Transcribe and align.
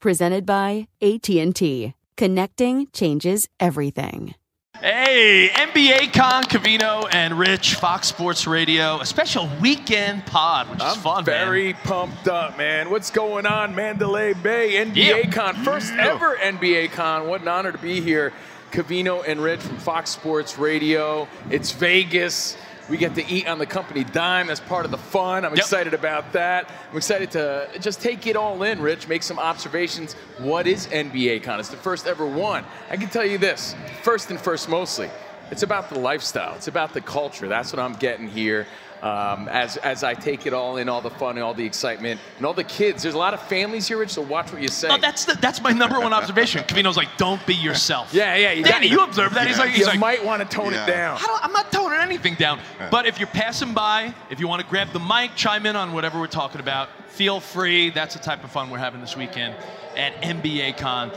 presented 0.00 0.44
by 0.46 0.88
AT&T. 1.02 1.94
Connecting 2.16 2.88
changes 2.92 3.48
everything. 3.58 4.34
Hey, 4.80 5.50
NBA 5.52 6.12
Con, 6.14 6.44
Covino, 6.44 7.06
and 7.12 7.38
Rich, 7.38 7.74
Fox 7.74 8.06
Sports 8.08 8.46
Radio, 8.46 8.98
a 9.00 9.04
special 9.04 9.48
weekend 9.60 10.24
pod, 10.24 10.70
which 10.70 10.78
is 10.78 10.96
I'm 10.96 10.98
fun, 11.02 11.24
very 11.24 11.74
man. 11.74 11.82
pumped 11.84 12.28
up, 12.28 12.56
man. 12.56 12.88
What's 12.90 13.10
going 13.10 13.44
on, 13.44 13.74
Mandalay 13.74 14.32
Bay? 14.32 14.76
NBA 14.82 14.94
Yeah. 15.24 15.30
Con, 15.30 15.54
first 15.64 15.92
Yeah. 15.92 16.14
ever 16.14 16.36
NBA 16.36 16.88
Con. 16.88 17.26
What 17.28 17.42
an 17.42 17.48
honor 17.48 17.72
to 17.72 17.78
be 17.78 18.00
here. 18.00 18.32
Covino 18.72 19.22
and 19.26 19.42
Rich 19.42 19.60
from 19.60 19.76
Fox 19.78 20.10
Sports 20.10 20.56
Radio. 20.56 21.28
It's 21.50 21.72
Vegas. 21.72 22.56
We 22.90 22.96
get 22.96 23.14
to 23.14 23.26
eat 23.32 23.46
on 23.46 23.58
the 23.60 23.66
company 23.66 24.02
dime. 24.02 24.48
That's 24.48 24.58
part 24.58 24.84
of 24.84 24.90
the 24.90 24.98
fun. 24.98 25.44
I'm 25.44 25.52
Yep. 25.52 25.58
excited 25.60 25.94
about 25.94 26.32
that. 26.32 26.68
I'm 26.90 26.96
excited 26.96 27.30
to 27.30 27.68
just 27.78 28.00
take 28.00 28.26
it 28.26 28.34
all 28.34 28.64
in, 28.64 28.82
Rich, 28.82 29.06
make 29.06 29.22
some 29.22 29.38
observations. 29.38 30.14
What 30.38 30.66
is 30.66 30.88
NBA 30.88 31.38
Con? 31.38 31.60
It's 31.60 31.68
the 31.68 31.76
first 31.76 32.08
ever 32.08 32.26
one. 32.26 32.64
I 32.90 32.96
can 32.96 33.08
tell 33.08 33.24
you 33.24 33.38
this 33.38 33.76
first 34.02 34.30
and 34.30 34.40
first, 34.40 34.68
mostly, 34.68 35.08
it's 35.52 35.62
about 35.62 35.88
the 35.88 36.00
lifestyle, 36.00 36.56
it's 36.56 36.66
about 36.68 36.92
the 36.92 37.00
culture. 37.00 37.46
That's 37.46 37.72
what 37.72 37.78
I'm 37.78 37.94
getting 37.94 38.26
here. 38.28 38.66
Um, 39.02 39.48
as, 39.48 39.78
as 39.78 40.04
I 40.04 40.12
take 40.12 40.44
it 40.46 40.52
all 40.52 40.76
in, 40.76 40.90
all 40.90 41.00
the 41.00 41.08
fun, 41.08 41.36
and 41.36 41.42
all 41.42 41.54
the 41.54 41.64
excitement, 41.64 42.20
and 42.36 42.44
all 42.44 42.52
the 42.52 42.64
kids. 42.64 43.02
There's 43.02 43.14
a 43.14 43.18
lot 43.18 43.32
of 43.32 43.40
families 43.48 43.88
here, 43.88 43.96
Rich, 43.96 44.10
so 44.10 44.20
watch 44.20 44.52
what 44.52 44.60
you 44.60 44.68
say. 44.68 44.88
No, 44.88 44.98
that's 44.98 45.24
the, 45.24 45.32
that's 45.40 45.62
my 45.62 45.70
number 45.72 45.98
one 45.98 46.12
observation. 46.12 46.62
Covino's 46.64 46.98
like, 46.98 47.08
don't 47.16 47.44
be 47.46 47.54
yourself. 47.54 48.10
yeah, 48.12 48.36
yeah. 48.36 48.52
You 48.52 48.62
Danny, 48.62 48.88
got- 48.90 48.98
you 48.98 49.02
observed 49.02 49.34
that. 49.36 49.46
He's 49.46 49.56
like, 49.56 49.70
he's 49.70 49.78
you 49.80 49.86
like, 49.86 49.98
might 49.98 50.22
want 50.22 50.42
to 50.42 50.54
tone 50.54 50.72
Yeah. 50.74 50.84
it 50.84 50.86
down. 50.90 51.16
I 51.16 51.22
don't, 51.26 51.44
I'm 51.44 51.52
not 51.52 51.72
toning 51.72 51.98
anything 51.98 52.34
down. 52.34 52.60
But 52.90 53.06
if 53.06 53.18
you're 53.18 53.28
passing 53.28 53.72
by, 53.72 54.12
if 54.28 54.38
you 54.38 54.46
want 54.46 54.60
to 54.60 54.68
grab 54.68 54.92
the 54.92 55.00
mic, 55.00 55.30
chime 55.34 55.64
in 55.64 55.76
on 55.76 55.94
whatever 55.94 56.20
we're 56.20 56.26
talking 56.26 56.60
about, 56.60 56.90
feel 57.08 57.40
free. 57.40 57.88
That's 57.88 58.14
the 58.14 58.20
type 58.20 58.44
of 58.44 58.50
fun 58.50 58.68
we're 58.68 58.76
having 58.78 59.00
this 59.00 59.16
weekend 59.16 59.54
at 59.96 60.14
NBA 60.20 60.76
Con. 60.76 61.10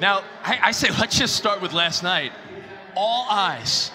Now, 0.00 0.22
I, 0.44 0.58
I 0.62 0.70
say 0.70 0.90
let's 1.00 1.18
just 1.18 1.34
start 1.34 1.60
with 1.60 1.72
last 1.72 2.04
night. 2.04 2.30
All 2.94 3.26
eyes 3.28 3.90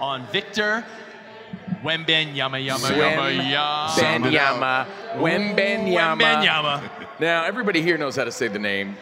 on 0.00 0.26
Victor 0.32 0.84
Wembanyama, 1.82 2.64
Yama, 2.64 2.90
Yama, 2.90 3.30
Yama. 3.30 3.94
Benyama. 3.96 4.86
Wembenyama. 5.16 6.18
Wembanyama. 6.18 6.90
Now, 7.18 7.44
everybody 7.44 7.82
here 7.82 7.98
knows 7.98 8.16
how 8.16 8.24
to 8.24 8.32
say 8.32 8.48
the 8.48 8.58
name. 8.58 8.96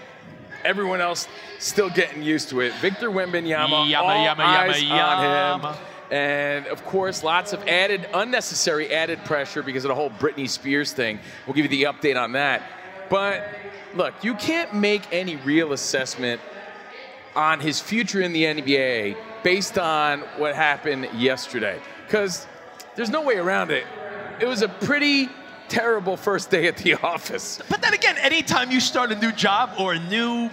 Everyone 0.64 1.00
else 1.00 1.28
still 1.58 1.91
getting 1.91 2.22
used 2.22 2.48
to 2.50 2.60
it. 2.60 2.74
Victor 2.76 3.10
Wembanyama. 3.10 3.88
Yama, 3.88 4.06
all 4.06 4.24
yama, 4.24 4.42
eyes 4.42 4.82
yama, 4.82 5.02
on 5.02 5.24
yama. 5.24 5.72
him. 5.72 5.82
And 6.10 6.66
of 6.66 6.84
course, 6.86 7.22
lots 7.22 7.52
of 7.52 7.66
added, 7.68 8.08
unnecessary 8.12 8.92
added 8.92 9.24
pressure 9.24 9.62
because 9.62 9.84
of 9.84 9.91
the 9.91 9.94
whole 9.94 10.10
Britney 10.10 10.48
Spears 10.48 10.92
thing. 10.92 11.20
We'll 11.47 11.54
give 11.54 11.70
you 11.70 11.84
the 11.84 11.84
update 11.84 12.20
on 12.20 12.32
that. 12.32 12.62
But 13.08 13.44
look, 13.94 14.14
you 14.22 14.34
can't 14.34 14.74
make 14.74 15.02
any 15.12 15.36
real 15.36 15.72
assessment 15.72 16.41
on 17.36 17.60
his 17.60 17.80
future 17.80 18.22
in 18.22 18.32
the 18.32 18.44
NBA 18.44 19.16
based 19.42 19.78
on 19.78 20.20
what 20.36 20.54
happened 20.54 21.08
yesterday. 21.14 21.78
Because 22.06 22.47
there's 22.96 23.10
no 23.10 23.22
way 23.22 23.36
around 23.36 23.70
it. 23.70 23.86
It 24.40 24.46
was 24.46 24.62
a 24.62 24.68
pretty 24.68 25.28
terrible 25.68 26.16
first 26.16 26.50
day 26.50 26.66
at 26.66 26.76
the 26.76 26.94
office. 27.02 27.60
But 27.68 27.82
then 27.82 27.94
again, 27.94 28.16
anytime 28.18 28.70
you 28.70 28.80
start 28.80 29.12
a 29.12 29.16
new 29.16 29.32
job 29.32 29.70
or 29.78 29.94
a 29.94 29.98
new 29.98 30.50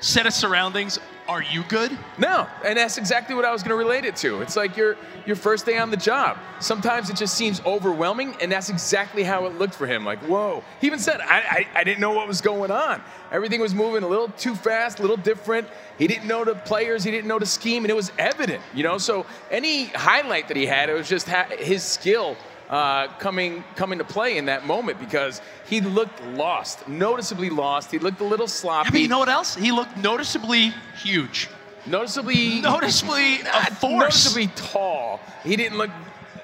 set 0.00 0.26
of 0.26 0.32
surroundings, 0.32 0.98
are 1.32 1.42
you 1.42 1.64
good? 1.64 1.96
No, 2.18 2.46
and 2.64 2.76
that's 2.76 2.98
exactly 2.98 3.34
what 3.34 3.46
I 3.46 3.52
was 3.52 3.62
going 3.62 3.70
to 3.70 3.76
relate 3.76 4.04
it 4.04 4.16
to. 4.16 4.42
It's 4.42 4.54
like 4.54 4.76
your 4.76 4.98
your 5.24 5.36
first 5.36 5.64
day 5.64 5.78
on 5.78 5.90
the 5.90 5.96
job. 5.96 6.36
Sometimes 6.60 7.08
it 7.08 7.16
just 7.16 7.34
seems 7.34 7.62
overwhelming, 7.64 8.36
and 8.40 8.52
that's 8.52 8.68
exactly 8.68 9.22
how 9.22 9.46
it 9.46 9.58
looked 9.58 9.74
for 9.74 9.86
him. 9.86 10.04
Like, 10.04 10.18
whoa. 10.20 10.62
He 10.80 10.86
even 10.86 10.98
said, 10.98 11.20
I, 11.20 11.38
I, 11.38 11.68
I 11.80 11.84
didn't 11.84 12.00
know 12.00 12.12
what 12.12 12.28
was 12.28 12.40
going 12.40 12.70
on. 12.70 13.00
Everything 13.30 13.60
was 13.60 13.74
moving 13.74 14.02
a 14.02 14.08
little 14.08 14.28
too 14.28 14.54
fast, 14.54 14.98
a 14.98 15.02
little 15.02 15.16
different. 15.16 15.68
He 15.98 16.06
didn't 16.06 16.26
know 16.26 16.44
the 16.44 16.54
players, 16.54 17.02
he 17.02 17.10
didn't 17.10 17.28
know 17.28 17.38
the 17.38 17.46
scheme, 17.46 17.84
and 17.84 17.90
it 17.90 17.96
was 17.96 18.12
evident, 18.18 18.62
you 18.74 18.82
know? 18.82 18.98
So 18.98 19.24
any 19.50 19.86
highlight 19.86 20.48
that 20.48 20.56
he 20.56 20.66
had, 20.66 20.90
it 20.90 20.94
was 20.94 21.08
just 21.08 21.28
his 21.28 21.82
skill 21.82 22.36
uh, 22.72 23.06
coming 23.18 23.62
coming 23.76 23.98
to 23.98 24.04
play 24.04 24.38
in 24.38 24.46
that 24.46 24.66
moment 24.66 24.98
because 24.98 25.42
he 25.68 25.80
looked 25.82 26.20
lost, 26.28 26.88
noticeably 26.88 27.50
lost. 27.50 27.90
He 27.90 27.98
looked 27.98 28.20
a 28.20 28.24
little 28.24 28.48
sloppy. 28.48 28.90
But 28.90 29.00
you 29.02 29.08
know 29.08 29.18
what 29.18 29.28
else? 29.28 29.54
He 29.54 29.70
looked 29.70 29.96
noticeably 29.98 30.72
huge. 30.96 31.48
noticeably 31.86 32.60
Noticeably 32.62 33.40
a 33.42 33.66
force. 33.74 34.00
noticeably 34.00 34.46
tall. 34.56 35.20
He 35.44 35.54
didn't 35.54 35.76
look 35.76 35.90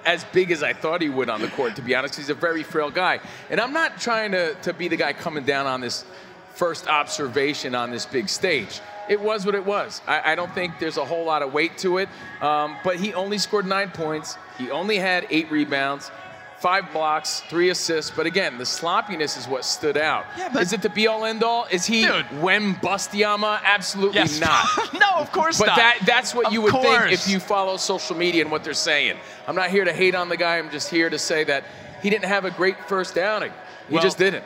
as 0.05 0.25
big 0.25 0.51
as 0.51 0.63
I 0.63 0.75
thought 0.75 1.01
he 1.01 1.09
would 1.09 1.31
on 1.31 1.41
the 1.41 1.49
court, 1.49 1.77
to 1.77 1.83
be 1.83 1.95
honest. 1.95 2.17
He's 2.17 2.31
a 2.31 2.35
very 2.35 2.63
frail 2.63 2.91
guy. 2.91 3.21
And 3.51 3.59
I'm 3.61 3.73
not 3.73 3.99
trying 3.99 4.33
to, 4.33 4.55
to 4.55 4.73
be 4.73 4.89
the 4.89 4.97
guy 4.97 5.13
coming 5.15 5.45
down 5.45 5.67
on 5.67 5.81
this 5.81 6.05
first 6.55 6.89
observation 6.89 7.75
on 7.75 7.91
this 7.91 8.05
big 8.05 8.29
stage. 8.29 8.81
It 9.09 9.21
was 9.21 9.47
what 9.47 9.55
it 9.55 9.65
was. 9.65 10.03
I, 10.07 10.33
I 10.33 10.35
don't 10.35 10.53
think 10.55 10.79
there's 10.79 10.97
a 10.99 11.05
whole 11.05 11.25
lot 11.25 11.43
of 11.43 11.53
weight 11.53 11.79
to 11.79 11.99
it. 11.99 12.09
Um, 12.41 12.77
but 12.85 12.97
he 12.97 13.15
only 13.15 13.39
scored 13.39 13.67
nine 13.67 13.91
points. 13.91 14.37
He 14.59 14.71
only 14.71 14.99
had 14.99 15.27
eight 15.31 15.51
rebounds, 15.51 16.11
five 16.59 16.93
blocks, 16.93 17.41
three 17.49 17.71
assists. 17.71 18.11
But 18.11 18.27
again, 18.27 18.59
the 18.59 18.67
sloppiness 18.67 19.37
is 19.37 19.49
what 19.49 19.65
stood 19.65 19.97
out. 19.97 20.27
Yeah, 20.37 20.51
but- 20.53 20.63
is 20.63 20.73
it 20.73 20.83
the 20.83 20.91
be 20.91 21.07
all 21.07 21.25
end 21.25 21.43
all? 21.43 21.67
Is 21.71 21.87
he 21.87 22.03
Dude. 22.03 22.43
Wem 22.43 22.75
Bustiama? 22.77 23.61
Absolutely 23.65 24.17
Yes. 24.17 24.41
not. 24.49 24.67
no, 24.95 25.09
of 25.17 25.33
course 25.33 25.59
But 25.59 25.67
not. 25.69 25.77
But 25.77 25.81
that 25.81 25.99
that's 26.07 26.35
what 26.35 26.47
Of 26.49 26.53
you 26.53 26.61
would 26.63 26.73
think 26.75 27.13
if 27.13 27.29
you 27.29 27.41
follow 27.41 27.77
social 27.79 28.17
media 28.17 28.43
and 28.43 28.51
what 28.51 28.63
they're 28.65 28.75
saying. 28.75 29.17
I'm 29.47 29.57
not 29.57 29.71
here 29.71 29.85
to 29.85 29.93
hate 29.93 30.15
on 30.15 30.29
the 30.29 30.37
guy. 30.37 30.59
I'm 30.59 30.71
just 30.71 30.91
here 30.91 31.09
to 31.09 31.19
say 31.19 31.45
that 31.45 31.65
he 32.03 32.11
didn't 32.11 32.27
have 32.27 32.45
a 32.45 32.51
great 32.51 32.77
first 32.89 33.17
outing. 33.17 33.53
He 33.89 33.95
Well- 33.95 34.03
just 34.03 34.19
didn't. 34.19 34.45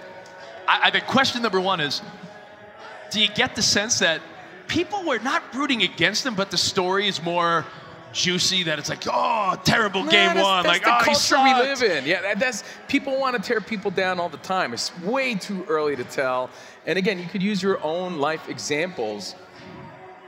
I, 0.69 0.82
I 0.85 0.91
think 0.91 1.06
question 1.06 1.43
number 1.43 1.61
one 1.61 1.81
is 1.81 2.00
do 3.11 3.20
you 3.20 3.29
get 3.29 3.56
the 3.56 3.62
sense 3.62 3.99
that 3.99 4.20
people 4.72 5.02
were 5.04 5.19
not 5.19 5.42
rooting 5.54 5.82
against 5.82 6.24
him, 6.24 6.34
but 6.34 6.50
the 6.50 6.56
story 6.56 7.06
is 7.06 7.22
more 7.22 7.66
juicy 8.14 8.62
that 8.62 8.78
it's 8.78 8.88
like, 8.88 9.02
oh, 9.06 9.54
terrible 9.64 10.00
game 10.02 10.28
that's- 10.28 10.42
one. 10.42 10.62
That's 10.62 10.82
like, 10.82 10.84
the 10.84 10.98
oh, 10.98 11.04
culture 11.04 11.42
we 11.42 11.52
live 11.52 11.82
in. 11.82 12.06
Yeah, 12.06 12.22
that, 12.22 12.38
that's 12.38 12.64
people 12.88 13.20
want 13.20 13.36
to 13.36 13.42
tear 13.42 13.60
people 13.60 13.90
down 13.90 14.19
all 14.19 14.30
the 14.30 14.38
time. 14.38 14.72
It's 14.72 14.98
way 15.00 15.34
too 15.34 15.64
early 15.69 15.94
to 15.96 16.04
tell. 16.04 16.48
And 16.86 16.98
again, 16.98 17.19
you 17.19 17.26
could 17.26 17.42
use 17.42 17.62
your 17.62 17.82
own 17.84 18.16
life 18.16 18.48
examples 18.48 19.34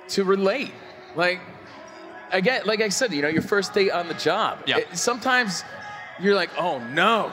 to 0.08 0.24
relate. 0.24 0.72
Like 1.16 1.40
again, 2.30 2.62
like 2.66 2.82
I 2.82 2.90
said, 2.90 3.14
you 3.14 3.22
know, 3.22 3.28
your 3.28 3.42
first 3.42 3.72
day 3.72 3.90
on 3.90 4.08
the 4.08 4.14
job. 4.14 4.62
Yeah. 4.66 4.78
It- 4.78 4.96
sometimes 4.96 5.64
you're 6.20 6.34
like, 6.34 6.50
oh 6.58 6.78
no. 6.78 7.32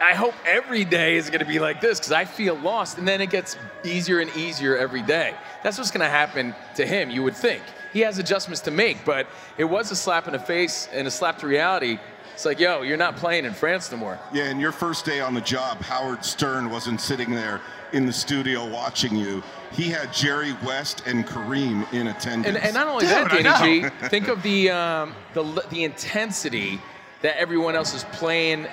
I 0.00 0.12
hope 0.12 0.34
every 0.44 0.84
day 0.84 1.16
is 1.16 1.30
going 1.30 1.40
to 1.40 1.46
be 1.46 1.60
like 1.60 1.80
this 1.80 1.98
because 1.98 2.12
I 2.12 2.24
feel 2.24 2.56
lost, 2.56 2.98
and 2.98 3.06
then 3.06 3.20
it 3.20 3.30
gets 3.30 3.56
easier 3.84 4.18
and 4.20 4.28
easier 4.36 4.76
every 4.76 5.02
day. 5.02 5.34
That's 5.64 5.78
what's 5.78 5.90
going 5.90 6.02
to 6.02 6.10
happen 6.10 6.54
to 6.76 6.86
him. 6.86 7.10
You 7.10 7.24
would 7.24 7.34
think 7.34 7.62
he 7.92 8.00
has 8.00 8.18
adjustments 8.18 8.60
to 8.62 8.70
make, 8.70 9.04
but 9.04 9.26
it 9.58 9.64
was 9.64 9.90
a 9.90 9.96
slap 9.96 10.26
in 10.26 10.34
the 10.34 10.38
face 10.38 10.88
and 10.92 11.08
a 11.08 11.10
slap 11.10 11.38
to 11.38 11.46
reality. 11.46 11.98
It's 12.34 12.44
like, 12.44 12.60
yo, 12.60 12.82
you're 12.82 12.96
not 12.96 13.16
playing 13.16 13.44
in 13.44 13.54
France 13.54 13.90
no 13.90 13.96
more. 13.96 14.18
Yeah, 14.32 14.44
and 14.44 14.60
your 14.60 14.72
first 14.72 15.04
day 15.04 15.20
on 15.20 15.34
the 15.34 15.40
job, 15.40 15.80
Howard 15.80 16.24
Stern 16.24 16.68
wasn't 16.68 17.00
sitting 17.00 17.30
there 17.30 17.60
in 17.92 18.06
the 18.06 18.12
studio 18.12 18.68
watching 18.68 19.16
you. 19.16 19.42
He 19.72 19.84
had 19.84 20.12
Jerry 20.12 20.52
West 20.66 21.04
and 21.06 21.24
Kareem 21.24 21.90
in 21.94 22.08
attendance. 22.08 22.56
And, 22.56 22.56
and 22.56 22.74
not 22.74 22.88
only 22.88 23.06
Dude, 23.06 23.10
that, 23.10 23.30
Danny. 23.30 23.82
G, 23.82 23.88
think 24.08 24.28
of 24.28 24.42
the, 24.42 24.70
um, 24.70 25.14
the 25.32 25.64
the 25.70 25.84
intensity 25.84 26.80
that 27.22 27.38
everyone 27.38 27.74
else 27.74 27.94
is 27.94 28.04
playing 28.12 28.66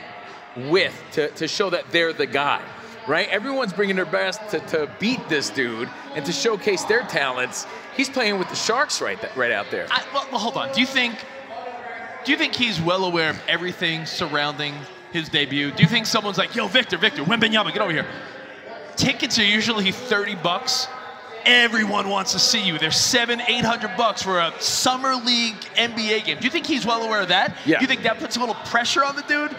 with 0.55 0.99
to, 1.13 1.29
to 1.29 1.47
show 1.47 1.69
that 1.69 1.85
they're 1.91 2.11
the 2.11 2.25
guy, 2.25 2.61
right? 3.07 3.27
Everyone's 3.29 3.73
bringing 3.73 3.95
their 3.95 4.05
best 4.05 4.47
to, 4.49 4.59
to 4.59 4.89
beat 4.99 5.27
this 5.29 5.49
dude 5.49 5.89
and 6.15 6.25
to 6.25 6.31
showcase 6.31 6.83
their 6.83 7.01
talents. 7.03 7.65
He's 7.95 8.09
playing 8.09 8.37
with 8.39 8.49
the 8.49 8.55
Sharks 8.55 9.01
right 9.01 9.19
th- 9.19 9.35
right 9.35 9.51
out 9.51 9.69
there. 9.71 9.87
I, 9.91 10.03
well, 10.13 10.27
well, 10.31 10.39
hold 10.39 10.57
on. 10.57 10.73
Do 10.73 10.79
you 10.79 10.87
think? 10.87 11.15
Do 12.23 12.31
you 12.31 12.37
think 12.37 12.53
he's 12.53 12.79
well 12.79 13.05
aware 13.05 13.31
of 13.31 13.41
everything 13.47 14.05
surrounding 14.05 14.75
his 15.11 15.27
debut? 15.27 15.71
Do 15.71 15.81
you 15.83 15.89
think 15.89 16.05
someone's 16.05 16.37
like, 16.37 16.55
"Yo, 16.55 16.67
Victor, 16.67 16.97
Victor, 16.97 17.23
Wembanyama, 17.23 17.73
get 17.73 17.81
over 17.81 17.91
here"? 17.91 18.05
Tickets 18.95 19.39
are 19.39 19.43
usually 19.43 19.91
thirty 19.91 20.35
bucks. 20.35 20.87
Everyone 21.43 22.07
wants 22.09 22.33
to 22.33 22.39
see 22.39 22.63
you. 22.63 22.77
They're 22.77 22.91
seven, 22.91 23.41
eight 23.41 23.65
hundred 23.65 23.97
bucks 23.97 24.21
for 24.21 24.39
a 24.39 24.53
summer 24.59 25.15
league 25.15 25.55
NBA 25.75 26.25
game. 26.25 26.37
Do 26.37 26.45
you 26.45 26.51
think 26.51 26.67
he's 26.67 26.85
well 26.85 27.01
aware 27.01 27.21
of 27.21 27.29
that? 27.29 27.57
Yeah. 27.65 27.79
Do 27.79 27.83
you 27.83 27.87
think 27.87 28.03
that 28.03 28.19
puts 28.19 28.37
a 28.37 28.39
little 28.39 28.55
pressure 28.65 29.03
on 29.03 29.15
the 29.15 29.23
dude? 29.23 29.55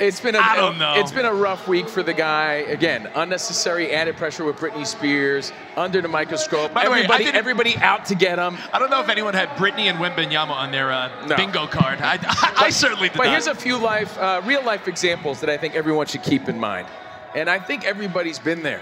It's 0.00 0.18
been 0.20 0.34
a, 0.34 0.38
I 0.38 0.56
don't 0.56 0.78
know. 0.78 0.94
It's 0.96 1.12
been 1.12 1.26
a 1.26 1.32
rough 1.34 1.68
week 1.68 1.86
for 1.86 2.02
the 2.02 2.14
guy. 2.14 2.54
Again, 2.54 3.10
unnecessary 3.14 3.92
added 3.92 4.16
pressure 4.16 4.44
with 4.44 4.56
Britney 4.56 4.86
Spears 4.86 5.52
under 5.76 6.00
the 6.00 6.08
microscope. 6.08 6.72
By 6.72 6.84
the 6.84 6.90
way, 6.90 6.98
everybody, 7.00 7.24
didn't- 7.24 7.36
everybody 7.36 7.76
out 7.76 8.06
to 8.06 8.14
get 8.14 8.38
him. 8.38 8.56
I 8.72 8.78
don't 8.78 8.90
know 8.90 9.00
if 9.00 9.10
anyone 9.10 9.34
had 9.34 9.50
Britney 9.50 9.90
and 9.90 9.98
Wembanyama 9.98 10.50
on 10.52 10.72
their 10.72 10.90
uh, 10.90 11.26
No. 11.26 11.36
bingo 11.36 11.66
card. 11.66 12.00
I, 12.00 12.14
I, 12.22 12.64
I 12.66 12.70
certainly 12.70 13.08
did 13.10 13.18
But 13.18 13.24
not. 13.24 13.32
here's 13.32 13.46
a 13.46 13.54
few 13.54 13.76
life, 13.76 14.16
uh, 14.18 14.40
real 14.46 14.64
life 14.64 14.88
examples 14.88 15.40
that 15.40 15.50
I 15.50 15.58
think 15.58 15.74
everyone 15.74 16.06
should 16.06 16.22
keep 16.22 16.48
in 16.48 16.58
mind. 16.58 16.88
And 17.34 17.50
I 17.50 17.58
think 17.58 17.84
everybody's 17.84 18.38
been 18.38 18.62
there. 18.62 18.80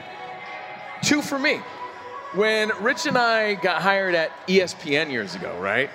Two 1.03 1.21
for 1.21 1.39
me. 1.39 1.61
When 2.35 2.71
Rich 2.81 3.07
and 3.07 3.19
I 3.19 3.55
got 3.55 3.83
hired 3.83 4.15
at 4.15 4.31
ESPN 4.47 5.11
years 5.11 5.35
ago, 5.35 5.59
right? 5.61 5.91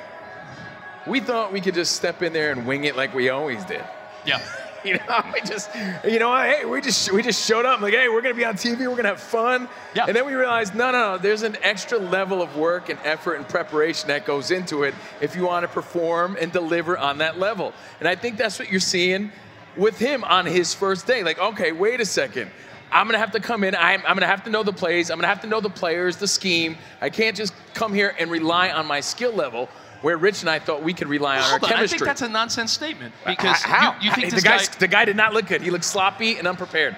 We 1.07 1.19
thought 1.21 1.53
we 1.53 1.61
could 1.61 1.75
just 1.75 1.95
step 1.95 2.21
in 2.23 2.33
there 2.33 2.51
and 2.51 2.65
wing 2.65 2.83
it 2.83 2.95
like 2.97 3.13
we 3.13 3.29
always 3.29 3.63
did. 3.65 3.83
yeah. 4.25 4.41
You 4.93 4.95
know, 5.07 5.23
we 5.33 5.39
just, 5.41 5.69
you 6.03 6.19
know, 6.19 6.35
hey, 6.35 6.65
we 6.65 6.81
just 6.81 7.09
we 7.13 7.21
just 7.21 7.47
showed 7.47 7.65
up 7.65 7.79
like, 7.79 7.93
hey, 7.93 8.09
we're 8.09 8.21
gonna 8.21 8.35
be 8.35 8.43
on 8.43 8.55
TV, 8.55 8.79
we're 8.79 8.97
gonna 8.97 9.09
have 9.09 9.19
fun. 9.21 9.69
Yeah. 9.95 10.05
And 10.07 10.15
then 10.15 10.25
we 10.25 10.33
realized, 10.33 10.75
no, 10.75 10.91
no, 10.91 11.13
no, 11.13 11.17
there's 11.17 11.41
an 11.41 11.55
extra 11.61 11.97
level 11.97 12.41
of 12.41 12.57
work 12.57 12.89
and 12.89 12.99
effort 13.05 13.35
and 13.35 13.47
preparation 13.47 14.09
that 14.09 14.25
goes 14.25 14.51
into 14.51 14.83
it 14.83 14.93
if 15.21 15.37
you 15.37 15.43
want 15.43 15.63
to 15.63 15.69
perform 15.69 16.37
and 16.39 16.51
deliver 16.51 16.97
on 16.97 17.19
that 17.19 17.39
level. 17.39 17.71
And 17.99 18.09
I 18.09 18.15
think 18.15 18.37
that's 18.37 18.59
what 18.59 18.69
you're 18.69 18.81
seeing 18.81 19.31
with 19.77 19.97
him 19.97 20.25
on 20.25 20.45
his 20.45 20.73
first 20.73 21.07
day. 21.07 21.23
Like, 21.23 21.39
okay, 21.39 21.71
wait 21.71 22.01
a 22.01 22.05
second. 22.05 22.51
I'm 22.91 23.07
gonna 23.07 23.19
have 23.19 23.31
to 23.31 23.39
come 23.39 23.63
in. 23.63 23.75
I'm, 23.75 24.01
I'm 24.05 24.15
gonna 24.15 24.27
have 24.27 24.43
to 24.43 24.49
know 24.49 24.63
the 24.63 24.73
plays. 24.73 25.09
I'm 25.09 25.17
gonna 25.17 25.27
have 25.27 25.41
to 25.41 25.47
know 25.47 25.61
the 25.61 25.69
players, 25.69 26.17
the 26.17 26.27
scheme. 26.27 26.77
I 27.01 27.09
can't 27.09 27.35
just 27.35 27.53
come 27.73 27.93
here 27.93 28.15
and 28.19 28.29
rely 28.29 28.69
on 28.69 28.85
my 28.85 28.99
skill 28.99 29.33
level. 29.33 29.69
Where 30.03 30.17
Rich 30.17 30.41
and 30.41 30.49
I 30.49 30.59
thought 30.59 30.83
we 30.83 30.93
could 30.93 31.07
rely 31.07 31.37
on 31.37 31.43
Hold 31.43 31.63
our 31.63 31.73
on, 31.77 31.83
I 31.83 31.87
think 31.87 32.03
that's 32.03 32.21
a 32.21 32.27
nonsense 32.29 32.71
statement 32.73 33.15
because 33.25 33.55
H- 33.57 33.63
how? 33.63 33.95
You, 34.01 34.09
you 34.09 34.11
think 34.15 34.29
the 34.29 34.35
this 34.35 34.43
guy, 34.43 34.57
guy? 34.57 34.65
the 34.79 34.87
guy 34.87 35.05
did 35.05 35.15
not 35.15 35.33
look 35.33 35.47
good. 35.47 35.61
He 35.61 35.71
looked 35.71 35.85
sloppy 35.85 36.35
and 36.37 36.45
unprepared. 36.47 36.97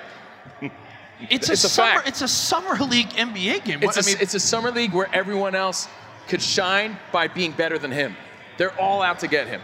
It's, 0.60 0.74
it's 1.30 1.50
a, 1.50 1.54
a 1.54 1.56
summer. 1.58 1.92
fact. 1.94 2.08
It's 2.08 2.22
a 2.24 2.28
summer 2.28 2.76
league 2.84 3.10
NBA 3.10 3.64
game. 3.64 3.78
It's 3.84 3.96
What- 3.96 3.98
a, 3.98 4.10
I 4.10 4.14
mean, 4.14 4.18
it's 4.22 4.34
a 4.34 4.40
summer 4.40 4.72
league 4.72 4.92
where 4.92 5.08
everyone 5.14 5.54
else 5.56 5.88
could 6.28 6.42
shine 6.42 6.98
by 7.12 7.28
being 7.28 7.52
better 7.52 7.78
than 7.78 7.92
him. 7.92 8.16
They're 8.58 8.78
all 8.82 9.04
out 9.04 9.20
to 9.20 9.28
get 9.28 9.48
him. 9.48 9.62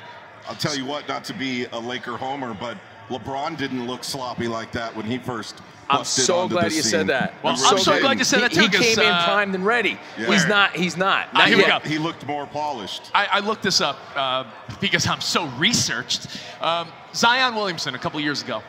I'll 0.48 0.56
tell 0.56 0.76
you 0.78 0.86
what, 0.86 1.08
not 1.08 1.24
to 1.26 1.34
be 1.34 1.66
a 1.72 1.80
Laker 1.80 2.18
homer, 2.18 2.54
but 2.54 2.78
LeBron 3.10 3.58
didn't 3.58 3.88
look 3.88 4.04
sloppy 4.04 4.48
like 4.48 4.72
that 4.74 4.96
when 4.96 5.06
he 5.08 5.18
first 5.18 5.62
I'm 5.90 6.06
so 6.06 6.48
glad 6.48 6.66
you 6.72 6.82
scene. 6.82 6.84
said 6.84 7.08
that. 7.08 7.34
Well, 7.44 7.54
I'm 7.54 7.60
I'm 7.66 7.72
really 7.74 7.84
so 7.84 8.00
glad 8.00 8.18
you 8.18 8.24
said 8.24 8.42
that 8.42 8.52
he, 8.52 8.58
too. 8.58 8.62
he 8.64 8.70
'cause, 8.70 8.96
came 8.96 9.00
in 9.00 9.12
uh, 9.12 9.26
primed 9.26 9.56
and 9.56 9.66
ready. 9.66 10.00
Yeah. 10.18 10.28
He's 10.28 10.46
not. 10.48 10.72
He's 10.76 10.96
not. 10.96 11.28
Ah, 11.34 11.40
Not 11.40 11.48
here 11.50 11.58
we 11.58 11.66
go. 11.66 11.80
He 11.80 11.98
looked 11.98 12.26
more 12.26 12.46
polished. 12.48 13.12
I, 13.14 13.26
I 13.26 13.40
looked 13.40 13.64
this 13.64 13.82
up 13.82 14.00
uh, 14.16 14.46
because 14.80 15.06
I'm 15.06 15.20
so 15.22 15.48
researched. 15.58 16.28
Um, 16.62 16.88
Zion 17.14 17.56
Williamson, 17.56 17.94
a 17.96 18.00
couple 18.00 18.20
years 18.22 18.42
ago, 18.42 18.64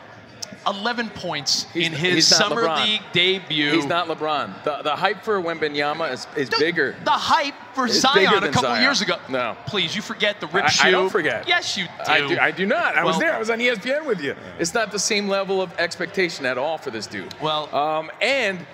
11 0.67 1.09
points 1.09 1.65
He's- 1.73 1.87
in 1.87 1.93
his 1.93 2.27
summer 2.27 2.63
LeBron. 2.63 2.85
league 2.85 3.01
debut. 3.11 3.71
He's 3.71 3.85
not 3.85 4.07
LeBron. 4.07 4.63
The, 4.63 4.81
the 4.83 4.95
hype 4.95 5.23
for 5.23 5.41
Wembanyama 5.41 6.11
is, 6.11 6.27
is 6.35 6.49
Dude, 6.49 6.59
bigger. 6.59 6.95
The 7.03 7.11
hype 7.11 7.53
for 7.73 7.85
It's 7.85 7.99
Zion 7.99 8.43
a 8.43 8.47
couple 8.47 8.61
Zion. 8.69 8.81
years 8.83 9.01
ago. 9.01 9.17
No. 9.29 9.55
Please, 9.67 9.95
you 9.95 10.01
forget 10.01 10.39
the 10.39 10.47
rip 10.47 10.65
I, 10.65 10.69
shoe. 10.69 10.87
I 10.87 10.91
don't 10.91 11.09
forget. 11.09 11.47
Yes, 11.47 11.77
you 11.77 11.85
do. 11.85 12.11
I 12.11 12.27
do. 12.27 12.37
I 12.39 12.51
do 12.51 12.65
not. 12.65 12.95
I 12.95 13.03
was 13.03 13.17
there. 13.19 13.33
I 13.33 13.39
was 13.39 13.49
on 13.49 13.59
ESPN 13.59 14.05
with 14.05 14.21
you. 14.21 14.35
It's 14.59 14.73
not 14.73 14.91
the 14.91 14.99
same 14.99 15.27
level 15.27 15.61
of 15.61 15.73
expectation 15.79 16.45
at 16.45 16.57
all 16.57 16.77
for 16.77 16.91
this 16.91 17.07
dude. 17.07 17.33
Well- 17.41 17.73
um, 17.75 18.11
and 18.21 18.65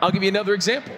I'll 0.00 0.10
give 0.10 0.22
you 0.22 0.28
another 0.28 0.54
example. 0.54 0.94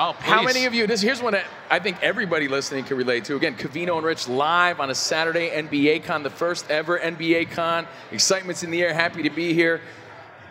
Oh, 0.00 0.12
How 0.20 0.44
many 0.44 0.64
of 0.64 0.74
you? 0.74 0.86
This 0.86 1.00
here's 1.00 1.20
one 1.20 1.32
that 1.32 1.44
I 1.68 1.80
think 1.80 2.00
everybody 2.04 2.46
listening 2.46 2.84
can 2.84 2.96
relate 2.96 3.24
to. 3.24 3.34
Again, 3.34 3.56
Covino 3.56 3.96
and 3.96 4.06
Rich 4.06 4.28
live 4.28 4.78
on 4.78 4.90
a 4.90 4.94
Saturday 4.94 5.50
NBA 5.50 6.04
Con, 6.04 6.22
the 6.22 6.30
first 6.30 6.70
ever 6.70 7.00
NBA 7.00 7.50
Con. 7.50 7.84
Excitement's 8.12 8.62
in 8.62 8.70
the 8.70 8.80
air. 8.80 8.94
Happy 8.94 9.24
to 9.24 9.30
be 9.30 9.54
here. 9.54 9.80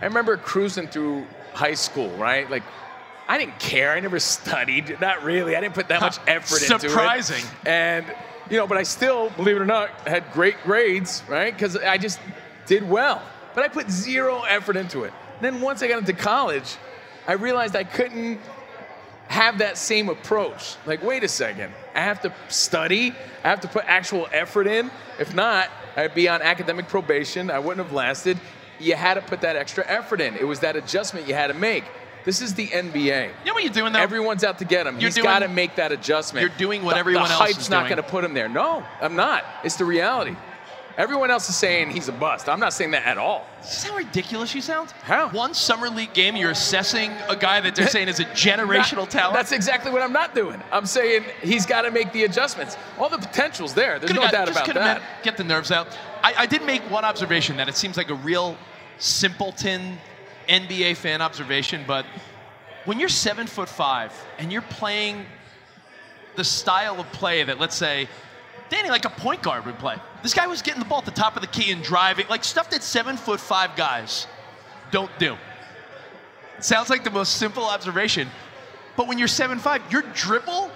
I 0.01 0.05
remember 0.05 0.35
cruising 0.35 0.89
through 0.89 1.25
high 1.53 1.75
school, 1.75 2.09
right? 2.17 2.51
Like, 2.51 2.63
I 3.29 3.37
didn't 3.37 3.57
care. 3.57 3.93
I 3.93 4.01
never 4.01 4.19
studied. 4.37 4.99
Not 4.99 5.23
really. 5.23 5.55
I 5.55 5.61
didn't 5.61 5.75
put 5.75 5.87
that 5.87 6.01
much 6.01 6.17
effort 6.27 6.63
into 6.63 6.75
it. 6.75 6.89
Surprising. 6.89 7.45
And 7.65 8.05
you 8.49 8.57
know, 8.57 8.67
but 8.67 8.77
I 8.77 8.83
still, 8.83 9.29
believe 9.29 9.55
it 9.55 9.61
or 9.61 9.65
not, 9.65 9.89
had 10.05 10.29
great 10.33 10.55
grades, 10.63 11.23
right? 11.29 11.53
Because 11.53 11.77
I 11.77 11.97
just 11.97 12.19
did 12.65 12.87
well. 12.87 13.21
But 13.55 13.63
I 13.63 13.69
put 13.69 13.89
zero 13.89 14.41
effort 14.41 14.75
into 14.75 15.05
it. 15.05 15.13
Then 15.39 15.61
once 15.61 15.81
I 15.81 15.87
got 15.87 15.99
into 15.99 16.11
college, 16.11 16.75
I 17.25 17.33
realized 17.33 17.77
I 17.77 17.85
couldn't 17.85 18.41
have 19.27 19.57
that 19.59 19.77
same 19.77 20.09
approach. 20.09 20.75
Like, 20.85 21.03
wait 21.03 21.23
a 21.23 21.27
second, 21.27 21.73
I 21.95 22.01
have 22.01 22.21
to 22.21 22.33
study, 22.47 23.13
I 23.43 23.49
have 23.49 23.61
to 23.61 23.67
put 23.67 23.83
actual 23.85 24.27
effort 24.31 24.67
in. 24.67 24.89
If 25.19 25.33
not, 25.35 25.69
I'd 25.95 26.13
be 26.15 26.29
on 26.29 26.41
academic 26.41 26.87
probation, 26.87 27.49
I 27.51 27.59
wouldn't 27.59 27.85
have 27.85 27.93
lasted. 27.93 28.39
You 28.79 28.95
had 28.95 29.15
to 29.15 29.21
put 29.21 29.41
that 29.41 29.55
extra 29.55 29.83
effort 29.87 30.21
in. 30.21 30.35
It 30.35 30.45
was 30.47 30.59
that 30.59 30.75
adjustment 30.75 31.27
you 31.27 31.33
had 31.33 31.47
to 31.47 31.53
make. 31.55 31.83
This 32.25 32.41
is 32.41 32.53
the 32.53 32.67
NBA. 32.67 33.27
You 33.27 33.45
know 33.45 33.53
what 33.53 33.63
you're 33.63 33.71
doing 33.73 33.93
though? 33.93 33.99
Everyone's 33.99 34.43
out 34.43 34.59
to 34.59 34.65
get 34.65 34.85
him. 34.85 34.95
You're 34.99 35.07
He's 35.07 35.15
doing- 35.15 35.23
got 35.25 35.39
to 35.39 35.47
make 35.47 35.75
that 35.75 35.91
adjustment. 35.91 36.41
You're 36.41 36.57
doing 36.57 36.83
what 36.83 36.93
The- 36.93 36.99
everyone 36.99 37.23
the 37.23 37.31
else 37.31 37.41
hype's 37.41 37.69
not 37.69 37.85
going 37.85 37.97
to 37.97 38.03
put 38.03 38.23
him 38.23 38.33
there. 38.33 38.49
No, 38.49 38.83
I'm 39.01 39.15
not. 39.15 39.45
It's 39.63 39.77
the 39.77 39.85
reality. 39.85 40.35
Everyone 40.97 41.29
else 41.29 41.47
is 41.47 41.55
saying 41.55 41.91
he's 41.91 42.07
a 42.07 42.11
bust. 42.11 42.49
I'm 42.49 42.59
not 42.59 42.73
saying 42.73 42.89
that 42.91 43.05
at 43.05 43.19
all. 43.19 43.45
Is 43.61 43.67
this 43.69 43.83
how 43.83 43.95
ridiculous 43.95 44.55
you 44.55 44.61
sound? 44.61 44.89
How? 45.03 45.29
One 45.29 45.53
summer 45.53 45.89
league 45.89 46.13
game, 46.15 46.35
you're 46.35 46.49
assessing 46.49 47.11
a 47.29 47.35
guy 47.35 47.61
that 47.61 47.75
they're 47.75 47.87
saying 47.97 48.07
is 48.07 48.19
a 48.19 48.25
generational 48.25 48.97
Not- 49.01 49.11
talent. 49.11 49.35
That's 49.35 49.51
exactly 49.51 49.91
what 49.91 50.01
I'm 50.01 50.11
not 50.11 50.33
doing. 50.33 50.59
I'm 50.71 50.87
saying 50.87 51.23
he's 51.43 51.67
got 51.67 51.83
to 51.83 51.91
make 51.91 52.11
the 52.13 52.23
adjustments. 52.23 52.77
All 52.97 53.09
the 53.09 53.19
potential's 53.19 53.75
there. 53.75 53.99
There's 53.99 54.11
Could've 54.11 54.15
no 54.23 54.31
got- 54.31 54.31
doubt 54.31 54.49
about 54.49 54.73
that. 54.73 55.01
Get 55.21 55.37
the 55.37 55.43
nerves 55.43 55.71
out. 55.71 55.87
I, 56.23 56.33
I 56.35 56.45
did 56.47 56.63
make 56.65 56.81
one 56.89 57.05
observation 57.05 57.57
that 57.57 57.69
it 57.69 57.75
seems 57.75 57.95
like 57.95 58.09
a 58.09 58.15
real 58.15 58.57
simpleton 58.97 59.99
NBA 60.49 60.95
fan 60.97 61.21
observation, 61.21 61.83
but 61.85 62.07
when 62.85 62.99
you're 62.99 63.09
seven 63.09 63.45
foot 63.45 63.69
five 63.69 64.11
and 64.39 64.51
you're 64.51 64.61
playing 64.63 65.25
the 66.37 66.43
style 66.43 66.99
of 66.99 67.11
play 67.11 67.43
that, 67.43 67.59
let's 67.59 67.75
say, 67.75 68.07
Danny, 68.69 68.89
like 68.89 69.05
a 69.05 69.09
point 69.09 69.41
guard 69.41 69.65
would 69.65 69.79
play. 69.79 69.95
This 70.23 70.33
guy 70.33 70.47
was 70.47 70.61
getting 70.61 70.79
the 70.79 70.85
ball 70.87 70.99
at 70.99 71.05
the 71.05 71.11
top 71.11 71.35
of 71.35 71.41
the 71.41 71.47
key 71.47 71.71
and 71.71 71.81
driving, 71.81 72.27
like 72.29 72.43
stuff 72.43 72.69
that 72.71 72.83
seven 72.83 73.15
foot 73.17 73.39
five 73.39 73.75
guys 73.75 74.27
don't 74.91 75.11
do. 75.19 75.37
It 76.57 76.63
sounds 76.63 76.89
like 76.89 77.03
the 77.03 77.11
most 77.11 77.35
simple 77.37 77.63
observation, 77.65 78.29
but 78.95 79.07
when 79.07 79.17
you're 79.17 79.27
seven 79.27 79.59
five, 79.59 79.81
your 79.91 80.01
dribble, 80.13 80.71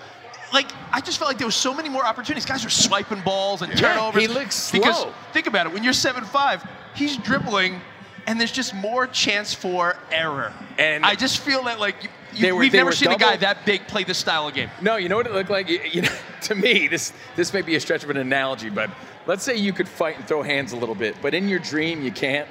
like 0.54 0.68
I 0.92 1.02
just 1.02 1.18
felt 1.18 1.30
like 1.30 1.38
there 1.38 1.48
was 1.48 1.56
so 1.56 1.74
many 1.74 1.90
more 1.90 2.06
opportunities. 2.06 2.46
Guys 2.46 2.64
are 2.66 2.70
swiping 2.70 3.22
balls 3.22 3.62
and 3.62 3.72
Yeah, 3.74 3.94
turnovers. 3.94 4.22
he 4.22 4.28
looks 4.28 4.72
Because 4.72 4.98
slow. 5.02 5.14
think 5.34 5.48
about 5.48 5.66
it, 5.66 5.74
when 5.74 5.84
you're 5.84 5.94
seven 5.94 6.24
five, 6.24 6.64
he's 6.94 7.18
dribbling, 7.18 7.82
and 8.28 8.40
there's 8.40 8.52
just 8.52 8.74
more 8.76 9.08
chance 9.08 9.54
for 9.54 9.98
error. 10.12 10.54
And- 10.78 11.06
I 11.06 11.16
just 11.16 11.40
feel 11.40 11.64
that 11.64 11.80
like 11.80 12.10
you, 12.34 12.54
were- 12.54 12.60
we've 12.60 12.74
never 12.74 12.92
seen 12.92 13.12
a 13.12 13.18
guy 13.18 13.36
that 13.38 13.66
big 13.66 13.88
play 13.88 14.04
this 14.04 14.18
style 14.18 14.48
of 14.48 14.54
game. 14.54 14.70
No, 14.82 14.96
you 14.98 15.10
know 15.10 15.18
what 15.18 15.26
it 15.28 15.34
looked 15.34 15.50
like? 15.50 15.70
You, 15.70 15.80
you 15.92 16.02
know, 16.04 16.10
to 16.44 16.56
me, 16.56 16.88
this 16.88 17.14
this 17.36 17.54
may 17.54 17.62
be 17.62 17.76
a 17.76 17.80
stretch 17.80 18.04
of 18.04 18.10
an 18.10 18.18
analogy, 18.18 18.70
but 18.70 18.90
let's 19.28 19.44
say 19.44 19.56
you 19.56 19.74
could 19.74 19.88
fight 19.88 20.18
and 20.18 20.28
throw 20.28 20.42
hands 20.42 20.72
a 20.72 20.78
little 20.78 20.96
bit, 20.96 21.16
but 21.22 21.34
in 21.34 21.48
your 21.50 21.60
dream 21.60 22.02
you 22.02 22.12
can't. 22.12 22.48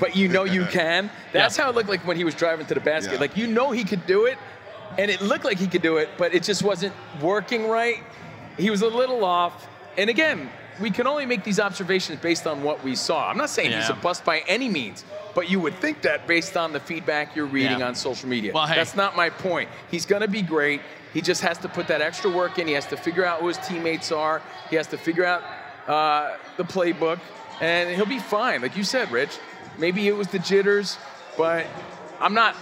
But 0.00 0.14
you 0.14 0.28
know 0.28 0.44
you 0.44 0.64
can. 0.70 1.10
That's 1.32 1.56
Yeah. 1.58 1.64
how 1.64 1.70
it 1.70 1.74
looked 1.76 1.88
like 1.88 2.06
when 2.06 2.16
he 2.16 2.24
was 2.24 2.34
driving 2.34 2.66
to 2.66 2.74
the 2.74 2.80
basket. 2.80 3.14
Yeah. 3.14 3.20
Like 3.20 3.36
you 3.36 3.46
know 3.46 3.70
he 3.72 3.84
could 3.84 4.06
do 4.06 4.26
it, 4.26 4.38
and 4.96 5.10
it 5.10 5.20
looked 5.20 5.44
like 5.44 5.58
he 5.58 5.66
could 5.66 5.82
do 5.82 5.96
it, 5.96 6.08
but 6.16 6.34
it 6.34 6.42
just 6.44 6.62
wasn't 6.62 6.94
working 7.20 7.66
right. 7.68 8.02
He 8.56 8.70
was 8.70 8.82
a 8.82 8.88
little 8.88 9.24
off. 9.24 9.66
And 9.96 10.08
again, 10.08 10.50
we 10.80 10.90
can 10.90 11.06
only 11.06 11.26
make 11.26 11.44
these 11.44 11.60
observations 11.60 12.20
based 12.20 12.46
on 12.46 12.62
what 12.62 12.82
we 12.84 12.94
saw. 12.94 13.28
I'm 13.30 13.36
not 13.36 13.50
saying 13.50 13.72
he's 13.72 13.88
a 13.90 13.94
bust 13.94 14.24
by 14.24 14.40
any 14.46 14.68
means, 14.68 15.04
but 15.34 15.50
you 15.50 15.60
would 15.60 15.74
think 15.74 16.02
that 16.02 16.26
based 16.26 16.56
on 16.56 16.72
the 16.72 16.80
feedback 16.80 17.34
you're 17.36 17.46
reading 17.46 17.80
Yeah. 17.80 17.88
on 17.88 17.94
social 17.94 18.28
media. 18.28 18.52
Well, 18.52 18.66
hey. 18.66 18.74
That's 18.76 18.94
not 18.96 19.16
my 19.16 19.30
point. 19.30 19.68
He's 19.90 20.06
going 20.06 20.22
to 20.22 20.28
be 20.28 20.42
great. 20.42 20.80
He 21.14 21.20
just 21.20 21.40
has 21.42 21.58
to 21.58 21.68
put 21.68 21.88
that 21.88 22.00
extra 22.00 22.30
work 22.30 22.58
in. 22.58 22.66
He 22.66 22.74
has 22.74 22.86
to 22.86 22.96
figure 22.96 23.24
out 23.24 23.40
who 23.40 23.48
his 23.48 23.58
teammates 23.58 24.12
are. 24.12 24.42
He 24.70 24.76
has 24.76 24.86
to 24.88 24.98
figure 24.98 25.24
out 25.24 25.42
uh, 25.86 26.36
the 26.56 26.64
playbook, 26.64 27.18
and 27.60 27.90
he'll 27.90 28.06
be 28.06 28.18
fine. 28.18 28.60
Like 28.62 28.76
you 28.76 28.84
said, 28.84 29.10
Rich, 29.10 29.38
maybe 29.78 30.06
it 30.06 30.16
was 30.16 30.28
the 30.28 30.38
jitters, 30.38 30.98
but 31.36 31.66
I'm 32.20 32.34
not 32.34 32.54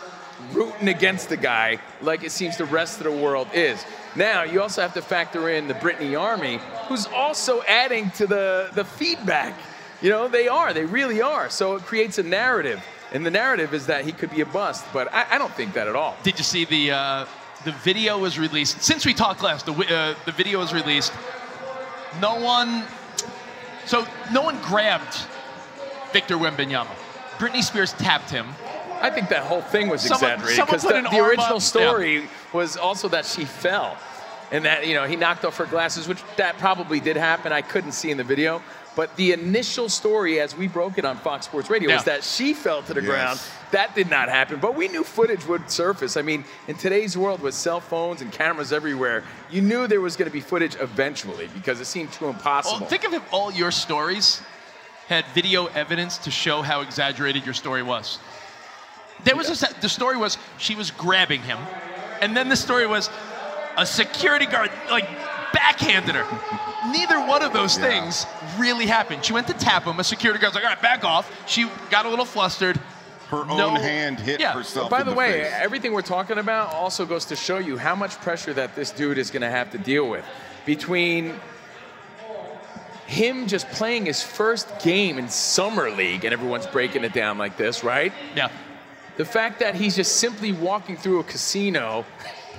rooting 0.52 0.88
against 0.88 1.28
the 1.28 1.36
guy 1.36 1.78
like 2.02 2.22
it 2.22 2.30
seems 2.30 2.56
the 2.56 2.66
rest 2.66 2.98
of 2.98 3.04
the 3.04 3.10
world 3.10 3.48
is. 3.52 3.84
Now, 4.16 4.44
you 4.44 4.62
also 4.62 4.80
have 4.82 4.94
to 4.94 5.02
factor 5.02 5.50
in 5.50 5.68
the 5.68 5.74
Britney 5.74 6.18
Army, 6.18 6.58
who's 6.88 7.06
also 7.06 7.62
adding 7.62 8.10
to 8.12 8.26
the, 8.26 8.70
the 8.74 8.84
feedback. 8.84 9.54
You 10.00 10.10
know, 10.10 10.28
they 10.28 10.48
are, 10.48 10.72
they 10.72 10.84
really 10.84 11.20
are. 11.20 11.50
So 11.50 11.76
it 11.76 11.82
creates 11.82 12.18
a 12.18 12.22
narrative. 12.22 12.82
And 13.12 13.24
the 13.24 13.30
narrative 13.30 13.72
is 13.74 13.86
that 13.86 14.04
he 14.04 14.12
could 14.12 14.30
be 14.30 14.40
a 14.40 14.46
bust, 14.46 14.84
but 14.92 15.12
I, 15.14 15.26
I 15.32 15.38
don't 15.38 15.52
think 15.52 15.74
that 15.74 15.86
at 15.86 15.94
all. 15.94 16.16
Did 16.22 16.38
you 16.38 16.44
see 16.44 16.64
the 16.64 16.90
uh, 16.90 17.26
the 17.64 17.70
video 17.72 18.18
was 18.18 18.36
released 18.36 18.82
since 18.82 19.06
we 19.06 19.14
talked 19.14 19.42
last? 19.44 19.64
The 19.64 19.72
uh, 19.72 20.14
the 20.24 20.32
video 20.32 20.58
was 20.58 20.74
released. 20.74 21.12
No 22.20 22.34
one, 22.40 22.82
so 23.86 24.04
no 24.32 24.42
one 24.42 24.60
grabbed 24.62 25.18
Victor 26.12 26.36
Wembanyama. 26.36 26.88
Britney 27.38 27.62
Spears 27.62 27.92
tapped 27.92 28.28
him. 28.28 28.48
I 29.00 29.10
think 29.10 29.28
that 29.28 29.44
whole 29.44 29.60
thing 29.62 29.88
was 29.88 30.02
Someone- 30.02 30.32
exaggerated 30.32 30.66
because 30.66 30.82
the, 30.82 31.08
the 31.10 31.24
original 31.24 31.56
up. 31.56 31.62
story 31.62 32.28
was 32.52 32.76
also 32.76 33.08
that 33.10 33.24
she 33.24 33.44
fell, 33.44 33.96
and 34.52 34.64
that 34.64 34.86
you 34.86 34.94
know 34.94 35.04
he 35.06 35.16
knocked 35.16 35.44
off 35.44 35.56
her 35.56 35.66
glasses, 35.66 36.06
which 36.08 36.22
that 36.36 36.56
probably 36.58 37.00
did 37.00 37.16
happen. 37.16 37.52
I 37.52 37.62
couldn't 37.62 37.92
see 37.92 38.10
in 38.10 38.16
the 38.16 38.24
video, 38.24 38.62
but 38.94 39.14
the 39.16 39.32
initial 39.32 39.88
story, 39.88 40.40
as 40.40 40.56
we 40.56 40.68
broke 40.68 40.98
it 40.98 41.04
on 41.04 41.16
Fox 41.18 41.46
Sports 41.46 41.68
Radio, 41.70 41.92
was 41.92 42.04
that 42.04 42.22
she 42.24 42.54
fell 42.54 42.82
to 42.82 42.94
the 42.94 43.02
Yes. 43.02 43.10
ground. 43.10 43.40
That 43.72 43.94
did 43.96 44.08
not 44.08 44.28
happen, 44.28 44.58
but 44.60 44.76
we 44.76 44.86
knew 44.88 45.02
footage 45.02 45.44
would 45.46 45.68
surface. 45.70 46.16
I 46.16 46.22
mean, 46.22 46.44
in 46.68 46.76
today's 46.76 47.16
world 47.18 47.42
with 47.42 47.52
cell 47.54 47.80
phones 47.80 48.22
and 48.22 48.30
cameras 48.32 48.72
everywhere, 48.72 49.24
you 49.50 49.60
knew 49.60 49.86
there 49.88 50.00
was 50.00 50.16
going 50.16 50.30
to 50.30 50.32
be 50.32 50.40
footage 50.40 50.76
eventually 50.80 51.48
because 51.52 51.80
it 51.80 51.86
seemed 51.86 52.12
too 52.12 52.28
impossible. 52.28 52.80
Well, 52.80 52.88
think 52.88 53.04
of 53.04 53.12
if 53.12 53.22
all 53.32 53.52
your 53.52 53.72
stories 53.72 54.40
had 55.08 55.24
video 55.34 55.66
evidence 55.66 56.18
to 56.18 56.30
show 56.30 56.62
how 56.62 56.80
exaggerated 56.80 57.44
your 57.44 57.54
story 57.54 57.82
was. 57.82 58.18
There 59.24 59.34
was 59.36 59.62
a, 59.62 59.80
the 59.80 59.88
story 59.88 60.16
was 60.16 60.38
she 60.58 60.74
was 60.74 60.90
grabbing 60.90 61.42
him, 61.42 61.58
and 62.20 62.36
then 62.36 62.48
the 62.48 62.56
story 62.56 62.86
was 62.86 63.08
a 63.76 63.84
security 63.86 64.46
guard 64.46 64.70
like 64.90 65.08
backhanded 65.52 66.14
her. 66.14 66.90
Neither 66.90 67.18
one 67.20 67.42
of 67.42 67.52
those 67.52 67.76
Yeah. 67.78 67.88
things 67.88 68.26
really 68.58 68.86
happened. 68.86 69.24
She 69.24 69.32
went 69.32 69.46
to 69.48 69.54
tap 69.54 69.84
him. 69.84 69.98
A 70.00 70.04
security 70.04 70.40
guard's 70.40 70.54
like, 70.54 70.64
"All 70.64 70.70
right, 70.70 70.80
back 70.82 71.04
off." 71.04 71.30
She 71.46 71.68
got 71.90 72.06
a 72.06 72.08
little 72.08 72.24
flustered. 72.24 72.78
Her 73.30 73.44
No- 73.44 73.70
own 73.70 73.76
hand 73.76 74.20
hit 74.20 74.38
Yeah. 74.40 74.52
herself. 74.52 74.88
By 74.88 75.00
in 75.00 75.06
the, 75.08 75.12
way, 75.14 75.42
face. 75.42 75.52
everything 75.56 75.92
we're 75.92 76.02
talking 76.02 76.38
about 76.38 76.72
also 76.72 77.04
goes 77.04 77.24
to 77.26 77.36
show 77.36 77.58
you 77.58 77.76
how 77.76 77.96
much 77.96 78.20
pressure 78.20 78.52
that 78.54 78.76
this 78.76 78.90
dude 78.92 79.18
is 79.18 79.30
going 79.30 79.42
to 79.42 79.50
have 79.50 79.70
to 79.72 79.78
deal 79.78 80.08
with 80.08 80.24
between 80.64 81.40
him 83.06 83.46
just 83.46 83.68
playing 83.70 84.06
his 84.06 84.22
first 84.22 84.68
game 84.80 85.18
in 85.18 85.28
summer 85.28 85.90
league 85.90 86.24
and 86.24 86.32
everyone's 86.32 86.66
breaking 86.66 87.04
it 87.04 87.12
down 87.12 87.38
like 87.38 87.56
this, 87.56 87.82
right? 87.84 88.12
Yeah. 88.34 88.48
The 89.16 89.24
fact 89.24 89.60
that 89.60 89.74
he's 89.74 89.96
just 89.96 90.16
simply 90.18 90.52
walking 90.52 90.96
through 90.96 91.20
a 91.20 91.24
casino. 91.24 92.04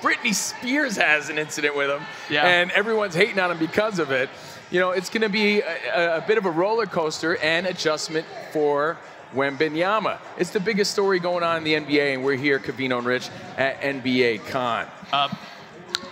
Britney 0.01 0.33
Spears 0.33 0.95
has 0.97 1.29
an 1.29 1.37
incident 1.37 1.75
with 1.75 1.89
him, 1.89 2.01
Yeah. 2.29 2.45
and 2.47 2.71
everyone's 2.71 3.15
hating 3.15 3.39
on 3.39 3.51
him 3.51 3.57
because 3.57 3.99
of 3.99 4.11
it. 4.11 4.29
You 4.69 4.79
know, 4.79 4.91
it's 4.91 5.09
going 5.09 5.21
to 5.21 5.29
be 5.29 5.61
a, 5.61 6.17
a 6.17 6.21
bit 6.27 6.37
of 6.37 6.45
a 6.45 6.51
roller 6.51 6.85
coaster 6.85 7.37
and 7.37 7.65
adjustment 7.67 8.25
for 8.51 8.97
Wembanyama. 9.33 10.17
It's 10.37 10.51
the 10.51 10.59
biggest 10.59 10.91
story 10.91 11.19
going 11.19 11.43
on 11.43 11.57
in 11.57 11.63
the 11.63 11.73
NBA, 11.73 12.13
and 12.15 12.23
we're 12.23 12.35
here, 12.35 12.59
Covino 12.59 12.97
and 12.97 13.07
Rich, 13.07 13.29
at 13.57 13.79
NBA 13.81 14.45
Con. 14.47 14.85
Uh, 15.11 15.29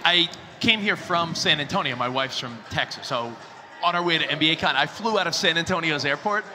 I 0.04 0.30
came 0.60 0.80
here 0.80 0.96
from 0.96 1.36
San 1.36 1.60
Antonio. 1.60 1.96
My 1.96 2.10
wife's 2.10 2.40
from 2.40 2.58
Texas. 2.70 3.08
So 3.08 3.34
on 3.84 3.96
our 3.96 4.04
way 4.04 4.18
to 4.18 4.26
NBA 4.26 4.60
Con, 4.60 4.76
I 4.76 4.86
flew 4.86 5.20
out 5.20 5.28
of 5.28 5.36
San 5.36 5.58
Antonio's 5.58 6.06
airport. 6.06 6.46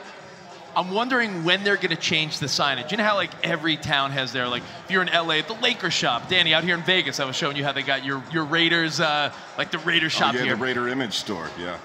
I'm 0.77 0.91
wondering 0.91 1.45
when 1.45 1.65
they're 1.65 1.77
going 1.77 1.91
to 1.91 1.97
change 1.97 2.39
the 2.39 2.47
signage. 2.47 2.91
You 2.91 2.97
know 2.97 3.05
how 3.05 3.17
like 3.17 3.31
every 3.45 3.77
town 3.77 4.13
has 4.13 4.33
their 4.33 4.49
like 4.49 4.63
if 4.85 4.91
you're 4.91 5.03
in 5.03 5.09
LA, 5.09 5.43
the 5.43 5.59
Lakers 5.61 5.93
shop. 5.93 6.29
Danny 6.29 6.55
out 6.55 6.65
here 6.65 6.77
in 6.77 6.83
Vegas, 6.83 7.21
I 7.21 7.25
was 7.25 7.37
showing 7.37 7.57
you 7.57 7.65
how 7.65 7.73
they 7.73 7.83
got 7.83 8.05
your 8.05 8.23
your 8.33 8.45
Raiders 8.45 9.01
uh, 9.01 9.33
like 9.59 9.71
the 9.71 9.79
Raiders 9.79 10.15
oh, 10.17 10.19
shop 10.19 10.35
yeah, 10.35 10.43
here. 10.43 10.57
the 10.57 10.63
Raider 10.63 10.89
Image 10.89 11.15
store. 11.15 11.51
Yeah. 11.59 11.79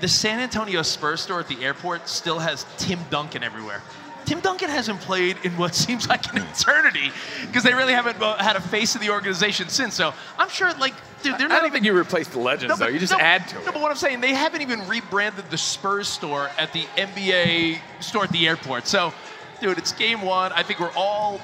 The 0.00 0.08
San 0.08 0.38
Antonio 0.38 0.82
Spurs 0.82 1.20
store 1.20 1.40
at 1.40 1.48
the 1.48 1.64
airport 1.64 2.08
still 2.08 2.38
has 2.38 2.64
Tim 2.76 3.00
Duncan 3.10 3.42
everywhere. 3.42 3.82
Tim 4.28 4.40
Duncan 4.40 4.68
hasn't 4.68 5.00
played 5.00 5.38
in 5.42 5.56
what 5.56 5.74
seems 5.86 6.08
like 6.08 6.32
an 6.34 6.42
eternity 6.42 7.10
because 7.46 7.62
they 7.62 7.72
really 7.72 7.94
haven't 7.94 8.20
uh, 8.22 8.36
had 8.36 8.56
a 8.56 8.60
face 8.60 8.94
of 8.94 9.00
the 9.00 9.10
organization 9.10 9.68
since. 9.68 9.94
So 9.94 10.12
I'm 10.38 10.50
sure, 10.50 10.72
like, 10.74 10.94
dude, 11.22 11.38
they're 11.38 11.46
I 11.46 11.48
don't 11.48 11.58
even. 11.60 11.72
think 11.72 11.84
you 11.84 11.96
replace 11.96 12.28
the 12.28 12.38
legends, 12.38 12.78
though. 12.78 12.86
but- 12.86 12.92
You 12.92 12.98
just 12.98 13.12
no, 13.12 13.18
add 13.18 13.46
to 13.48 13.54
No, 13.56 13.60
it. 13.60 13.64
but 13.66 13.80
what 13.80 13.90
I'm 13.90 13.96
saying, 13.96 14.20
they 14.20 14.34
haven't 14.34 14.62
even 14.62 14.86
rebranded 14.88 15.50
the 15.50 15.58
Spurs 15.58 16.08
store 16.08 16.50
at 16.58 16.72
the 16.72 16.84
NBA 16.96 17.78
store 18.00 18.24
at 18.24 18.30
the 18.32 18.46
airport. 18.48 18.86
So, 18.86 19.12
dude, 19.60 19.78
it's 19.78 19.92
game 19.92 20.22
one. 20.22 20.52
I 20.52 20.62
think 20.62 20.80
we're 20.80 20.92
all 20.96 21.40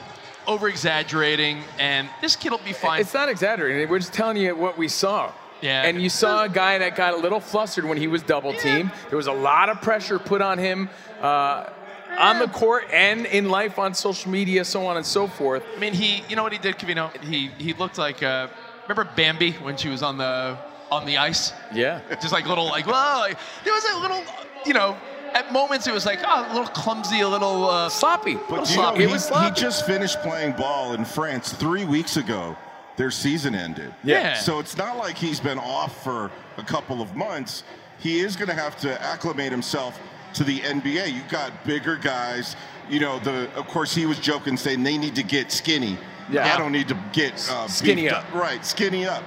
over 0.46 0.68
exaggerating, 0.68 1.62
and 1.78 2.08
this 2.20 2.36
kid 2.36 2.50
will 2.50 2.58
be 2.58 2.72
fine. 2.74 3.00
It's 3.00 3.14
not 3.14 3.28
exaggerating. 3.28 3.88
We're 3.88 3.98
just 3.98 4.12
telling 4.12 4.36
you 4.36 4.54
what 4.54 4.76
we 4.76 4.88
saw. 4.88 5.32
Yeah. 5.62 5.82
And 5.84 6.02
you 6.02 6.10
saw 6.10 6.44
a 6.44 6.48
guy 6.48 6.76
that 6.78 6.94
got 6.94 7.14
a 7.14 7.16
little 7.16 7.40
flustered 7.40 7.86
when 7.86 7.96
he 7.96 8.06
was 8.06 8.22
double 8.22 8.52
teamed. 8.52 8.90
There 9.08 9.16
was 9.16 9.28
a 9.28 9.32
lot 9.32 9.70
of 9.70 9.80
pressure 9.80 10.18
put 10.18 10.42
on 10.42 10.58
him 10.58 10.90
uh, 11.22 11.70
on 12.18 12.38
the 12.38 12.48
court 12.48 12.84
and 12.92 13.24
in 13.24 13.48
life 13.48 13.78
on 13.78 13.94
social 13.94 14.30
media, 14.30 14.64
so 14.66 14.86
on 14.86 14.98
and 14.98 15.06
so 15.06 15.26
forth. 15.26 15.64
I 15.74 15.80
mean, 15.80 15.94
he, 15.94 16.22
you 16.28 16.36
know 16.36 16.42
what 16.42 16.52
he 16.52 16.58
did, 16.58 16.76
Covino? 16.76 17.16
He 17.22 17.48
he 17.56 17.72
looked 17.72 17.96
like, 17.96 18.22
uh, 18.22 18.48
remember 18.88 19.10
Bambi 19.16 19.52
when 19.52 19.76
she 19.76 19.88
was 19.88 20.02
on 20.02 20.18
the 20.18 20.56
on 20.90 21.06
the 21.06 21.16
ice? 21.18 21.52
Yeah. 21.72 22.00
Just 22.20 22.32
like 22.32 22.46
little, 22.46 22.66
like, 22.66 22.86
well, 22.86 23.18
Like, 23.20 23.38
there 23.64 23.72
was 23.72 23.84
a 23.84 23.98
little, 23.98 24.22
you 24.64 24.74
know, 24.74 24.96
at 25.32 25.52
moments 25.52 25.86
it 25.86 25.92
was 25.92 26.06
like, 26.06 26.20
oh, 26.24 26.46
a 26.48 26.52
little 26.54 26.68
clumsy, 26.68 27.20
a 27.20 27.28
little. 27.28 27.68
Uh, 27.68 27.88
Sloppy. 27.88 28.34
But 28.34 28.50
Little 28.50 28.66
you 28.68 28.76
know, 28.76 28.82
sloppy. 28.82 28.98
he, 28.98 29.04
it 29.04 29.10
was 29.10 29.28
he 29.28 29.50
just 29.50 29.86
finished 29.86 30.20
playing 30.22 30.52
ball 30.52 30.92
in 30.94 31.04
France 31.04 31.52
three 31.52 31.84
weeks 31.84 32.16
ago. 32.16 32.56
Their 32.96 33.10
season 33.10 33.56
ended. 33.56 33.92
Yeah. 34.04 34.34
So 34.34 34.60
it's 34.60 34.76
not 34.76 34.96
like 34.98 35.16
he's 35.16 35.40
been 35.40 35.58
off 35.58 36.04
for 36.04 36.30
a 36.58 36.62
couple 36.62 37.02
of 37.02 37.16
months. 37.16 37.64
He 37.98 38.20
is 38.20 38.36
going 38.36 38.48
to 38.48 38.54
have 38.54 38.76
to 38.82 39.02
acclimate 39.02 39.50
himself 39.50 39.98
to 40.34 40.44
the 40.44 40.60
NBA. 40.60 41.12
You've 41.12 41.28
got 41.28 41.64
bigger 41.64 41.96
guys. 41.96 42.54
You 42.88 43.00
know, 43.00 43.18
the 43.18 43.50
of 43.56 43.66
course 43.66 43.92
he 43.94 44.06
was 44.06 44.20
joking 44.20 44.56
saying 44.56 44.84
they 44.84 44.96
need 44.96 45.16
to 45.16 45.24
get 45.24 45.50
skinny. 45.50 45.98
Yeah. 46.30 46.54
I 46.54 46.58
don't 46.58 46.72
need 46.72 46.88
to 46.88 46.98
get 47.12 47.34
uh, 47.50 47.68
Skinny 47.68 48.02
beefed 48.02 48.14
up. 48.14 48.34
Right, 48.34 48.64
skinny 48.64 49.06
up. 49.06 49.22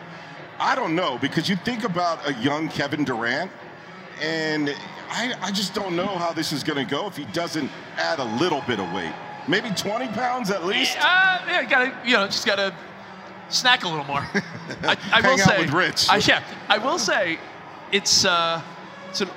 I 0.60 0.76
don't 0.76 0.96
know 0.96 1.18
because 1.20 1.48
you 1.48 1.56
think 1.58 1.84
about 1.84 2.28
a 2.28 2.34
young 2.42 2.70
Kevin 2.70 3.04
Durant, 3.04 3.52
and 4.22 4.74
I, 5.10 5.36
I 5.42 5.52
just 5.52 5.74
don't 5.74 5.96
know 5.96 6.08
how 6.08 6.34
this 6.34 6.52
is 6.52 6.64
going 6.64 6.84
to 6.84 6.90
go 6.90 7.08
if 7.08 7.16
he 7.16 7.26
doesn't 7.26 7.70
add 7.98 8.20
a 8.20 8.24
little 8.40 8.62
bit 8.68 8.80
of 8.80 8.92
weight. 8.94 9.14
Maybe 9.48 9.70
20 9.70 10.08
pounds 10.10 10.50
at 10.52 10.66
least. 10.66 10.98
Uh, 11.00 11.40
yeah, 11.48 11.64
gotta, 11.70 11.98
you 12.06 12.14
know, 12.14 12.26
just 12.26 12.46
gotta 12.46 12.74
snack 13.50 13.84
a 13.84 13.88
little 13.88 14.04
more. 14.06 14.20
I, 14.84 14.98
I 15.14 15.22
will 15.22 15.30
Hang 15.38 15.40
out 15.42 15.48
say, 15.48 15.62
with 15.62 15.74
Rich. 15.74 16.10
I, 16.10 16.18
yeah, 16.18 16.44
I 16.68 16.78
will 16.78 17.00
say, 17.00 17.40
it's 17.92 18.26
uh, 18.26 18.62
it's 19.10 19.22
a, 19.22 19.30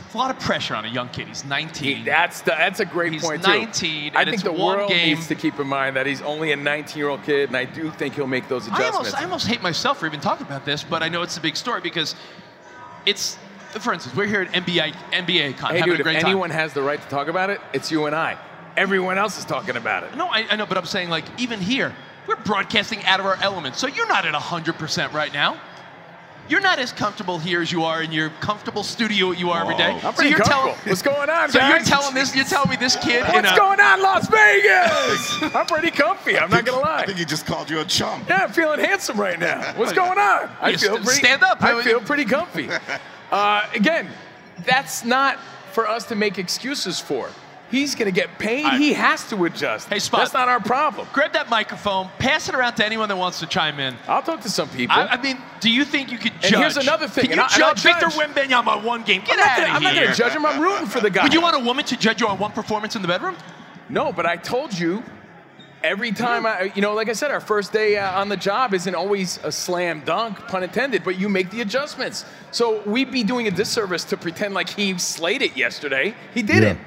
it's 0.00 0.14
a 0.14 0.18
lot 0.18 0.30
of 0.30 0.38
pressure 0.40 0.74
on 0.74 0.84
a 0.84 0.88
young 0.88 1.08
kid. 1.10 1.28
He's 1.28 1.44
19. 1.44 1.96
He- 1.96 2.04
that's 2.04 2.40
the, 2.42 2.50
that's 2.52 2.80
a 2.80 2.84
great 2.84 3.12
point. 3.20 3.38
He's 3.38 3.46
point 3.46 3.72
19, 3.78 4.12
too. 4.12 4.18
I 4.18 4.24
think 4.24 4.34
it's 4.34 4.42
the 4.42 4.52
world 4.52 4.88
game. 4.88 5.14
needs 5.14 5.26
to 5.28 5.34
keep 5.34 5.58
in 5.58 5.66
mind 5.66 5.96
that 5.96 6.06
he's 6.06 6.22
only 6.22 6.52
a 6.52 6.56
19-year-old 6.56 7.22
kid, 7.24 7.48
and 7.48 7.56
I 7.56 7.64
do 7.64 7.90
think 7.90 8.14
he'll 8.14 8.26
make 8.26 8.48
those 8.48 8.68
I 8.68 8.74
adjustments. 8.74 8.96
almost, 8.96 9.16
I 9.16 9.24
almost 9.24 9.46
hate 9.46 9.62
myself 9.62 9.98
for 9.98 10.06
even 10.06 10.20
talking 10.20 10.46
about 10.46 10.64
this, 10.64 10.82
but 10.82 11.02
I 11.02 11.08
know 11.08 11.22
it's 11.22 11.36
a 11.36 11.40
big 11.40 11.56
story 11.56 11.80
because 11.80 12.14
it's, 13.06 13.38
for 13.80 13.92
instance, 13.92 14.16
we're 14.16 14.26
here 14.26 14.42
at 14.42 14.52
NBA 14.52 14.92
NBA 15.12 15.56
Con 15.58 15.72
hey, 15.72 15.78
having 15.80 15.92
dude, 15.92 16.00
a 16.00 16.00
if 16.00 16.04
great 16.04 16.20
time. 16.20 16.26
anyone 16.26 16.50
has 16.50 16.72
the 16.72 16.82
right 16.82 17.00
to 17.00 17.08
talk 17.08 17.28
about 17.28 17.50
it, 17.50 17.60
it's 17.72 17.90
you 17.90 18.06
and 18.06 18.14
I. 18.14 18.38
Everyone 18.76 19.18
else 19.18 19.38
is 19.38 19.44
talking 19.44 19.76
about 19.76 20.02
it. 20.04 20.16
No, 20.16 20.28
I, 20.28 20.46
I 20.50 20.56
know, 20.56 20.66
but 20.66 20.78
I'm 20.78 20.86
saying 20.86 21.10
like 21.10 21.24
even 21.38 21.60
here, 21.60 21.94
we're 22.26 22.36
broadcasting 22.36 23.02
out 23.04 23.20
of 23.20 23.26
our 23.26 23.36
element. 23.42 23.76
So 23.76 23.86
you're 23.86 24.06
not 24.06 24.24
at 24.24 24.34
100% 24.34 25.12
right 25.12 25.32
now. 25.32 25.60
You're 26.48 26.60
not 26.60 26.78
as 26.78 26.92
comfortable 26.92 27.38
here 27.38 27.62
as 27.62 27.72
you 27.72 27.84
are 27.84 28.02
in 28.02 28.12
your 28.12 28.28
comfortable 28.40 28.82
studio 28.82 29.30
you 29.30 29.50
are 29.50 29.62
every 29.62 29.76
day. 29.76 29.92
I'm 29.92 30.00
so 30.00 30.12
pretty 30.12 30.30
you're 30.30 30.38
comfortable. 30.40 30.74
telling 30.74 30.88
What's 30.90 31.02
going 31.02 31.30
on, 31.30 31.50
So 31.50 31.58
guys? 31.60 31.70
you're 31.70 31.84
telling 31.84 32.14
this 32.14 32.34
you're 32.34 32.44
telling 32.44 32.68
me 32.70 32.76
this 32.76 32.96
kid 32.96 33.24
in 33.26 33.32
What's 33.32 33.52
a, 33.52 33.56
going 33.56 33.80
on, 33.80 34.02
Las 34.02 34.28
Vegas? 34.28 35.42
I'm 35.54 35.66
pretty 35.66 35.90
comfy. 35.90 36.36
I'm 36.38 36.50
not 36.50 36.64
gonna 36.66 36.80
lie. 36.80 36.98
I 37.02 37.06
think 37.06 37.18
he 37.18 37.24
just 37.24 37.46
called 37.46 37.70
you 37.70 37.80
a 37.80 37.84
chump. 37.84 38.28
Yeah, 38.28 38.44
I'm 38.44 38.52
feeling 38.52 38.80
handsome 38.80 39.18
right 39.18 39.38
now. 39.38 39.62
What's 39.76 39.92
going 39.92 40.18
on? 40.18 40.50
I 40.60 40.70
You 40.70 40.78
feel 40.78 40.94
st- 40.94 41.04
pretty. 41.04 41.18
stand 41.20 41.42
up. 41.42 41.62
I 41.62 41.80
feel 41.82 42.00
pretty 42.00 42.24
comfy. 42.24 42.68
Uh, 43.32 43.66
again, 43.74 44.08
that's 44.66 45.06
not 45.06 45.38
for 45.72 45.88
us 45.88 46.04
to 46.04 46.14
make 46.14 46.38
excuses 46.38 47.00
for. 47.00 47.30
He's 47.72 47.94
going 47.96 48.06
to 48.06 48.12
get 48.12 48.38
paid. 48.38 48.64
I- 48.66 48.76
he 48.78 48.92
has 48.92 49.26
to 49.30 49.44
adjust. 49.46 49.88
Hey, 49.88 49.98
Spot. 49.98 50.20
That's 50.20 50.34
not 50.34 50.48
our 50.48 50.60
problem. 50.60 51.08
Grab 51.12 51.32
that 51.32 51.48
microphone, 51.50 52.08
pass 52.20 52.48
it 52.48 52.54
around 52.54 52.74
to 52.74 52.86
anyone 52.86 53.08
that 53.08 53.16
wants 53.16 53.40
to 53.40 53.46
chime 53.46 53.80
in. 53.80 53.96
I'll 54.06 54.22
talk 54.22 54.42
to 54.42 54.48
some 54.50 54.68
people. 54.68 54.94
I, 54.94 55.06
I 55.06 55.22
mean, 55.22 55.38
do 55.60 55.70
you 55.70 55.84
think 55.84 56.12
you 56.12 56.18
could 56.18 56.32
judge? 56.40 56.52
And 56.52 56.60
here's 56.62 56.76
another 56.76 57.08
thing, 57.08 57.24
Can 57.28 57.38
you 57.38 57.42
I- 57.42 57.48
and 57.52 57.62
I'll 57.64 57.74
judge 57.74 57.82
Victor 57.82 58.08
judge. 58.10 58.14
Wembanyama 58.14 58.84
one 58.84 59.02
game? 59.02 59.22
Get 59.24 59.32
I'm 59.32 59.38
not 59.38 59.48
out 59.48 59.56
gonna- 59.56 59.68
of 59.70 59.74
I'm 59.76 59.82
not 59.82 59.94
going 59.94 60.08
to 60.08 60.14
judge 60.14 60.32
him. 60.32 60.46
I'm 60.46 60.60
rooting 60.60 60.86
for 60.86 61.00
the 61.00 61.10
guy. 61.10 61.22
Would 61.24 61.32
you 61.34 61.40
want 61.40 61.56
a 61.56 61.64
woman 61.64 61.84
to 61.86 61.96
judge 61.96 62.20
you 62.20 62.28
on 62.28 62.38
one 62.38 62.52
performance 62.52 62.94
in 62.94 63.02
the 63.02 63.08
bedroom? 63.08 63.36
No, 63.88 64.12
but 64.12 64.26
I 64.26 64.36
told 64.36 64.78
you. 64.78 65.02
Every 65.84 66.12
time 66.12 66.46
I, 66.46 66.70
you 66.76 66.80
know, 66.80 66.94
like 66.94 67.08
I 67.08 67.12
said, 67.12 67.32
our 67.32 67.40
first 67.40 67.72
day 67.72 67.96
uh, 67.98 68.20
on 68.20 68.28
the 68.28 68.36
job 68.36 68.72
isn't 68.72 68.94
always 68.94 69.40
a 69.42 69.50
slam 69.50 70.02
dunk, 70.04 70.38
pun 70.46 70.62
intended, 70.62 71.02
but 71.02 71.18
you 71.18 71.28
make 71.28 71.50
the 71.50 71.60
adjustments. 71.60 72.24
So 72.52 72.82
we'd 72.88 73.10
be 73.10 73.24
doing 73.24 73.48
a 73.48 73.50
disservice 73.50 74.04
to 74.04 74.16
pretend 74.16 74.54
like 74.54 74.68
he 74.68 74.96
slayed 74.98 75.42
it 75.42 75.56
yesterday. 75.56 76.14
He 76.34 76.42
didn't. 76.42 76.78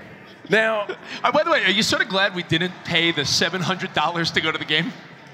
Now, 0.49 0.87
Uh, 1.23 1.31
by 1.31 1.43
the 1.43 1.51
way, 1.51 1.63
are 1.63 1.71
you 1.71 1.83
sort 1.83 2.01
of 2.01 2.09
glad 2.09 2.35
we 2.35 2.43
didn't 2.43 2.73
pay 2.83 3.11
the 3.11 3.25
seven 3.25 3.61
hundred 3.61 3.93
dollars 3.93 4.31
to 4.31 4.41
go 4.41 4.51
to 4.51 4.57
the 4.57 4.65
game? 4.65 4.91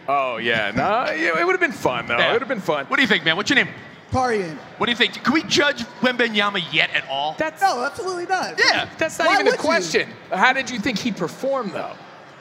oh 0.07 0.37
yeah, 0.37 0.71
no, 0.71 1.03
it 1.13 1.39
it 1.39 1.45
would 1.45 1.53
have 1.53 1.59
been 1.61 1.71
fun 1.71 2.07
though. 2.07 2.17
Yeah. 2.17 2.29
It 2.29 2.33
would 2.33 2.41
have 2.41 2.49
been 2.49 2.59
fun. 2.61 2.85
What 2.87 2.95
do 2.97 3.01
you 3.01 3.07
think, 3.07 3.23
man? 3.25 3.35
What's 3.37 3.49
your 3.49 3.55
name? 3.63 3.69
Partying. 4.11 4.57
What 4.77 4.87
do 4.87 4.91
you 4.91 4.97
think? 4.97 5.13
Can 5.23 5.33
we 5.33 5.43
judge 5.43 5.83
Wembanyama 6.01 6.61
yet 6.73 6.89
at 6.93 7.07
all? 7.09 7.35
That's 7.37 7.61
No, 7.61 7.83
absolutely 7.85 8.25
not. 8.25 8.59
Yeah. 8.59 8.89
that's 8.97 9.17
not 9.17 9.27
Why 9.27 9.35
even 9.35 9.45
the 9.45 9.51
would 9.51 9.59
you? 9.59 9.63
question. 9.63 10.09
How 10.31 10.51
did 10.51 10.69
you 10.69 10.79
think 10.79 10.99
he 10.99 11.11
performed 11.13 11.71
though? 11.71 11.93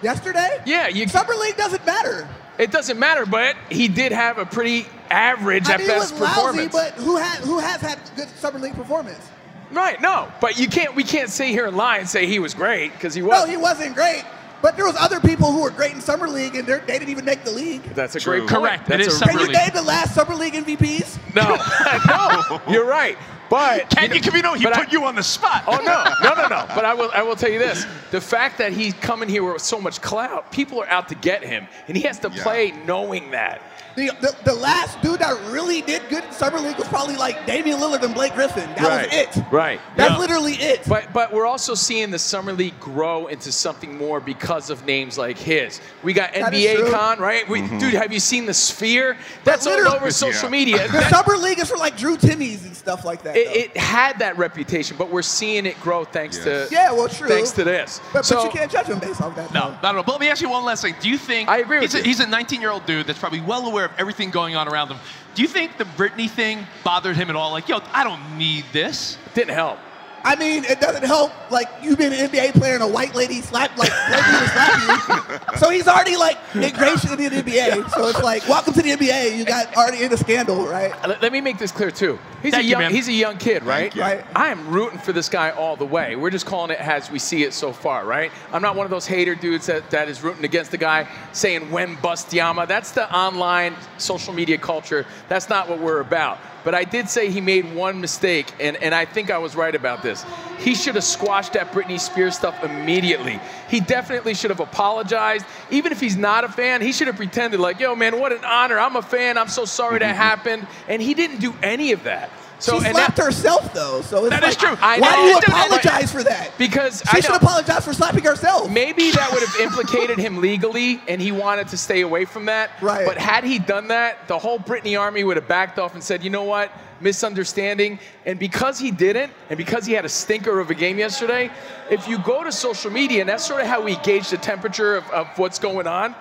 Yesterday? 0.03 0.61
Yeah, 0.67 0.89
you. 0.89 1.07
Summer 1.07 1.35
League 1.35 1.57
doesn't 1.57 1.85
matter. 1.87 2.27
It 2.59 2.71
doesn't 2.73 2.99
matter, 2.99 3.25
but 3.25 3.55
he 3.71 3.87
did 3.89 4.11
have 4.13 4.39
a 4.39 4.45
pretty 4.47 4.87
average 5.11 5.69
I 5.69 5.75
at 5.75 5.81
mean, 5.81 5.91
it 5.91 5.93
best 5.93 6.13
was 6.13 6.21
lousy, 6.21 6.35
performance. 6.69 6.73
but 6.73 6.93
who 6.95 7.17
had 7.17 7.39
who 7.45 7.59
has 7.61 7.81
had 7.81 7.99
good 8.17 8.29
Summer 8.31 8.59
League 8.59 8.75
performance? 8.75 9.29
Right, 9.73 10.01
no, 10.01 10.31
but 10.41 10.59
you 10.59 10.69
can't. 10.69 10.95
We 10.97 11.05
can't 11.05 11.29
sit 11.31 11.49
here 11.49 11.67
and 11.67 11.77
lie 11.77 11.99
and 11.99 12.09
say 12.09 12.27
he 12.27 12.39
was 12.41 12.55
great 12.55 12.93
because 12.93 13.15
he 13.15 13.23
was 13.23 13.31
No, 13.45 13.51
he 13.51 13.57
wasn't 13.57 13.95
great. 13.95 14.25
But 14.63 14.77
there 14.77 14.85
was 14.85 14.97
other 14.99 15.21
people 15.21 15.53
who 15.53 15.63
were 15.63 15.71
great 15.71 15.93
in 15.93 16.01
Summer 16.03 16.29
League, 16.29 16.55
and 16.55 16.67
they're- 16.69 16.81
didn't 16.87 17.09
even 17.09 17.25
make 17.25 17.45
the 17.45 17.51
league. 17.51 17.83
That's 17.95 18.15
a 18.17 18.21
True. 18.21 18.41
great 18.41 18.51
point. 18.51 18.63
Correct, 18.63 18.89
That's 18.89 19.07
is 19.07 19.15
a- 19.15 19.19
Summer 19.19 19.31
Can 19.33 19.41
you 19.41 19.47
League. 19.47 19.57
name 19.57 19.71
the 19.73 19.83
last 19.83 20.15
Summer 20.15 20.35
League 20.35 20.55
MVPs? 20.55 21.19
No, 21.35 21.57
no, 22.09 22.61
you're 22.73 22.85
right. 22.85 23.17
But 23.49 23.91
Can 23.91 24.13
you, 24.13 24.21
you 24.33 24.43
know, 24.43 24.55
he 24.55 24.63
but 24.65 24.75
put 24.75 24.89
I- 24.89 24.93
you 24.93 25.05
on 25.05 25.15
the 25.15 25.23
spot. 25.23 25.65
Oh 25.67 25.77
no, 25.79 26.05
no, 26.29 26.35
no, 26.43 26.49
no! 26.49 26.67
But 26.75 26.85
I 26.85 26.95
will, 26.95 27.11
I 27.15 27.23
will 27.23 27.35
tell 27.37 27.51
you 27.51 27.59
this: 27.59 27.85
the 28.11 28.21
fact 28.21 28.59
that 28.59 28.73
he's 28.73 28.95
coming 28.95 29.29
here 29.29 29.43
with 29.43 29.63
so 29.63 29.81
much 29.81 30.01
clout, 30.01 30.53
people 30.53 30.81
are 30.83 30.89
out 30.89 31.09
to 31.09 31.15
get 31.17 31.43
him, 31.43 31.67
and 31.89 31.97
he 31.97 32.03
has 32.05 32.19
to 32.21 32.31
Yeah. 32.33 32.43
play 32.43 32.73
knowing 32.87 33.31
that. 33.33 33.61
The, 34.01 34.17
the, 34.21 34.37
the 34.45 34.55
last 34.55 35.01
dude 35.03 35.19
that 35.19 35.39
really 35.53 35.83
did 35.83 36.01
good 36.09 36.25
in 36.25 36.33
Summer 36.33 36.59
League 36.59 36.79
was 36.79 36.89
probably 36.89 37.17
like 37.17 37.45
Damian 37.47 37.79
Lillard 37.79 38.03
and 38.03 38.15
Blake 38.15 38.35
Griffin. 38.35 38.67
That 38.77 38.81
Right. 38.81 39.07
was 39.11 39.37
it. 39.39 39.45
Right. 39.53 39.81
That's 39.97 40.13
Yeah. 40.13 40.19
literally 40.19 40.55
it. 40.55 40.81
But 40.89 41.13
but 41.13 41.33
we're 41.33 41.45
also 41.47 41.75
seeing 41.75 42.11
the 42.11 42.19
summer 42.19 42.53
league 42.55 42.79
grow 42.81 43.27
into 43.27 43.53
something 43.53 43.99
more 43.99 44.19
because 44.21 44.71
of 44.71 44.87
names 44.87 45.19
like 45.19 45.37
his. 45.37 45.81
We 46.03 46.15
got 46.15 46.33
That 46.33 46.55
is 46.55 46.65
NBA. 46.81 46.91
Con, 46.91 47.19
right? 47.19 47.47
We, 47.49 47.61
mm-hmm. 47.61 47.79
Dude, 47.79 47.93
have 47.95 48.11
you 48.13 48.21
seen 48.21 48.47
the 48.47 48.55
Sphere? 48.55 49.19
That's 49.45 49.67
all 49.67 49.75
literally- 49.75 49.97
over 49.97 50.11
social 50.11 50.45
Yeah. 50.45 50.49
media. 50.51 50.89
the 50.93 51.07
Summer 51.11 51.37
League 51.37 51.59
is 51.59 51.69
for 51.69 51.77
like 51.77 51.97
Drew 51.99 52.17
Timmies 52.17 52.65
and 52.65 52.75
stuff 52.75 53.05
like 53.05 53.23
that. 53.25 53.37
it, 53.37 53.55
it 53.55 53.77
had 53.77 54.19
that 54.21 54.39
reputation, 54.39 54.97
but 54.97 55.11
we're 55.11 55.21
seeing 55.23 55.67
it 55.67 55.79
grow 55.83 56.05
thanks 56.05 56.37
Yes. 56.39 56.69
to 56.69 56.75
yeah, 56.75 56.91
well, 56.93 57.09
true. 57.09 57.29
thanks 57.29 57.51
to 57.53 57.65
this. 57.65 58.01
But, 58.15 58.25
so 58.25 58.37
but 58.37 58.45
you 58.45 58.51
can't 58.51 58.71
judge 58.73 58.87
him 58.87 58.99
based 58.99 59.21
off 59.21 59.37
that. 59.37 59.53
No, 59.53 59.61
though. 59.61 59.71
not 59.83 59.85
at 59.85 59.97
all. 59.97 60.03
But 60.05 60.13
let 60.13 60.21
me 60.23 60.29
ask 60.31 60.41
you 60.41 60.49
one 60.49 60.65
last 60.65 60.81
thing. 60.83 60.95
Do 61.01 61.11
you 61.11 61.19
think 61.19 61.49
I 61.51 61.59
agree 61.59 61.81
he's 61.81 61.93
with 61.95 62.05
a. 62.05 62.09
He's 62.09 62.21
a 62.21 62.25
19-year-old 62.27 62.87
dude 62.87 63.07
that's 63.07 63.19
probably 63.19 63.41
well 63.41 63.67
aware 63.67 63.85
of 63.91 63.99
everything 63.99 64.31
going 64.31 64.57
on 64.57 64.69
around 64.69 64.89
him. 64.89 64.99
Do 65.35 65.43
you 65.43 65.49
think 65.49 65.79
the 65.79 65.85
Britney 65.85 66.29
thing 66.29 66.67
bothered 66.85 67.17
him 67.17 67.31
at 67.31 67.37
all? 67.37 67.53
Like, 67.53 67.69
yo, 67.69 67.81
I 67.93 68.05
don't 68.05 68.39
need 68.39 68.65
this. 68.73 69.17
didn't 69.35 69.55
help. 69.55 69.79
I 70.25 70.37
mean, 70.37 70.65
it 70.65 70.81
doesn't 70.81 71.05
help. 71.05 71.33
Like 71.51 71.69
you've 71.83 71.99
been 71.99 72.13
an 72.13 72.31
NBA 72.31 72.53
player 72.53 72.75
and 72.75 72.83
a 72.83 72.89
white 72.89 73.15
lady 73.15 73.41
slap 73.41 73.77
like 73.79 73.91
white 73.91 74.33
lady 74.33 74.47
slap 74.47 75.53
you. 75.53 75.59
So 75.59 75.71
he's 75.71 75.89
already 75.89 76.17
like 76.17 76.37
ingratiated 76.55 77.21
in 77.21 77.45
the 77.45 77.53
NBA. 77.53 77.91
So 77.91 78.09
it's 78.09 78.23
like, 78.23 78.47
welcome 78.49 78.73
to 78.75 78.83
the 78.83 78.91
NBA. 78.91 79.37
You 79.37 79.45
got 79.45 79.77
already 79.77 80.03
in 80.03 80.13
a 80.13 80.17
scandal, 80.17 80.67
right? 80.67 80.93
Uh, 81.05 81.09
let, 81.09 81.23
let 81.23 81.33
me 81.33 81.41
make 81.41 81.59
this 81.59 81.73
clear 81.73 81.91
too. 81.91 82.19
He's 82.43 82.53
Thank 82.53 82.65
a 82.65 82.69
young 82.69 82.81
man. 82.81 82.91
he's 82.93 83.09
a 83.09 83.13
young 83.13 83.37
kid, 83.37 83.63
right? 83.65 83.95
Right. 83.95 84.25
I 84.35 84.49
am 84.49 84.69
rooting 84.69 84.99
for 84.99 85.13
this 85.13 85.29
guy 85.29 85.51
all 85.51 85.77
the 85.77 85.87
way. 85.87 86.17
We're 86.17 86.31
just 86.31 86.47
calling 86.47 86.71
it 86.71 86.81
as 86.81 87.11
we 87.11 87.19
see 87.19 87.43
it 87.45 87.53
so 87.53 87.73
far, 87.73 88.07
right? 88.07 88.31
I'm 88.53 88.63
not 88.63 88.77
one 88.77 88.85
of 88.87 88.91
those 88.91 89.07
hater 89.07 89.35
dudes 89.35 89.67
that, 89.67 89.91
that 89.91 90.09
is 90.09 90.23
rooting 90.23 90.45
against 90.45 90.71
the 90.71 90.79
guy 90.79 91.07
saying 91.33 91.71
when 91.71 91.97
bust 91.97 92.33
Yama. 92.33 92.67
That's 92.67 92.93
the 92.93 93.13
online 93.15 93.75
social 93.99 94.33
media 94.33 94.59
culture. 94.59 95.07
That's 95.29 95.49
not 95.49 95.69
what 95.69 95.81
we're 95.81 96.01
about. 96.01 96.39
But 96.65 96.75
I 96.75 96.85
did 96.85 97.09
say 97.09 97.31
he 97.31 97.41
made 97.41 97.75
one 97.75 98.01
mistake, 98.01 98.53
and, 98.61 98.77
and 98.83 98.95
I 98.95 99.05
think 99.05 99.31
I 99.31 99.39
was 99.39 99.57
right 99.57 99.75
about 99.75 100.03
this. 100.03 100.25
He 100.59 100.75
should 100.75 100.95
have 100.95 101.05
squashed 101.05 101.55
that 101.55 101.73
Britney 101.73 101.99
Spears 101.99 102.37
stuff 102.37 102.63
immediately. 102.63 103.41
He 103.69 103.81
definitely 103.81 104.35
should 104.35 104.51
have 104.51 104.61
apologized. 104.61 105.47
Even 105.71 105.91
if 105.91 106.01
he's 106.01 106.17
not 106.17 106.45
a 106.45 106.49
fan, 106.49 106.83
he 106.83 106.93
should 106.93 107.07
have 107.07 107.17
pretended 107.17 107.61
like, 107.61 107.81
yo, 107.81 107.97
man, 107.97 108.21
what 108.21 108.33
an 108.33 108.45
honor. 108.45 108.79
I'm 108.79 108.97
a 108.97 109.03
fan. 109.03 109.39
I'm 109.39 109.49
so 109.49 109.65
sorry 109.65 110.01
that 110.01 110.17
happened. 110.17 110.67
And 110.87 111.01
he 111.01 111.15
didn't 111.15 111.41
do 111.41 111.55
any 111.63 111.93
of 111.93 112.05
that. 112.05 112.31
So 112.61 112.79
she 112.79 112.91
slapped 112.91 113.17
that, 113.17 113.25
herself 113.25 113.73
though. 113.75 114.03
So 114.03 114.25
it's 114.27 114.31
That 114.31 114.43
like, 114.43 114.51
is 114.51 114.57
true. 114.57 114.77
I 114.81 115.01
Why 115.01 115.11
know. 115.11 115.17
do 115.17 115.29
you 115.29 115.37
apologize 115.39 116.13
for 116.13 116.23
that? 116.23 116.51
because 116.59 117.03
She 117.11 117.19
I 117.19 117.21
should 117.21 117.35
apologize 117.35 117.85
for 117.85 117.93
slapping 117.93 118.23
herself. 118.25 118.71
Maybe 118.71 119.11
that 119.13 119.31
would 119.33 119.43
have 119.43 119.61
implicated 119.61 120.19
him 120.19 120.39
legally, 120.41 121.01
and 121.09 121.21
he 121.21 121.33
wanted 121.33 121.69
to 121.69 121.77
stay 121.77 122.03
away 122.03 122.25
from 122.25 122.45
that. 122.47 122.71
Right. 122.81 123.07
But 123.07 123.17
had 123.19 123.45
he 123.45 123.59
done 123.59 123.89
that, 123.89 124.29
the 124.29 124.39
whole 124.39 124.59
Britney 124.59 124.99
army 125.01 125.25
would 125.25 125.37
have 125.37 125.49
backed 125.49 125.79
off 125.79 125.95
and 125.95 126.03
said, 126.05 126.23
"You 126.23 126.31
know 126.31 126.45
what? 126.45 126.71
Misunderstanding." 127.01 127.99
And 128.27 128.39
because 128.39 128.79
he 128.79 128.91
didn't, 128.91 129.33
and 129.49 129.57
because 129.57 129.87
he 129.87 129.93
had 129.93 130.05
a 130.05 130.09
stinker 130.09 130.59
of 130.61 130.71
a 130.71 130.75
game 130.75 130.99
yesterday, 130.99 131.51
if 131.91 132.07
you 132.09 132.19
go 132.19 132.45
to 132.45 132.53
social 132.53 132.91
media, 132.91 133.21
and 133.21 133.29
that's 133.29 133.45
sort 133.47 133.61
of 133.63 133.67
how 133.67 133.81
we 133.83 133.97
gauge 133.97 134.31
the 134.31 134.37
temperature 134.37 134.97
of, 134.97 135.09
of 135.11 135.27
what's 135.39 135.59
going 135.59 135.87
on, 135.87 136.15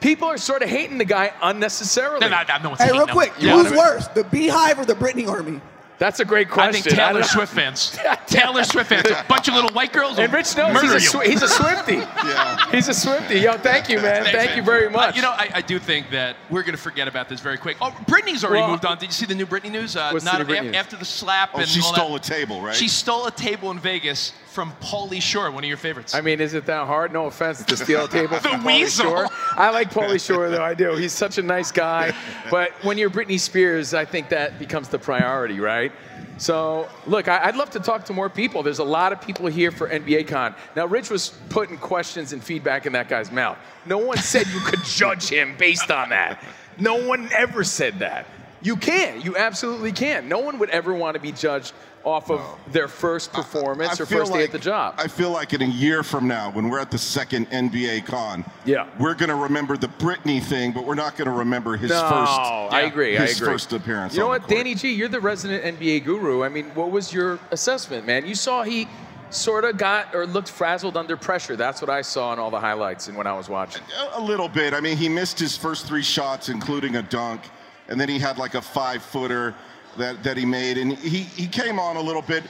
people 0.00 0.28
are 0.28 0.38
sort 0.38 0.62
of 0.62 0.68
hating 0.68 0.98
the 0.98 1.04
guy 1.04 1.32
unnecessarily. 1.42 2.20
No, 2.20 2.28
no, 2.28 2.42
no, 2.48 2.58
no 2.62 2.68
one's 2.70 2.80
Hey, 2.82 2.92
real 2.92 3.06
him. 3.06 3.08
quick, 3.14 3.32
Yeah. 3.38 3.52
who's 3.62 3.72
worse, 3.72 4.08
the 4.08 4.24
BeyHive 4.24 4.78
or 4.78 4.84
the 4.84 4.94
Britney 4.94 5.28
Army? 5.28 5.60
That's 5.98 6.18
a 6.18 6.24
great 6.24 6.48
question. 6.48 6.76
I 6.76 6.80
think 6.80 6.96
Taylor 6.96 7.20
don't. 7.20 7.28
Swift 7.28 7.52
fans. 7.52 7.98
Taylor 8.26 8.64
Swift 8.64 8.88
fans. 8.88 9.04
A 9.10 9.22
bunch 9.28 9.48
of 9.48 9.54
little 9.54 9.68
white 9.72 9.92
girls 9.92 10.18
And 10.18 10.32
Rich 10.32 10.56
knows 10.56 10.80
he's 10.80 10.92
a, 10.92 10.94
you. 10.94 11.00
Swi- 11.10 11.24
he's 11.26 11.42
a 11.42 11.48
Swifty. 11.48 11.96
Yeah. 12.24 12.70
He's 12.70 12.88
a 12.88 12.94
Swifty. 12.94 13.40
Yo, 13.40 13.52
thank 13.58 13.90
you, 13.90 13.96
man. 13.96 14.22
Thanks, 14.24 14.30
thank 14.30 14.48
man. 14.52 14.56
you 14.56 14.62
very 14.62 14.86
Uh, 14.86 14.90
much. 14.92 15.14
you 15.16 15.20
know, 15.20 15.28
I, 15.28 15.50
I 15.56 15.60
do 15.60 15.78
think 15.78 16.08
that 16.12 16.36
we're 16.48 16.62
going 16.62 16.74
to 16.74 16.80
forget 16.80 17.06
about 17.06 17.28
this 17.28 17.40
very 17.40 17.58
quick. 17.58 17.76
Oh, 17.82 17.90
Britney's 18.06 18.44
already 18.44 18.62
Well- 18.62 18.70
moved 18.70 18.86
on. 18.86 18.96
Did 18.96 19.06
you 19.08 19.12
see 19.12 19.26
the 19.26 19.34
new 19.34 19.44
Britney 19.44 19.70
news? 19.70 19.94
Uh, 19.94 20.08
What's 20.10 20.24
the 20.24 20.32
not 20.32 20.38
new 20.46 20.54
Britney 20.54 20.58
af- 20.60 20.64
news? 20.64 20.76
after 20.76 20.96
the 20.96 21.04
slap 21.04 21.50
Oh, 21.52 21.58
and 21.58 21.68
she 21.68 21.82
all 21.82 21.92
stole 21.92 22.12
that, 22.14 22.26
a 22.26 22.30
table, 22.30 22.62
right? 22.62 22.74
She 22.74 22.88
stole 22.88 23.26
a 23.26 23.30
table 23.30 23.70
in 23.70 23.78
Vegas 23.78 24.32
from 24.50 24.72
Pauly 24.80 25.22
Shore, 25.22 25.48
one 25.52 25.62
of 25.62 25.68
your 25.68 25.76
favorites. 25.76 26.12
I 26.14 26.20
mean, 26.20 26.40
is 26.40 26.54
it 26.54 26.66
that 26.66 26.86
hard? 26.86 27.12
No 27.12 27.26
offense 27.26 27.64
to 27.64 27.76
steal 27.76 28.06
a 28.06 28.08
table 28.18 28.36
The 28.36 28.48
from 28.48 28.64
weasel. 28.64 29.06
Shore. 29.06 29.28
I 29.52 29.70
like 29.70 29.90
Pauly 29.92 30.24
Shore, 30.24 30.50
though. 30.50 30.62
I 30.62 30.74
do. 30.74 30.96
He's 30.96 31.12
such 31.12 31.38
a 31.38 31.42
nice 31.42 31.70
guy. 31.70 32.12
But 32.50 32.72
when 32.82 32.98
you're 32.98 33.10
Britney 33.10 33.38
Spears, 33.38 33.94
I 33.94 34.04
think 34.04 34.28
that 34.30 34.58
becomes 34.58 34.88
the 34.88 34.98
priority, 34.98 35.60
right? 35.60 35.92
So, 36.36 36.88
look, 37.06 37.28
I'd 37.28 37.54
love 37.54 37.70
to 37.70 37.80
talk 37.80 38.04
to 38.06 38.12
more 38.12 38.28
people. 38.28 38.62
There's 38.62 38.78
a 38.80 38.84
lot 38.84 39.12
of 39.12 39.20
people 39.20 39.46
here 39.46 39.70
for 39.70 39.88
NBA 39.88 40.26
Con. 40.26 40.54
Now, 40.74 40.86
Rich 40.86 41.10
was 41.10 41.28
putting 41.48 41.76
questions 41.78 42.32
and 42.32 42.42
feedback 42.42 42.86
in 42.86 42.92
that 42.94 43.08
guy's 43.08 43.30
mouth. 43.30 43.58
No 43.86 43.98
one 43.98 44.16
said 44.18 44.46
you 44.48 44.60
could 44.60 44.82
judge 44.84 45.28
him 45.28 45.54
based 45.58 45.90
on 45.90 46.08
that. 46.10 46.42
No 46.78 47.06
one 47.06 47.28
ever 47.32 47.62
said 47.62 48.00
that. 48.00 48.26
You 48.62 48.76
can. 48.76 49.20
You 49.20 49.36
absolutely 49.36 49.92
can. 49.92 50.28
No 50.28 50.40
one 50.40 50.58
would 50.58 50.70
ever 50.70 50.92
want 50.92 51.14
to 51.14 51.20
be 51.20 51.32
judged 51.32 51.72
off 52.04 52.30
of 52.30 52.40
their 52.72 52.88
first 52.88 53.32
performance 53.32 54.00
I 54.00 54.02
or 54.02 54.06
feel 54.06 54.18
first 54.20 54.32
day 54.32 54.38
like- 54.40 54.46
at 54.48 54.52
the 54.52 54.58
job. 54.58 54.94
I 54.98 55.06
feel 55.06 55.30
like 55.30 55.52
in 55.52 55.60
a 55.62 55.66
year 55.66 56.02
from 56.02 56.26
now, 56.26 56.50
when 56.50 56.68
we're 56.70 56.78
at 56.78 56.90
the 56.90 56.98
second 56.98 57.46
NBA 57.50 58.06
con, 58.06 58.44
Yeah. 58.64 58.86
we're 58.98 59.14
going 59.14 59.28
to 59.28 59.34
remember 59.34 59.76
the 59.76 59.88
Britney 59.88 60.42
thing, 60.42 60.72
but 60.72 60.84
we're 60.86 60.94
not 60.94 61.16
going 61.16 61.26
to 61.26 61.32
remember 61.36 61.76
his 61.76 61.90
no, 61.90 62.00
first. 62.00 62.72
I 62.72 62.82
agree. 62.82 63.18
I 63.18 63.26
his 63.26 63.36
agree. 63.36 63.52
first 63.52 63.72
appearance 63.72 64.14
You 64.14 64.20
know 64.20 64.28
what. 64.28 64.48
Danny 64.48 64.74
G, 64.74 64.92
you're 64.92 65.08
the 65.08 65.20
resident 65.20 65.78
NBA 65.78 66.04
guru. 66.04 66.42
I 66.42 66.48
mean, 66.48 66.66
what 66.74 66.90
was 66.90 67.12
your 67.12 67.38
assessment, 67.50 68.06
man? 68.06 68.26
You 68.26 68.34
saw 68.34 68.62
he 68.62 68.88
sort 69.28 69.64
of 69.64 69.76
got 69.76 70.14
or 70.14 70.26
looked 70.26 70.48
frazzled 70.50 70.96
under 70.96 71.16
pressure. 71.16 71.54
That's 71.54 71.80
what 71.82 71.90
I 71.90 72.00
saw 72.02 72.32
in 72.32 72.38
all 72.38 72.50
the 72.50 72.58
highlights 72.58 73.08
and 73.08 73.16
when 73.16 73.26
I 73.26 73.32
was 73.34 73.48
watching. 73.48 73.82
A- 74.14 74.18
A 74.18 74.20
little 74.22 74.48
bit. 74.48 74.72
I 74.74 74.80
mean, 74.80 74.96
he 74.96 75.08
missed 75.08 75.38
his 75.38 75.56
first 75.56 75.86
three 75.86 76.02
shots, 76.02 76.48
including 76.48 76.96
a 76.96 77.02
dunk, 77.02 77.42
and 77.88 78.00
then 78.00 78.08
he 78.08 78.18
had 78.18 78.38
like 78.38 78.54
a 78.54 78.62
five 78.62 79.02
footer 79.02 79.54
that, 79.98 80.22
that 80.22 80.36
he 80.36 80.44
made, 80.44 80.78
and 80.78 80.92
he, 80.92 81.20
he 81.20 81.46
came 81.46 81.78
on 81.78 81.96
a 81.96 82.00
little 82.00 82.22
bit. 82.22 82.44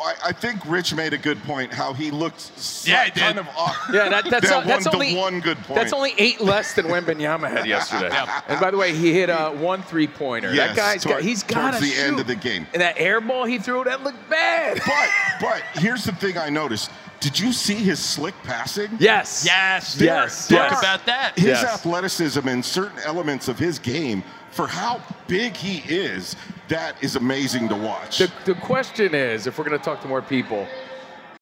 I, 0.00 0.14
I 0.26 0.32
think 0.32 0.64
Rich 0.64 0.94
made 0.94 1.12
a 1.12 1.18
good 1.18 1.42
point. 1.42 1.72
How 1.72 1.92
he 1.92 2.12
looked 2.12 2.52
Yeah, 2.86 3.06
he 3.06 3.10
kind 3.10 3.34
did. 3.34 3.40
of 3.40 3.48
off. 3.56 3.76
Yeah, 3.92 4.08
that, 4.08 4.30
that's, 4.30 4.48
that 4.48 4.64
that's 4.64 4.86
one, 4.86 4.94
only 4.94 5.14
the 5.14 5.18
one 5.18 5.40
good 5.40 5.56
point. 5.58 5.74
That's 5.80 5.92
only 5.92 6.14
eight 6.18 6.40
less 6.40 6.74
than 6.74 6.86
Wembanyama 6.86 7.50
had 7.50 7.66
yesterday. 7.76 8.14
And 8.48 8.60
by 8.60 8.70
the 8.70 8.76
way, 8.76 8.94
he 8.94 9.12
hit 9.12 9.28
a 9.28 9.50
one 9.50 9.82
three-pointer. 9.82 10.54
Yes, 10.54 10.68
that 10.68 10.76
guy's 10.76 11.04
got, 11.04 11.22
he's 11.22 11.42
got 11.42 11.72
towards 11.72 11.78
to 11.78 11.82
the 11.82 11.90
shoot. 11.90 12.02
end 12.02 12.20
of 12.20 12.28
the 12.28 12.36
game. 12.36 12.66
And 12.72 12.80
that 12.80 12.94
air 12.98 13.20
ball 13.20 13.44
he 13.44 13.58
threw, 13.58 13.82
that 13.84 14.04
looked 14.04 14.30
bad. 14.30 14.78
But 14.86 15.10
but 15.40 15.62
here's 15.82 16.04
the 16.04 16.12
thing 16.12 16.38
I 16.38 16.48
noticed. 16.48 16.90
Did 17.20 17.38
you 17.38 17.52
see 17.52 17.74
his 17.74 17.98
slick 17.98 18.34
passing? 18.44 18.90
Yes. 19.00 19.44
yes, 19.44 20.00
Yes, 20.00 20.46
Talk 20.48 20.70
yes. 20.70 20.78
about 20.80 21.06
that. 21.06 21.32
His 21.36 21.46
Yes. 21.46 21.64
athleticism 21.64 22.46
and 22.46 22.64
certain 22.64 22.98
elements 23.04 23.48
of 23.48 23.58
his 23.58 23.78
game, 23.78 24.22
for 24.52 24.66
how 24.68 25.00
big 25.26 25.56
he 25.56 25.78
is, 25.92 26.36
that 26.68 26.94
is 27.02 27.16
amazing 27.16 27.68
to 27.70 27.74
watch. 27.74 28.18
The, 28.18 28.30
the 28.44 28.54
question 28.54 29.14
is, 29.14 29.46
if 29.46 29.58
we're 29.58 29.64
going 29.64 29.78
to 29.78 29.84
talk 29.84 30.00
to 30.02 30.08
more 30.08 30.22
people, 30.22 30.66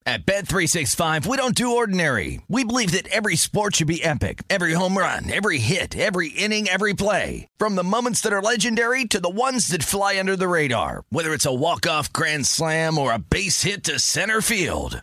At 0.07 0.25
Bet365, 0.25 1.27
we 1.27 1.37
don't 1.37 1.55
do 1.57 1.75
ordinary. 1.75 2.41
We 2.49 2.63
believe 2.63 2.93
that 2.93 3.09
every 3.09 3.35
sport 3.35 3.75
should 3.77 3.89
be 3.89 4.05
epic. 4.05 4.45
Every 4.49 4.73
home 4.73 4.97
run, 4.97 5.29
every 5.33 5.59
hit, 5.59 5.97
every 5.99 6.29
inning, 6.29 6.69
every 6.69 6.95
play. 6.95 7.49
From 7.59 7.75
the 7.75 7.83
moments 7.83 8.21
that 8.21 8.33
are 8.33 8.41
legendary 8.41 9.05
to 9.07 9.19
the 9.19 9.29
ones 9.29 9.67
that 9.69 9.83
fly 9.83 10.17
under 10.21 10.37
the 10.37 10.47
radar. 10.47 11.03
Whether 11.11 11.35
it's 11.35 11.45
a 11.45 11.53
walk-off 11.53 12.13
grand 12.13 12.47
slam 12.47 12.99
or 12.99 13.13
a 13.13 13.19
base 13.19 13.63
hit 13.65 13.83
to 13.85 13.99
center 13.99 14.41
field. 14.41 15.03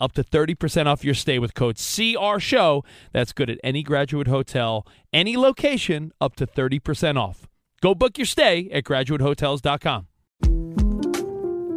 up 0.00 0.12
to 0.12 0.24
30% 0.24 0.86
off 0.86 1.04
your 1.04 1.14
stay 1.14 1.38
with 1.38 1.54
code 1.54 1.76
CR 1.76 2.38
Show. 2.38 2.84
That's 3.12 3.32
good 3.32 3.50
at 3.50 3.58
any 3.62 3.82
graduate 3.82 4.26
hotel, 4.26 4.86
any 5.12 5.36
location, 5.36 6.12
up 6.20 6.36
to 6.36 6.46
30% 6.46 7.16
off. 7.16 7.48
Go 7.82 7.94
book 7.94 8.18
your 8.18 8.26
stay 8.26 8.68
at 8.70 8.84
graduatehotels.com. 8.84 10.06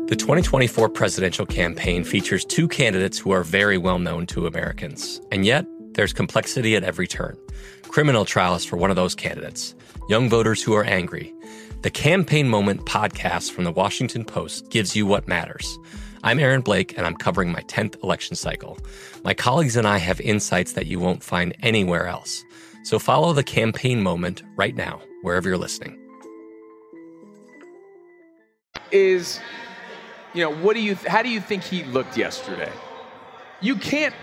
The 0.07 0.17
2024 0.17 0.89
presidential 0.89 1.45
campaign 1.45 2.03
features 2.03 2.45
two 2.45 2.67
candidates 2.67 3.17
who 3.17 3.31
are 3.31 3.43
very 3.43 3.77
well 3.77 3.99
known 3.99 4.27
to 4.27 4.45
Americans. 4.45 5.21
And 5.31 5.45
yet, 5.45 5.65
there's 5.93 6.13
complexity 6.13 6.75
at 6.75 6.83
every 6.83 7.07
turn. 7.07 7.37
Criminal 7.83 8.25
trials 8.25 8.65
for 8.65 8.75
one 8.77 8.89
of 8.89 8.95
those 8.95 9.15
candidates, 9.15 9.75
young 10.09 10.29
voters 10.29 10.61
who 10.61 10.73
are 10.73 10.83
angry. 10.83 11.33
The 11.83 11.89
Campaign 11.89 12.49
Moment 12.49 12.85
podcast 12.85 13.51
from 13.51 13.63
the 13.63 13.71
Washington 13.71 14.25
Post 14.25 14.69
gives 14.69 14.95
you 14.95 15.05
what 15.05 15.27
matters. 15.27 15.77
I'm 16.25 16.39
Aaron 16.39 16.61
Blake, 16.61 16.97
and 16.97 17.05
I'm 17.05 17.17
covering 17.17 17.51
my 17.51 17.59
10th 17.63 18.01
election 18.01 18.37
cycle. 18.37 18.77
My 19.25 19.33
colleagues 19.33 19.75
and 19.75 19.85
I 19.85 19.97
have 19.97 20.21
insights 20.21 20.71
that 20.71 20.85
you 20.85 20.97
won't 20.97 21.21
find 21.21 21.53
anywhere 21.61 22.07
else. 22.07 22.45
So 22.83 22.97
follow 22.97 23.33
the 23.33 23.43
campaign 23.43 24.01
moment 24.01 24.41
right 24.55 24.73
now, 24.73 25.01
wherever 25.21 25.49
you're 25.49 25.57
listening. 25.57 25.99
Is, 28.93 29.41
you 30.33 30.41
know, 30.43 30.55
what 30.55 30.75
do 30.75 30.81
you, 30.81 30.95
how 30.95 31.21
do 31.23 31.29
you 31.29 31.41
think 31.41 31.61
he 31.61 31.83
looked 31.83 32.17
yesterday? 32.17 32.71
You 33.59 33.75
can't 33.75 34.15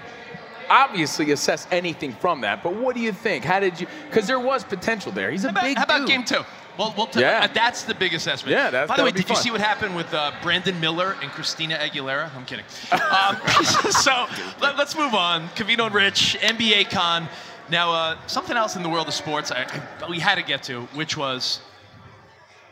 obviously 0.70 1.32
assess 1.32 1.66
anything 1.70 2.12
from 2.12 2.40
that, 2.40 2.62
but 2.62 2.76
what 2.76 2.94
do 2.94 3.02
you 3.02 3.12
think? 3.12 3.44
How 3.44 3.60
did 3.60 3.78
you, 3.78 3.86
because 4.08 4.26
there 4.26 4.40
was 4.40 4.64
potential 4.64 5.12
there. 5.12 5.30
He's 5.30 5.44
a 5.44 5.48
How 5.48 5.52
about, 5.52 5.64
big 5.64 5.76
how 5.76 5.84
about 5.84 5.98
dude. 5.98 6.08
game 6.08 6.24
two? 6.24 6.40
Well, 6.80 6.94
well 6.96 7.06
t- 7.08 7.20
Yeah. 7.20 7.44
uh, 7.44 7.48
that's 7.52 7.82
the 7.82 7.94
big 7.94 8.14
assessment. 8.14 8.56
Yeah, 8.56 8.70
that's- 8.70 8.88
By 8.88 8.96
the 8.96 9.04
way, 9.04 9.10
did 9.12 9.28
you 9.28 9.36
see 9.36 9.50
what 9.50 9.60
happened 9.60 9.94
with 9.94 10.12
uh, 10.14 10.32
Brandon 10.42 10.80
Miller 10.80 11.14
and 11.20 11.30
Christina 11.30 11.76
Aguilera? 11.76 12.34
I'm 12.34 12.46
kidding. 12.46 12.64
Um, 12.92 13.36
so 13.90 14.26
let, 14.60 14.78
us 14.78 14.96
move 14.96 15.14
on. 15.14 15.48
Covino 15.50 15.86
and 15.86 15.94
Rich, 15.94 16.38
NBA 16.40 16.90
Con. 16.90 17.28
Now, 17.68 17.92
uh, 17.92 18.16
something 18.28 18.56
else 18.56 18.76
in 18.76 18.82
the 18.82 18.88
world 18.88 19.08
of 19.08 19.14
sports 19.14 19.50
I, 19.52 19.64
I, 19.64 20.08
we 20.08 20.18
had 20.18 20.36
to 20.36 20.42
get 20.42 20.62
to, 20.64 20.82
which 20.94 21.16
was 21.16 21.60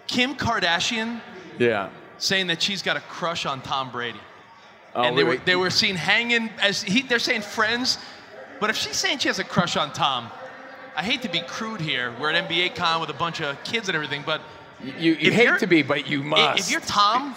Kim 0.07 0.35
Kardashian 0.37 1.21
Yeah. 1.59 1.91
saying 2.19 2.47
that 2.47 2.63
she's 2.63 2.83
got 2.83 2.97
a 2.97 3.01
crush 3.01 3.47
on 3.47 3.61
Tom 3.61 3.91
Brady. 3.91 4.21
Oh, 4.95 5.03
and 5.03 5.19
they 5.19 5.25
wait, 5.25 5.41
were 5.41 5.45
they 5.45 5.57
were 5.57 5.71
seen 5.71 5.97
hanging 5.97 6.51
as 6.61 6.83
he, 6.83 7.03
they're 7.03 7.19
saying 7.19 7.43
friends, 7.43 7.99
but 8.61 8.71
if 8.71 8.77
she's 8.77 8.97
saying 8.97 9.19
she 9.19 9.29
has 9.29 9.39
a 9.39 9.45
crush 9.45 9.77
on 9.77 9.93
Tom, 9.93 10.31
I 10.99 11.03
hate 11.05 11.23
to 11.23 11.29
be 11.29 11.39
crude 11.39 11.81
here. 11.81 12.13
We're 12.21 12.33
at 12.33 12.49
NBA 12.49 12.75
Con 12.75 13.01
with 13.01 13.09
a 13.09 13.13
bunch 13.15 13.41
of 13.41 13.63
kids 13.63 13.89
and 13.89 13.95
everything, 13.95 14.25
but 14.27 14.41
You, 14.83 15.13
you 15.13 15.31
hate 15.31 15.61
to 15.61 15.67
be, 15.69 15.83
but 15.83 16.09
you 16.09 16.25
must. 16.25 16.59
If 16.59 16.73
you're 16.73 16.81
Tom, 16.81 17.37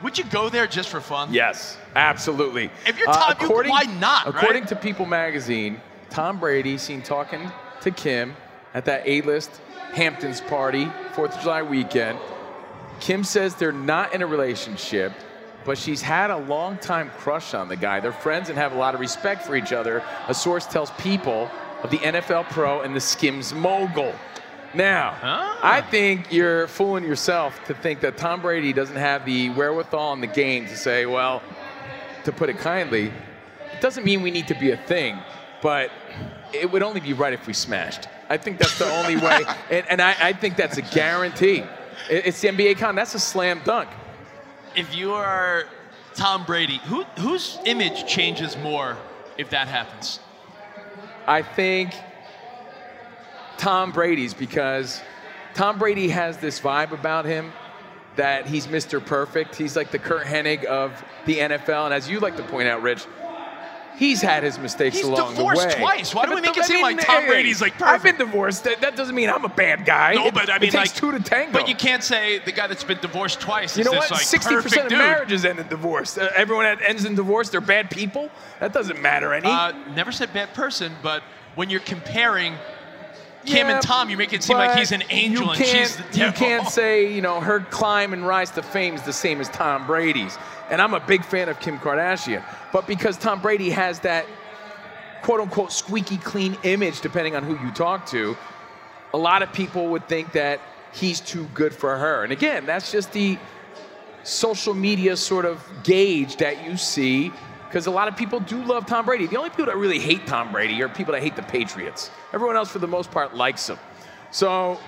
would 0.00 0.16
you 0.16 0.22
go 0.24 0.48
there 0.48 0.68
just 0.68 0.90
for 0.90 1.00
fun? 1.00 1.34
Yes, 1.34 1.76
absolutely. 1.96 2.70
If 2.86 2.96
you're 2.98 3.08
Tom, 3.12 3.34
you- 3.40 3.44
according, 3.46 3.72
why 3.72 3.82
not, 3.98 4.26
right? 4.26 4.34
According 4.36 4.66
to 4.66 4.76
People 4.76 5.06
magazine, 5.06 5.80
Tom 6.10 6.38
Brady 6.38 6.78
seen 6.78 7.02
talking 7.02 7.50
to 7.80 7.90
Kim 7.90 8.36
at 8.74 8.84
that 8.84 9.02
A-list 9.08 9.50
Hamptons 9.92 10.40
party, 10.40 10.88
Fourth 11.14 11.34
of 11.34 11.42
July 11.42 11.62
weekend. 11.62 12.16
Kim 13.00 13.24
says 13.24 13.56
they're 13.56 13.72
not 13.72 14.14
in 14.14 14.22
a 14.22 14.26
relationship, 14.26 15.12
but 15.64 15.76
she's 15.78 16.00
had 16.00 16.30
a 16.30 16.36
long 16.36 16.76
time 16.78 17.10
crush 17.18 17.54
on 17.54 17.66
the 17.68 17.76
guy. 17.76 17.98
They're 17.98 18.12
friends 18.12 18.50
and 18.50 18.56
have 18.58 18.72
a 18.72 18.76
lot 18.76 18.94
of 18.94 19.00
respect 19.00 19.42
for 19.42 19.56
each 19.56 19.72
other. 19.72 20.00
A 20.28 20.34
source 20.34 20.64
tells 20.66 20.92
People 20.92 21.50
of 21.84 21.90
the 21.90 21.98
NFL 21.98 22.48
pro 22.50 22.80
and 22.80 22.96
the 22.96 23.00
Skims 23.00 23.52
mogul. 23.52 24.12
Now, 24.72 25.16
Ah. 25.22 25.58
I 25.62 25.80
think 25.82 26.32
you're 26.32 26.66
fooling 26.66 27.04
yourself 27.04 27.62
to 27.66 27.74
think 27.74 28.00
that 28.00 28.16
Tom 28.16 28.40
Brady 28.40 28.72
doesn't 28.72 28.96
have 28.96 29.24
the 29.24 29.50
wherewithal 29.50 30.14
in 30.14 30.20
the 30.20 30.26
game 30.26 30.66
to 30.66 30.76
say, 30.76 31.06
well, 31.06 31.42
to 32.24 32.32
put 32.32 32.48
it 32.48 32.58
kindly, 32.58 33.12
it 33.72 33.80
doesn't 33.80 34.04
mean 34.04 34.22
we 34.22 34.30
need 34.32 34.48
to 34.48 34.54
be 34.58 34.70
a 34.72 34.76
thing, 34.76 35.18
but 35.62 35.90
it 36.52 36.70
would 36.72 36.82
only 36.82 37.00
be 37.00 37.12
right 37.12 37.32
if 37.34 37.46
we 37.46 37.52
smashed. 37.52 38.08
I 38.30 38.38
think 38.38 38.58
that's 38.58 38.78
the 38.78 38.90
only 38.90 39.16
way, 39.16 39.42
and, 39.70 39.86
and 39.90 40.02
I, 40.02 40.16
I 40.18 40.32
think 40.32 40.56
that's 40.56 40.78
a 40.78 40.82
guarantee. 40.82 41.58
It- 42.10 42.26
It's 42.26 42.40
the 42.40 42.48
NBA 42.48 42.78
con. 42.78 42.94
That's 42.96 43.14
a 43.14 43.20
slam 43.20 43.60
dunk. 43.64 43.90
If 44.74 44.96
you 44.96 45.12
are 45.12 45.64
Tom 46.14 46.44
Brady, 46.46 46.78
who 46.86 47.04
whose 47.18 47.58
image 47.66 48.06
changes 48.06 48.56
more 48.56 48.96
if 49.38 49.50
that 49.50 49.68
happens? 49.68 50.18
I 51.26 51.42
think 51.42 51.94
Tom 53.56 53.92
Brady's 53.92 54.34
because 54.34 55.00
Tom 55.54 55.78
Brady 55.78 56.08
has 56.08 56.38
this 56.38 56.60
vibe 56.60 56.92
about 56.92 57.24
him 57.24 57.52
that 58.16 58.46
he's 58.46 58.66
Mr. 58.66 59.04
Perfect. 59.04 59.56
He's 59.56 59.76
like 59.76 59.90
the 59.90 59.98
Curt 59.98 60.26
Hennig 60.26 60.64
of 60.64 61.04
the 61.26 61.38
NFL. 61.38 61.86
And 61.86 61.94
as 61.94 62.08
you 62.08 62.20
like 62.20 62.36
to 62.36 62.42
point 62.42 62.68
out, 62.68 62.82
Rich, 62.82 63.06
he's 63.96 64.20
had 64.20 64.42
his 64.42 64.58
mistakes 64.58 64.96
He's 64.96 65.04
along 65.06 65.34
the 65.34 65.44
way. 65.44 65.54
divorced 65.54 65.78
twice. 65.78 66.14
Why 66.14 66.26
do 66.26 66.34
we 66.34 66.40
make 66.40 66.56
it 66.56 66.64
seem 66.64 66.82
like 66.82 67.00
Tom 67.00 67.26
Brady's, 67.26 67.60
like, 67.60 67.80
I've 67.80 68.02
been 68.02 68.16
divorced. 68.16 68.64
That, 68.64 68.80
that 68.80 68.96
doesn't 68.96 69.14
mean 69.14 69.30
I'm 69.30 69.44
a 69.44 69.48
bad 69.48 69.84
guy. 69.86 70.14
No, 70.14 70.26
It- 70.26 70.34
but 70.34 70.50
I 70.50 70.58
mean, 70.58 70.68
it 70.68 70.72
takes 70.72 70.90
like, 70.90 70.94
two 70.94 71.12
to 71.12 71.20
tango. 71.20 71.52
But 71.52 71.68
you 71.68 71.74
can't 71.74 72.02
say 72.02 72.38
the 72.40 72.52
guy 72.52 72.66
that's 72.66 72.84
been 72.84 72.98
divorced 73.00 73.40
twice 73.40 73.76
You 73.76 73.82
is 73.82 73.86
know 73.86 73.92
this 73.92 74.10
what? 74.10 74.10
like 74.12 74.20
Sixty 74.22 74.48
perfect 74.54 74.64
percent 74.74 74.86
of 74.86 74.90
dude. 74.90 74.98
marriages 74.98 75.44
end 75.44 75.58
in 75.60 75.68
divorce. 75.68 76.18
Uh, 76.18 76.30
everyone 76.36 76.64
that 76.64 76.80
ends 76.82 77.04
in 77.04 77.14
divorce, 77.14 77.50
they're 77.50 77.60
bad 77.60 77.90
people. 77.90 78.30
That 78.60 78.72
doesn't 78.72 79.00
matter 79.00 79.32
any. 79.32 79.46
Uh, 79.48 79.72
never 79.94 80.12
said 80.12 80.32
bad 80.32 80.52
person, 80.54 80.92
but 81.02 81.22
when 81.54 81.70
you're 81.70 81.80
comparing 81.80 82.54
Kim 83.46 83.68
Yeah, 83.68 83.74
and 83.74 83.82
Tom, 83.82 84.08
you 84.08 84.16
make 84.16 84.32
it 84.32 84.42
seem 84.42 84.56
like 84.56 84.70
but 84.70 84.78
he's 84.78 84.90
an 84.90 85.02
angel 85.10 85.44
you 85.44 85.50
and 85.50 85.58
she's 85.58 85.70
can't- 85.72 85.96
the 86.12 86.18
devil. 86.18 86.26
You 86.26 86.32
can't 86.32 86.68
say, 86.68 87.12
you 87.12 87.20
know, 87.20 87.40
her 87.40 87.60
climb 87.60 88.12
and 88.14 88.26
rise 88.26 88.50
to 88.52 88.62
fame 88.62 88.94
is 88.94 89.02
the 89.02 89.12
same 89.12 89.38
as 89.40 89.50
Tom 89.50 89.86
Brady's. 89.86 90.36
And 90.70 90.80
I'm 90.80 90.94
a 90.94 91.00
big 91.00 91.24
fan 91.24 91.48
of 91.48 91.60
Kim 91.60 91.78
Kardashian. 91.78 92.42
But 92.72 92.86
because 92.86 93.16
Tom 93.16 93.40
Brady 93.40 93.70
has 93.70 94.00
that 94.00 94.26
quote 95.22 95.40
unquote 95.40 95.72
squeaky 95.72 96.16
clean 96.18 96.56
image, 96.62 97.00
depending 97.00 97.36
on 97.36 97.42
who 97.42 97.58
you 97.64 97.70
talk 97.72 98.06
to, 98.06 98.36
a 99.12 99.18
lot 99.18 99.42
of 99.42 99.52
people 99.52 99.88
would 99.88 100.08
think 100.08 100.32
that 100.32 100.60
he's 100.92 101.20
too 101.20 101.46
good 101.54 101.74
for 101.74 101.96
her. 101.96 102.24
And 102.24 102.32
again, 102.32 102.66
that's 102.66 102.90
just 102.90 103.12
the 103.12 103.38
social 104.22 104.74
media 104.74 105.16
sort 105.16 105.44
of 105.44 105.62
gauge 105.82 106.36
that 106.36 106.64
you 106.64 106.76
see 106.76 107.30
because 107.74 107.86
a 107.86 107.90
lot 107.90 108.06
of 108.06 108.16
people 108.16 108.38
do 108.40 108.62
love 108.64 108.86
Tom 108.86 109.04
Brady. 109.04 109.26
The 109.26 109.36
only 109.36 109.50
people 109.50 109.66
that 109.66 109.76
really 109.76 109.98
hate 109.98 110.26
Tom 110.26 110.52
Brady 110.52 110.80
are 110.80 110.88
people 110.88 111.12
that 111.12 111.22
hate 111.22 111.34
the 111.34 111.42
Patriots. 111.42 112.10
Everyone 112.32 112.56
else, 112.56 112.70
for 112.70 112.78
the 112.78 112.86
most 112.86 113.10
part, 113.10 113.34
likes 113.34 113.68
him. 113.68 113.78
So 114.30 114.78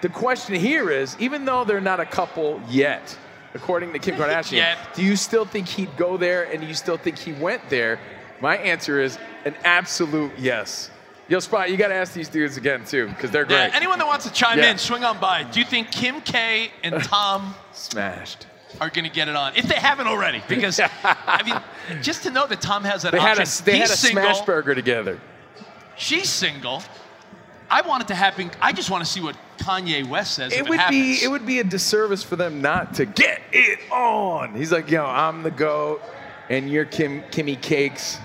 the 0.00 0.08
question 0.08 0.56
here 0.56 0.90
is 0.90 1.16
even 1.20 1.44
though 1.44 1.64
they're 1.64 1.80
not 1.80 2.00
a 2.00 2.04
couple 2.04 2.60
yet, 2.68 3.16
according 3.54 3.92
to 3.92 3.98
Kim 3.98 4.16
Kardashian, 4.16 4.52
Yet. 4.52 4.78
do 4.94 5.02
you 5.02 5.16
still 5.16 5.44
think 5.44 5.68
he'd 5.68 5.96
go 5.96 6.16
there 6.16 6.44
and 6.44 6.60
do 6.60 6.66
you 6.66 6.74
still 6.74 6.96
think 6.96 7.18
he 7.18 7.32
went 7.32 7.68
there? 7.68 7.98
My 8.40 8.56
answer 8.56 9.00
is 9.00 9.18
an 9.44 9.54
absolute 9.64 10.32
yes. 10.38 10.90
Yo, 11.28 11.38
Spot, 11.38 11.70
you 11.70 11.76
got 11.76 11.88
to 11.88 11.94
ask 11.94 12.12
these 12.12 12.28
dudes 12.28 12.56
again 12.56 12.84
too, 12.84 13.06
because 13.08 13.30
they're 13.30 13.44
great. 13.44 13.56
Yeah, 13.68 13.70
anyone 13.74 13.98
that 13.98 14.06
wants 14.06 14.26
to 14.26 14.32
chime 14.32 14.58
Yeah. 14.58 14.72
in, 14.72 14.78
swing 14.78 15.04
on 15.04 15.18
by. 15.18 15.44
Do 15.44 15.60
you 15.60 15.64
think 15.66 15.90
Kim 15.90 16.20
K 16.20 16.70
and 16.82 17.02
Tom 17.04 17.54
Smashed. 17.72 18.46
are 18.80 18.90
going 18.90 19.04
to 19.04 19.10
get 19.10 19.28
it 19.28 19.36
on 19.36 19.54
if 19.56 19.66
they 19.66 19.76
haven't 19.76 20.08
already? 20.08 20.42
Because 20.48 20.80
I 21.04 21.42
mean, 21.44 22.02
just 22.02 22.24
to 22.24 22.30
know 22.30 22.46
that 22.48 22.60
Tom 22.60 22.84
has 22.84 23.02
that 23.02 23.12
They 23.12 23.20
had 23.20 23.38
option. 23.38 23.62
a 23.62 23.64
they 23.64 23.78
He's 23.78 23.88
had 23.88 23.94
a 23.94 23.96
single, 23.96 24.22
smash 24.24 24.40
burger 24.44 24.74
together. 24.74 25.20
She's 25.96 26.28
single. 26.28 26.82
I 27.72 27.80
want 27.80 28.02
it 28.02 28.08
to 28.08 28.14
happen. 28.14 28.50
I 28.60 28.72
just 28.72 28.90
want 28.90 29.02
to 29.02 29.10
see 29.10 29.22
what 29.22 29.34
Kanye 29.56 30.06
West 30.06 30.34
says. 30.34 30.52
It 30.52 30.58
it 30.58 30.68
would 30.68 30.80
be 30.90 31.24
it 31.24 31.30
would 31.30 31.46
be 31.46 31.58
a 31.58 31.64
disservice 31.64 32.22
for 32.22 32.36
them 32.36 32.60
not 32.60 32.94
to 32.96 33.06
get 33.06 33.40
it 33.50 33.78
on. 33.90 34.54
He's 34.54 34.70
like, 34.70 34.90
yo, 34.90 35.06
I'm 35.06 35.42
the 35.42 35.50
goat, 35.50 36.02
and 36.50 36.70
you're 36.70 36.84
Kim 36.84 37.22
Kimmy 37.22 37.60
Cakes. 37.60 38.18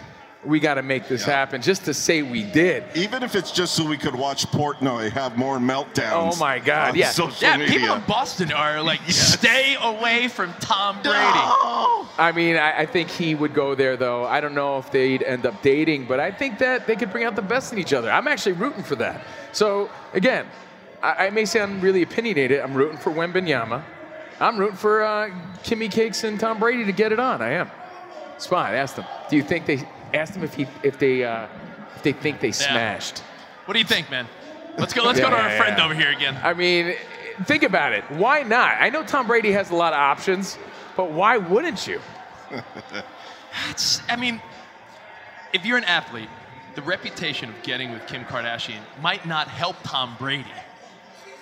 We 0.47 0.61
got 0.61 0.75
to 0.75 0.81
make 0.81 1.09
this 1.09 1.25
happen, 1.25 1.61
just 1.61 1.83
to 1.85 1.93
say 1.93 2.21
we 2.21 2.43
did. 2.43 2.85
Even 2.95 3.21
if 3.21 3.35
it's 3.35 3.51
just 3.51 3.75
so 3.75 3.85
we 3.85 3.97
could 3.97 4.15
watch 4.15 4.47
Portnoy 4.47 5.11
have 5.11 5.37
more 5.37 5.57
meltdowns. 5.57 6.33
Oh 6.33 6.35
my 6.37 6.59
God, 6.59 6.91
on 6.91 6.95
yeah. 6.95 7.09
social 7.09 7.49
yeah, 7.49 7.57
media. 7.57 7.79
people 7.79 7.95
in 7.95 8.01
Boston 8.07 8.53
are 8.53 8.81
like, 8.81 9.01
stay 9.09 9.75
away 9.81 10.29
from 10.29 10.53
Tom 10.61 11.01
Brady. 11.03 11.17
I 11.19 12.31
mean, 12.33 12.55
I, 12.55 12.79
I 12.79 12.85
think 12.85 13.09
he 13.09 13.35
would 13.35 13.53
go 13.53 13.75
there, 13.75 13.97
though. 13.97 14.23
I 14.23 14.39
don't 14.39 14.55
know 14.55 14.77
if 14.77 14.89
they'd 14.89 15.21
end 15.21 15.45
up 15.45 15.61
dating, 15.61 16.05
but 16.05 16.21
I 16.21 16.31
think 16.31 16.59
that 16.59 16.87
they 16.87 16.95
could 16.95 17.11
bring 17.11 17.25
out 17.25 17.35
the 17.35 17.41
best 17.41 17.73
in 17.73 17.79
each 17.79 17.91
other. 17.91 18.09
I'm 18.09 18.29
actually 18.29 18.53
rooting 18.53 18.83
for 18.83 18.95
that. 18.95 19.25
So, 19.51 19.89
again, 20.13 20.45
I, 21.03 21.27
I 21.27 21.29
may 21.29 21.43
sound 21.43 21.83
really 21.83 22.03
opinionated. 22.03 22.61
I'm 22.61 22.73
rooting 22.73 22.97
for 22.97 23.11
Wembanyama. 23.11 23.83
I'm 24.39 24.57
rooting 24.57 24.77
for 24.77 25.03
uh, 25.03 25.29
Kimmy 25.63 25.91
Cakes 25.91 26.23
and 26.23 26.39
Tom 26.39 26.57
Brady 26.57 26.85
to 26.85 26.93
get 26.93 27.11
it 27.11 27.19
on. 27.19 27.41
I 27.41 27.49
am. 27.49 27.69
Spot, 28.37 28.73
ask 28.73 28.95
them. 28.95 29.05
Do 29.29 29.35
you 29.35 29.43
think 29.43 29.65
they 29.65 29.85
asked 30.13 30.33
them 30.33 30.43
if 30.43 30.53
he 30.53 30.67
if 30.83 30.97
they 30.99 31.23
uh, 31.23 31.47
if 31.95 32.03
they 32.03 32.13
think 32.13 32.39
they 32.39 32.51
smashed? 32.51 33.19
What 33.65 33.73
do 33.73 33.79
you 33.79 33.85
think, 33.85 34.09
man? 34.09 34.27
Let's 34.77 34.93
go. 34.93 35.03
Let's 35.03 35.19
go 35.19 35.25
Yeah, 35.29 35.35
to 35.35 35.41
our 35.41 35.49
yeah, 35.49 35.57
friend 35.57 35.75
yeah. 35.77 35.85
over 35.85 35.93
here 35.93 36.11
again. 36.11 36.37
I 36.43 36.53
mean, 36.53 36.95
think 37.45 37.63
about 37.63 37.93
it. 37.93 38.03
Why 38.11 38.43
not? 38.43 38.75
I 38.79 38.89
know 38.89 39.03
Tom 39.03 39.27
Brady 39.27 39.51
has 39.51 39.71
a 39.71 39.75
lot 39.75 39.93
of 39.93 39.99
options, 39.99 40.57
but 40.95 41.11
why 41.11 41.37
wouldn't 41.37 41.87
you? 41.87 41.99
It's, 43.71 44.01
I 44.07 44.15
mean, 44.15 44.39
if 45.51 45.65
you're 45.65 45.79
an 45.79 45.83
athlete, 45.85 46.29
the 46.75 46.81
reputation 46.83 47.49
of 47.49 47.55
getting 47.63 47.91
with 47.91 48.05
Kim 48.05 48.23
Kardashian 48.23 48.79
might 49.01 49.25
not 49.25 49.47
help 49.47 49.77
Tom 49.83 50.15
Brady. 50.19 50.45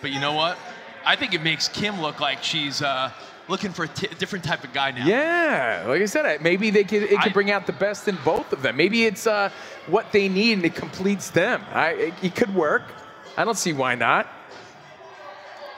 But 0.02 0.12
you 0.12 0.22
know 0.22 0.32
what? 0.32 0.58
I 1.06 1.18
think 1.18 1.34
it 1.34 1.44
makes 1.44 1.68
Kim 1.68 2.02
look 2.02 2.22
like 2.22 2.42
she's 2.42 2.82
uh, 2.82 3.12
looking 3.48 3.72
for 3.72 3.84
a 3.86 3.88
t- 3.88 4.08
different 4.20 4.44
type 4.46 4.64
of 4.64 4.74
guy 4.74 4.92
now. 4.92 5.06
Yeah, 5.06 5.86
like 5.88 6.02
I 6.02 6.06
said, 6.06 6.42
maybe 6.42 6.70
they 6.70 6.84
could 6.84 7.04
it 7.04 7.20
could 7.22 7.34
bring 7.34 7.52
out 7.52 7.66
the 7.68 7.74
best 7.74 8.08
in 8.08 8.18
both 8.26 8.52
of 8.54 8.62
them. 8.62 8.76
Maybe 8.78 9.06
it's 9.06 9.28
uh, 9.28 9.50
what 9.88 10.12
they 10.12 10.28
need 10.30 10.54
and 10.54 10.66
it 10.66 10.76
completes 10.76 11.30
them. 11.30 11.64
I, 11.72 11.90
it, 11.92 12.14
it 12.24 12.36
could 12.36 12.54
work. 12.56 12.84
I 13.38 13.44
don't 13.46 13.58
see 13.58 13.74
why 13.74 13.96
not. 13.96 14.28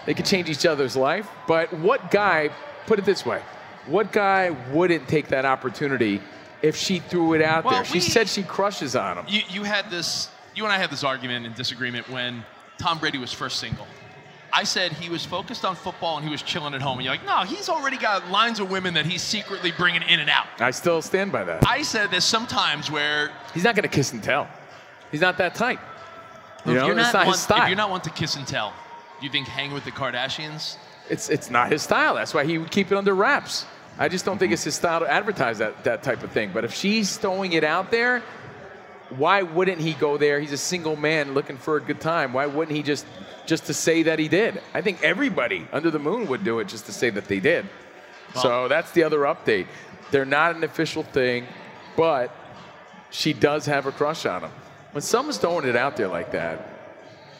They 0.05 0.13
could 0.13 0.25
change 0.25 0.49
each 0.49 0.65
other's 0.65 0.95
life. 0.95 1.27
But 1.47 1.73
what 1.73 2.11
guy? 2.11 2.49
Put 2.85 2.99
it 2.99 3.05
this 3.05 3.25
way: 3.25 3.41
What 3.87 4.11
guy 4.13 4.51
wouldn't 4.71 5.07
take 5.09 5.27
that 5.29 5.43
opportunity 5.43 6.21
if 6.61 6.75
she 6.75 6.99
threw 6.99 7.33
it 7.33 7.41
out 7.41 7.65
Well, 7.65 7.73
there? 7.75 7.85
She 7.85 7.93
we- 7.95 7.99
said 7.99 8.29
she 8.29 8.43
crushes 8.43 8.95
on 8.95 9.17
him. 9.17 9.25
You, 9.27 9.41
you 9.49 9.63
had 9.63 9.89
this, 9.89 10.29
you 10.55 10.63
and 10.63 10.71
I 10.71 10.77
had 10.77 10.89
this 10.89 11.03
argument 11.03 11.45
and 11.45 11.53
disagreement 11.53 12.09
when 12.09 12.45
Tom 12.77 12.97
Brady 12.99 13.17
was 13.17 13.33
first 13.33 13.59
single. 13.59 13.85
I 14.53 14.63
said 14.63 14.93
he 14.93 15.09
was 15.09 15.25
focused 15.25 15.65
on 15.65 15.75
football 15.75 16.17
and 16.17 16.25
he 16.25 16.31
was 16.31 16.41
chilling 16.41 16.73
at 16.73 16.81
home. 16.81 16.97
And 16.97 17.05
you're 17.05 17.13
like, 17.13 17.25
no, 17.25 17.43
he's 17.43 17.69
already 17.69 17.97
got 17.97 18.29
lines 18.31 18.59
of 18.59 18.69
women 18.71 18.93
that 18.95 19.05
he's 19.05 19.21
secretly 19.21 19.71
bringing 19.71 20.01
in 20.03 20.19
and 20.19 20.29
out. 20.29 20.47
I 20.59 20.71
still 20.71 21.01
stand 21.01 21.31
by 21.31 21.43
that. 21.43 21.67
I 21.67 21.81
said 21.81 22.11
there's 22.11 22.23
sometimes 22.23 22.89
where 22.89 23.31
He's 23.53 23.63
not 23.63 23.75
going 23.75 23.83
to 23.83 23.89
kiss 23.89 24.13
and 24.13 24.23
tell. 24.23 24.47
He's 25.11 25.21
not 25.21 25.37
that 25.37 25.55
type. 25.55 25.79
You 26.65 26.73
if 26.73 26.77
know, 26.79 26.87
you're 26.87 26.99
it's 26.99 27.13
not, 27.13 27.13
not 27.13 27.25
one, 27.27 27.33
his 27.33 27.41
style. 27.41 27.61
If 27.63 27.69
you're 27.69 27.77
not 27.77 27.89
one 27.89 28.01
to 28.01 28.09
kiss 28.09 28.35
and 28.35 28.47
tell, 28.47 28.73
do 29.19 29.25
you 29.25 29.31
think 29.31 29.47
hanging 29.47 29.73
with 29.73 29.85
the 29.85 29.91
Kardashians? 29.91 30.77
It's 31.09 31.29
it's 31.29 31.49
not 31.49 31.71
his 31.71 31.81
style. 31.81 32.15
That's 32.15 32.33
why 32.33 32.43
he 32.43 32.57
would 32.57 32.71
keep 32.71 32.91
it 32.91 32.97
under 32.97 33.15
wraps. 33.15 33.65
I 33.99 34.09
just 34.09 34.25
don't 34.25 34.37
think 34.37 34.53
it's 34.53 34.63
his 34.63 34.75
style 34.75 34.99
to 34.99 35.11
advertise 35.11 35.57
that 35.59 35.83
that 35.85 36.03
type 36.03 36.23
of 36.23 36.31
thing. 36.31 36.51
But 36.53 36.65
if 36.65 36.73
she's 36.73 37.17
throwing 37.17 37.53
it 37.53 37.63
out 37.63 37.89
there, 37.89 38.21
why 39.09 39.41
wouldn't 39.43 39.79
he 39.79 39.93
go 39.93 40.17
there? 40.17 40.39
He's 40.39 40.51
a 40.51 40.57
single 40.57 40.95
man 40.95 41.33
looking 41.33 41.57
for 41.57 41.77
a 41.77 41.81
good 41.81 42.01
time. 42.01 42.33
Why 42.33 42.45
wouldn't 42.45 42.75
he 42.75 42.83
just 42.83 43.05
just 43.45 43.65
to 43.67 43.73
say 43.73 44.03
that 44.03 44.19
he 44.19 44.27
did? 44.27 44.61
I 44.73 44.81
think 44.81 45.01
everybody 45.03 45.67
under 45.71 45.89
the 45.89 45.99
moon 45.99 46.27
would 46.27 46.43
do 46.43 46.59
it 46.59 46.67
just 46.67 46.85
to 46.87 46.91
say 46.91 47.09
that 47.11 47.25
they 47.25 47.39
did. 47.39 47.65
so 48.35 48.67
that's 48.67 48.91
the 48.91 49.03
other 49.03 49.19
update. 49.19 49.67
They're 50.11 50.25
not 50.25 50.55
an 50.55 50.63
official 50.63 51.03
thing, 51.03 51.45
but 51.95 52.29
she 53.09 53.31
does 53.33 53.65
have 53.65 53.85
a 53.85 53.91
crush 53.91 54.25
on 54.25 54.43
him. 54.43 54.51
When 54.91 55.01
someone's 55.01 55.37
throwing 55.37 55.65
it 55.67 55.75
out 55.75 55.95
there 55.95 56.07
like 56.09 56.31
that, 56.33 56.67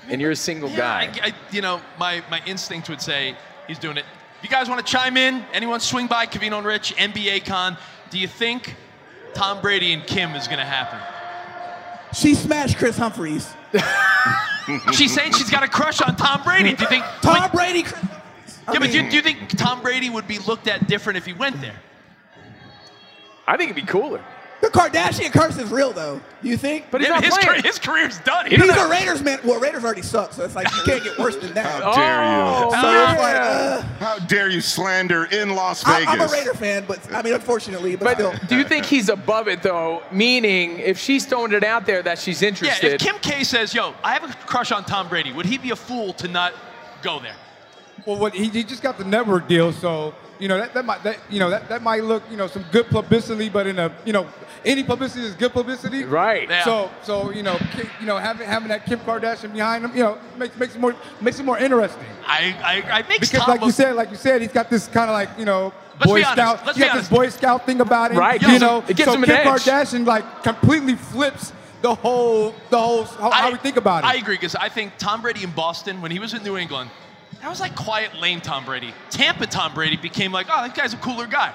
and 0.10 0.22
you're 0.22 0.32
a 0.32 0.36
single 0.36 0.70
guy, 0.70 1.12
I, 1.22 1.28
I- 1.28 1.34
you 1.52 1.62
know, 1.62 1.82
my, 2.00 2.24
my 2.32 2.42
instinct 2.46 2.88
would 2.90 3.02
say 3.02 3.36
he's 3.68 3.80
doing 3.80 3.98
it. 3.98 4.06
If 4.38 4.44
you 4.44 4.50
guys 4.50 4.70
want 4.70 4.86
to 4.86 4.90
chime 4.92 5.18
in, 5.18 5.44
anyone 5.54 5.80
swing 5.82 6.08
by 6.08 6.26
Covino 6.26 6.58
and 6.58 6.66
Rich, 6.66 6.96
NBA 6.96 7.46
Con, 7.46 7.76
do 8.10 8.18
you 8.20 8.28
think 8.28 8.76
Tom 9.34 9.60
Brady 9.62 9.92
and 9.94 10.06
Kim 10.06 10.36
is 10.36 10.48
going 10.48 10.60
to 10.60 10.66
happen? 10.66 11.00
She 12.18 12.34
smashed 12.34 12.78
Kris 12.78 12.98
Humphries. 12.98 13.48
she's 14.94 15.14
saying 15.14 15.34
she's 15.34 15.52
got 15.52 15.62
a 15.62 15.68
crush 15.68 16.02
on 16.02 16.16
Tom 16.16 16.42
Brady. 16.44 16.74
Do 16.74 16.82
you 16.82 16.90
think 16.90 17.06
Tom 17.22 17.52
Brady? 17.52 17.84
Chris- 17.84 17.94
I 18.68 18.74
yeah, 18.74 18.80
but 18.80 18.92
do 18.92 19.04
you, 19.04 19.10
do 19.10 19.16
you 19.16 19.22
think 19.22 19.56
Tom 19.56 19.84
Brady 19.84 20.10
would 20.10 20.28
be 20.28 20.40
looked 20.40 20.68
at 20.68 20.88
different 20.88 21.18
if 21.18 21.28
he 21.28 21.34
went 21.34 21.62
there? 21.62 21.76
I 23.46 23.56
think 23.56 23.70
it'd 23.70 23.86
be 23.86 23.90
cooler. 23.90 24.24
The 24.68 24.78
Kardashian 24.78 25.32
curse 25.32 25.58
is 25.58 25.72
real, 25.72 25.94
though. 25.94 26.20
Do 26.42 26.50
you 26.50 26.58
think? 26.58 26.88
But 26.92 27.00
he's 27.00 27.08
Yeah, 27.08 27.16
not 27.16 27.24
his, 27.24 27.34
playing. 27.34 27.48
career, 27.48 27.62
his 27.62 27.80
career's 27.80 28.20
done. 28.20 28.48
He 28.48 28.58
He's 28.58 28.70
a 28.70 28.90
Raiders 28.90 29.24
man. 29.24 29.40
Well, 29.46 29.62
Raiders 29.62 29.86
already 29.86 30.02
suck, 30.02 30.34
so 30.34 30.44
it's 30.44 30.56
like 30.56 30.70
you 30.76 30.82
can't 30.84 31.04
get 31.04 31.18
worse 31.18 31.38
than 31.38 31.54
that. 31.54 31.82
How 31.82 31.94
dare 31.94 32.24
you? 32.26 32.72
So 32.72 33.12
it's 33.12 33.20
like, 33.22 33.36
uh, 33.36 33.82
How 34.00 34.20
dare 34.26 34.50
you 34.50 34.60
slander 34.60 35.24
in 35.26 35.56
Las 35.56 35.84
Vegas? 35.84 36.08
I'm 36.08 36.20
a 36.20 36.28
Raider 36.28 36.54
fan, 36.54 36.84
but 36.86 37.00
I 37.14 37.22
mean, 37.22 37.34
unfortunately, 37.34 37.96
but, 37.96 38.16
still. 38.16 38.32
But 38.32 38.50
do 38.50 38.58
you 38.58 38.66
think 38.66 38.86
he's 38.86 39.08
above 39.08 39.48
it 39.48 39.64
though? 39.64 40.04
Meaning, 40.12 40.80
if 40.80 41.00
she's 41.00 41.26
throwing 41.26 41.54
it 41.54 41.64
out 41.64 41.86
there 41.86 42.04
that 42.04 42.20
she's 42.20 42.42
interested. 42.42 42.88
Yeah, 42.88 42.94
if 42.96 43.00
Kim 43.00 43.16
K 43.20 43.46
says, 43.46 43.74
yo, 43.74 43.94
I 44.04 44.14
have 44.14 44.30
a 44.30 44.34
crush 44.34 44.74
on 44.74 44.84
Tom 44.84 45.08
Brady, 45.08 45.32
would 45.32 45.46
he 45.46 45.58
be 45.58 45.72
a 45.72 45.78
fool 45.78 46.12
to 46.14 46.28
not 46.28 46.54
go 47.02 47.20
there? 47.20 47.36
Well, 48.06 48.18
what, 48.18 48.34
he, 48.34 48.50
he 48.50 48.66
just 48.66 48.84
got 48.84 48.98
the 48.98 49.06
network 49.06 49.48
deal, 49.48 49.72
so 49.72 50.14
you 50.40 50.48
know 50.48 50.58
that, 50.58 50.74
that 50.74 50.86
might 50.86 51.04
that 51.04 51.18
you 51.30 51.40
know 51.40 51.50
that, 51.50 51.70
that 51.70 51.82
might 51.82 52.04
look 52.04 52.24
you 52.30 52.38
know 52.38 52.48
some 52.48 52.66
good 52.72 52.88
publicity, 52.88 53.50
but 53.50 53.68
in 53.68 53.80
a 53.80 53.92
you 54.06 54.14
know 54.14 54.28
any 54.68 54.84
publicity 54.84 55.26
is 55.26 55.34
good 55.34 55.54
publicity. 55.54 56.04
Right. 56.04 56.48
Yeah. 56.50 56.64
So 56.64 56.92
so 57.02 57.32
you 57.32 57.42
know 57.42 57.58
you 58.00 58.06
know 58.06 58.18
having 58.18 58.46
having 58.48 58.68
that 58.68 58.86
Kim 58.86 59.00
Kardashian 59.00 59.54
behind 59.54 59.86
him, 59.86 59.96
you 59.96 60.04
know 60.04 60.18
makes 60.38 60.56
makes 60.58 60.76
it 60.76 60.80
more 60.80 60.96
makes 61.22 61.40
it 61.40 61.44
more 61.44 61.58
interesting. 61.58 62.06
I, 62.26 62.56
I, 62.62 63.00
I 63.00 63.02
makes 63.08 63.30
Because 63.32 63.46
Tom 63.46 63.50
like 63.50 63.62
you 63.64 63.72
said, 63.72 63.96
like 63.96 64.12
you 64.12 64.18
said, 64.18 64.42
he's 64.42 64.52
got 64.52 64.70
this 64.70 64.88
kind 64.88 65.10
of 65.10 65.14
like 65.14 65.30
you 65.40 65.46
know 65.46 65.74
Let's 66.00 66.12
Boy 66.12 66.20
be 66.20 66.26
honest. 66.26 66.34
Scout. 66.34 66.66
Let's 66.66 66.78
he 66.78 66.84
be 66.84 66.88
got 66.88 66.92
honest. 66.96 67.10
this 67.10 67.18
Boy 67.18 67.30
Scout 67.30 67.66
thing 67.66 67.82
about 67.82 68.12
him. 68.12 68.18
Right. 68.18 68.40
You 68.42 68.48
Gives 68.48 68.62
him- 68.62 68.68
know, 68.68 68.84
it 68.88 68.96
gives 68.98 69.10
so 69.10 69.14
him 69.16 69.24
an 69.24 69.30
Kim 69.30 69.38
edge. 69.38 69.48
Kardashian 69.48 70.06
like 70.06 70.44
completely 70.44 70.96
flips 70.96 71.54
the 71.82 71.96
whole 71.96 72.54
the 72.70 72.78
whole 72.80 73.04
how, 73.06 73.32
how 73.32 73.52
we 73.52 73.58
think 73.58 73.78
about 73.78 74.04
it. 74.04 74.08
I 74.08 74.16
agree 74.16 74.36
because 74.36 74.56
I 74.56 74.70
think 74.70 74.98
Tom 74.98 75.22
Brady 75.22 75.44
in 75.44 75.52
Boston 75.52 76.02
when 76.02 76.12
he 76.12 76.20
was 76.20 76.34
in 76.34 76.44
New 76.44 76.58
England, 76.58 76.90
that 77.42 77.50
was 77.50 77.60
like 77.60 77.76
quiet, 77.76 78.16
lame 78.20 78.42
Tom 78.42 78.66
Brady. 78.66 78.94
Tampa 79.10 79.48
Tom 79.48 79.74
Brady 79.74 79.96
became 79.98 80.32
like, 80.32 80.48
oh, 80.52 80.62
that 80.62 80.76
guy's 80.76 80.94
a 80.94 80.98
cooler 80.98 81.26
guy. 81.28 81.54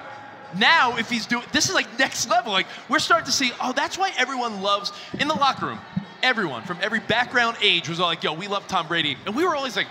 Now, 0.57 0.97
if 0.97 1.09
he's 1.09 1.25
doing 1.25 1.45
this 1.51 1.69
is 1.69 1.75
like 1.75 1.87
next 1.97 2.29
level. 2.29 2.51
Like 2.51 2.67
we're 2.89 2.99
starting 2.99 3.25
to 3.25 3.31
see, 3.31 3.51
oh, 3.61 3.73
that's 3.73 3.97
why 3.97 4.11
everyone 4.17 4.61
loves 4.61 4.91
in 5.19 5.27
the 5.27 5.33
locker 5.33 5.67
room. 5.67 5.79
Everyone 6.21 6.63
from 6.63 6.77
every 6.81 6.99
background 6.99 7.57
age 7.61 7.89
was 7.89 7.99
all 7.99 8.07
like, 8.07 8.23
yo, 8.23 8.33
we 8.33 8.47
love 8.47 8.67
Tom 8.67 8.87
Brady, 8.87 9.17
and 9.25 9.35
we 9.35 9.45
were 9.45 9.55
always 9.55 9.75
like, 9.75 9.87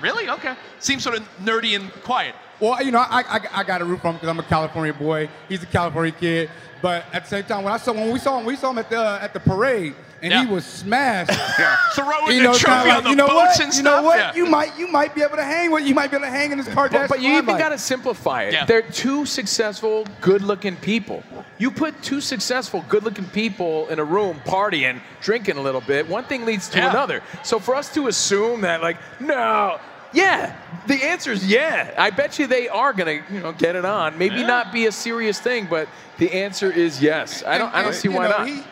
really? 0.00 0.28
Okay. 0.28 0.54
Seems 0.78 1.02
sort 1.02 1.16
of 1.16 1.28
nerdy 1.38 1.76
and 1.76 1.92
quiet. 2.02 2.34
Well, 2.58 2.82
you 2.82 2.90
know, 2.90 3.00
I, 3.00 3.22
I, 3.22 3.60
I 3.60 3.64
got 3.64 3.78
to 3.78 3.84
root 3.84 4.00
for 4.00 4.08
him 4.08 4.14
because 4.14 4.28
I'm 4.28 4.38
a 4.38 4.42
California 4.42 4.94
boy. 4.94 5.28
He's 5.48 5.62
a 5.62 5.66
California 5.66 6.12
kid. 6.12 6.50
But 6.82 7.04
at 7.12 7.24
the 7.24 7.28
same 7.28 7.44
time, 7.44 7.64
when 7.64 7.72
I 7.72 7.76
saw 7.78 7.92
when 7.92 8.12
we 8.12 8.18
saw 8.18 8.38
him, 8.38 8.46
we 8.46 8.56
saw 8.56 8.70
him 8.70 8.78
at 8.78 8.90
the 8.90 9.00
uh, 9.00 9.18
at 9.20 9.32
the 9.32 9.40
parade, 9.40 9.94
and 10.22 10.32
he 10.32 10.52
was 10.52 10.64
smashed. 10.64 11.30
Throwing 11.94 12.36
you 12.36 12.42
know, 12.42 12.52
kinda 12.52 12.58
trophy 12.58 12.88
like, 12.88 12.98
on 12.98 13.04
the 13.04 13.10
you 13.10 13.16
know 13.16 13.26
boats 13.28 13.58
what? 13.58 13.60
and 13.60 13.74
you 13.74 13.82
know 13.82 14.02
what? 14.02 14.18
Yeah. 14.18 14.34
You 14.34 14.46
might 14.46 14.78
you 14.78 14.88
might 14.88 15.14
be 15.14 15.22
able 15.22 15.36
to 15.36 15.44
hang 15.44 15.70
with 15.70 15.86
you 15.86 15.94
might 15.94 16.10
be 16.10 16.16
able 16.16 16.26
to 16.26 16.30
hang 16.30 16.52
in 16.52 16.58
this 16.58 16.68
Kardashian. 16.68 16.92
but, 16.92 17.08
but 17.08 17.22
you 17.22 17.32
even 17.36 17.58
got 17.58 17.70
to 17.70 17.78
simplify 17.78 18.44
it. 18.44 18.52
Yeah. 18.52 18.64
They're 18.64 18.82
two 18.82 19.26
successful, 19.26 20.06
good-looking 20.20 20.76
people. 20.76 21.22
You 21.58 21.70
put 21.70 22.00
two 22.02 22.20
successful, 22.20 22.84
good-looking 22.88 23.26
people 23.26 23.88
in 23.88 23.98
a 23.98 24.04
room 24.04 24.40
partying, 24.44 25.00
drinking 25.20 25.56
a 25.56 25.62
little 25.62 25.80
bit. 25.80 26.08
One 26.08 26.24
thing 26.24 26.44
leads 26.44 26.68
to 26.70 26.78
Yeah. 26.78 26.90
another. 26.90 27.22
So 27.42 27.58
for 27.58 27.74
us 27.74 27.92
to 27.94 28.08
assume 28.08 28.62
that, 28.62 28.82
like, 28.82 28.96
no. 29.20 29.78
Yeah, 30.12 30.56
the 30.86 30.94
answer 31.04 31.32
is 31.32 31.46
yeah. 31.46 31.92
I 31.98 32.10
bet 32.10 32.38
you 32.38 32.46
they 32.46 32.68
are 32.68 32.92
gonna, 32.92 33.22
you 33.30 33.40
know, 33.40 33.52
get 33.52 33.76
it 33.76 33.84
on. 33.84 34.16
Maybe 34.16 34.36
Yeah. 34.36 34.46
not 34.46 34.72
be 34.72 34.86
a 34.86 34.92
serious 34.92 35.38
thing, 35.38 35.66
but 35.68 35.88
the 36.18 36.32
answer 36.32 36.70
is 36.70 37.02
yes. 37.02 37.42
I 37.46 37.58
don't, 37.58 37.74
I 37.74 37.82
don't 37.82 37.92
see 37.92 38.08
why 38.08 38.28
know, 38.28 38.38
not. 38.38 38.48
He, 38.48 38.62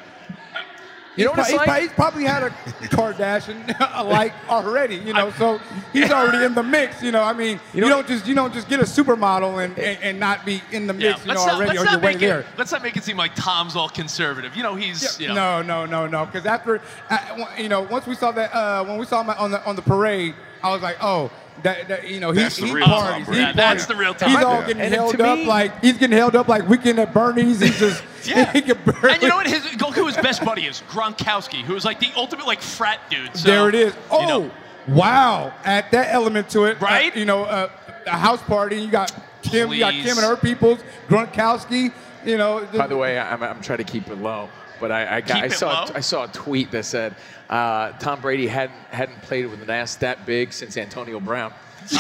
You 1.17 1.25
know 1.25 1.31
what 1.31 1.41
he's, 1.41 1.55
it's 1.55 1.65
pro- 1.65 1.73
like? 1.73 1.83
he's 1.83 1.93
probably 1.93 2.25
had 2.25 2.43
a 2.43 2.51
Kardashian 2.91 3.79
like 4.09 4.33
already, 4.49 4.97
you 4.97 5.13
know. 5.13 5.31
So 5.33 5.61
he's 5.93 6.11
already 6.11 6.45
in 6.45 6.55
the 6.55 6.63
mix, 6.63 7.03
you 7.03 7.13
know. 7.13 7.23
I 7.23 7.33
mean, 7.33 7.61
you, 7.73 7.81
know 7.81 7.89
don't 7.89 8.07
just 8.07 8.27
you 8.27 8.35
don't 8.35 8.53
just 8.53 8.69
get 8.69 8.81
a 8.81 8.85
supermodel 8.85 9.65
and, 9.65 9.79
and, 9.79 9.99
and 10.03 10.21
not 10.21 10.45
be 10.45 10.61
in 10.73 10.87
the 10.87 10.95
Yeah, 10.95 11.11
mix, 11.11 11.21
you 11.21 11.29
know, 11.29 11.35
let's 11.35 11.47
not, 11.47 11.55
already 11.55 11.79
let's 11.79 11.89
on 11.89 11.93
your 11.93 12.01
way 12.01 12.13
make 12.13 12.21
there. 12.21 12.41
it. 12.41 12.47
Let's 12.59 12.73
not 12.73 12.83
make 12.83 12.97
it 12.97 13.05
seem 13.05 13.17
like 13.17 13.35
Tom's 13.37 13.77
all 13.77 13.89
conservative. 13.89 14.57
You 14.57 14.63
know, 14.65 14.75
he's 14.75 15.21
you 15.21 15.29
know. 15.29 15.63
No, 15.63 15.63
no, 15.63 15.87
no, 15.87 16.07
no. 16.07 16.27
Because 16.27 16.47
after, 16.47 16.81
uh, 17.11 17.47
you 17.59 17.69
know, 17.69 17.83
once 17.83 18.07
we 18.07 18.15
saw 18.17 18.33
that, 18.33 18.53
uh, 18.55 18.85
when 18.85 18.99
we 18.99 19.07
saw 19.07 19.21
him 19.21 19.31
on 19.31 19.51
the 19.53 19.65
on 19.65 19.77
the 19.77 19.83
parade, 19.83 20.35
I 20.63 20.71
was 20.73 20.83
like, 20.83 20.97
oh, 21.01 21.31
that, 21.63 21.89
that 21.89 22.09
you 22.11 22.21
know, 22.21 22.31
he, 22.33 22.41
That's 22.41 22.57
the 22.59 22.67
he 22.67 22.73
real 22.73 22.87
parties. 22.87 23.11
Tom 23.11 23.19
he 23.21 23.25
Brady. 23.25 23.41
Yeah, 23.41 23.53
that's 23.53 23.85
parties. 23.85 23.87
the 23.87 23.95
real 23.97 24.15
Tom. 24.15 24.31
He's 24.31 24.43
all 24.45 24.61
getting 24.63 24.83
And 24.83 24.93
held 24.95 25.21
up 25.21 25.39
me- 25.39 25.47
like 25.47 25.81
he's 25.83 25.97
getting 25.99 26.17
held 26.17 26.37
up 26.37 26.49
like 26.49 26.69
weekend 26.69 26.99
at 26.99 27.15
Bernie's. 27.15 27.61
He's 27.61 27.79
just 27.79 28.03
Yeah. 28.25 28.51
he 28.53 28.61
can 28.63 28.79
barely, 28.85 29.15
And 29.15 29.23
you 29.23 29.29
know 29.29 29.37
what? 29.37 29.47
His 29.47 29.65
look 29.81 29.95
who 29.95 30.07
his 30.07 30.17
best 30.17 30.45
buddy 30.45 30.67
is 30.67 30.83
Gronkowski, 30.89 31.63
who 31.63 31.75
is 31.77 31.85
like 31.85 32.01
the 32.01 32.11
ultimate 32.17 32.47
like 32.47 32.61
frat 32.61 32.99
dude. 33.11 33.37
So, 33.37 33.49
there 33.49 33.69
it 33.69 33.75
is. 33.75 33.95
Oh, 34.11 34.21
you 34.23 34.27
know, 34.27 34.51
wow! 34.89 35.53
Add 35.65 35.87
that 35.93 36.13
element 36.13 36.49
to 36.51 36.65
it, 36.65 36.77
uh, 36.83 36.85
Right? 36.87 37.15
you 37.17 37.25
know, 37.27 37.45
uh, 37.45 37.69
a 38.07 38.11
house 38.17 38.43
party. 38.43 38.77
You 38.77 38.91
got 38.91 39.13
Kim, 39.43 39.71
you 39.73 39.79
got 39.81 39.93
Kim 39.93 40.17
and 40.19 40.27
her 40.27 40.37
peoples, 40.37 40.81
Gronkowski. 41.09 41.93
You 42.25 42.39
know, 42.39 42.67
By 42.75 42.87
the 42.87 42.97
way, 42.97 43.19
I'm, 43.19 43.43
I'm 43.43 43.61
trying 43.61 43.79
to 43.79 43.85
keep 43.85 44.09
it 44.09 44.17
low, 44.17 44.49
but 44.85 44.93
I 44.93 45.17
I, 45.17 45.21
got, 45.23 45.43
I 45.45 45.49
saw 45.49 45.85
low? 45.85 45.91
I 45.95 46.01
saw 46.01 46.25
a 46.25 46.29
tweet 46.29 46.71
that 46.73 46.85
said 46.85 47.15
uh, 47.49 47.93
Tom 47.93 48.21
Brady 48.21 48.47
hadn't 48.47 48.77
hadn't 48.91 49.23
played 49.23 49.47
with 49.47 49.63
an 49.63 49.71
ass 49.71 49.97
that 49.97 50.27
big 50.27 50.53
since 50.53 50.77
Antonio 50.77 51.21
Brown. 51.21 51.55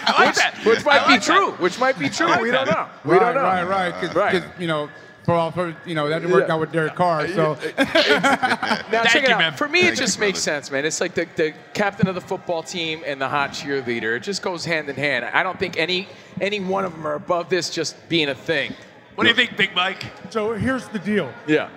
I 0.00 0.14
like 0.18 0.34
that. 0.36 0.54
Which 0.64 0.82
might 0.86 1.02
I 1.02 1.06
be 1.06 1.12
like 1.12 1.22
true. 1.22 1.52
Which 1.52 1.78
might 1.78 1.98
be 1.98 2.08
true. 2.08 2.26
like 2.28 2.40
we 2.40 2.50
that. 2.50 2.64
don't 2.66 2.74
know. 2.74 2.88
We 3.04 3.16
right, 3.18 3.20
don't 3.20 3.34
know. 3.34 3.42
right, 3.42 3.64
right, 3.64 4.00
because 4.00 4.16
Right. 4.16 4.42
you 4.58 4.66
know, 4.66 4.88
for 5.24 5.34
all 5.34 5.50
for 5.50 5.76
you 5.84 5.94
know 5.94 6.08
that 6.08 6.20
didn't 6.20 6.32
work 6.32 6.46
Yeah. 6.48 6.54
out 6.54 6.60
with 6.60 6.72
Derek 6.72 6.94
Carr. 6.94 7.28
So 7.28 7.34
Now 7.78 7.84
Thank 7.84 9.08
check 9.10 9.22
it 9.24 9.28
you, 9.28 9.34
out. 9.34 9.38
man. 9.38 9.52
For 9.54 9.68
me, 9.68 9.80
Thank 9.82 9.92
it 9.94 10.00
you, 10.00 10.06
just 10.06 10.18
makes 10.18 10.42
brother. 10.44 10.60
sense, 10.62 10.70
man. 10.70 10.84
It's 10.86 11.00
like 11.02 11.14
the, 11.14 11.26
the 11.36 11.52
captain 11.74 12.08
of 12.08 12.14
the 12.14 12.20
football 12.22 12.62
team 12.62 13.02
and 13.04 13.20
the 13.20 13.28
hot 13.28 13.50
cheerleader. 13.50 14.16
It 14.16 14.22
just 14.22 14.40
goes 14.42 14.64
hand 14.64 14.88
in 14.88 14.96
hand. 14.96 15.24
I 15.26 15.42
don't 15.42 15.58
think 15.58 15.76
any 15.76 16.08
any 16.40 16.60
one 16.60 16.84
of 16.86 16.92
them 16.92 17.06
are 17.06 17.14
above 17.14 17.48
this 17.50 17.68
just 17.70 17.96
being 18.08 18.28
a 18.30 18.34
thing. 18.34 18.74
What 19.18 19.24
do 19.24 19.30
you 19.30 19.34
think, 19.34 19.56
Big 19.56 19.74
Mike? 19.74 20.04
So 20.30 20.52
here's 20.52 20.86
the 20.86 21.00
deal. 21.00 21.32
Yeah. 21.48 21.70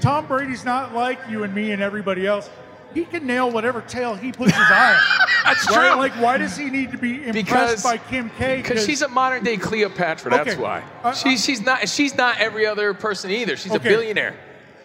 Tom 0.00 0.26
Brady's 0.26 0.64
not 0.64 0.92
like 0.92 1.20
you 1.28 1.44
and 1.44 1.54
me 1.54 1.70
and 1.70 1.80
everybody 1.80 2.26
else. 2.26 2.50
He 2.92 3.04
can 3.04 3.24
nail 3.28 3.48
whatever 3.48 3.80
tail 3.80 4.16
he 4.16 4.32
puts 4.32 4.50
his 4.50 4.60
eye 4.60 4.94
on. 4.94 5.28
That's 5.44 5.70
Right? 5.70 5.90
true. 5.92 5.96
Like, 6.00 6.12
why 6.14 6.36
does 6.38 6.56
he 6.56 6.68
need 6.68 6.90
to 6.90 6.98
be 6.98 7.22
impressed 7.22 7.34
Because- 7.34 7.82
by 7.84 7.98
Kim 7.98 8.28
K? 8.30 8.56
Because 8.56 8.84
she's 8.84 9.02
a 9.02 9.08
modern 9.08 9.44
day 9.44 9.56
Cleopatra. 9.56 10.32
That's 10.32 10.50
Okay. 10.50 10.60
why. 10.60 10.82
Uh, 11.04 11.12
she's 11.12 11.44
she's 11.44 11.60
not 11.64 11.88
she's 11.88 12.16
not 12.16 12.38
every 12.40 12.66
other 12.66 12.92
person 12.92 13.30
either. 13.30 13.56
She's 13.56 13.70
Okay. 13.70 13.88
a 13.88 13.92
billionaire 13.92 14.34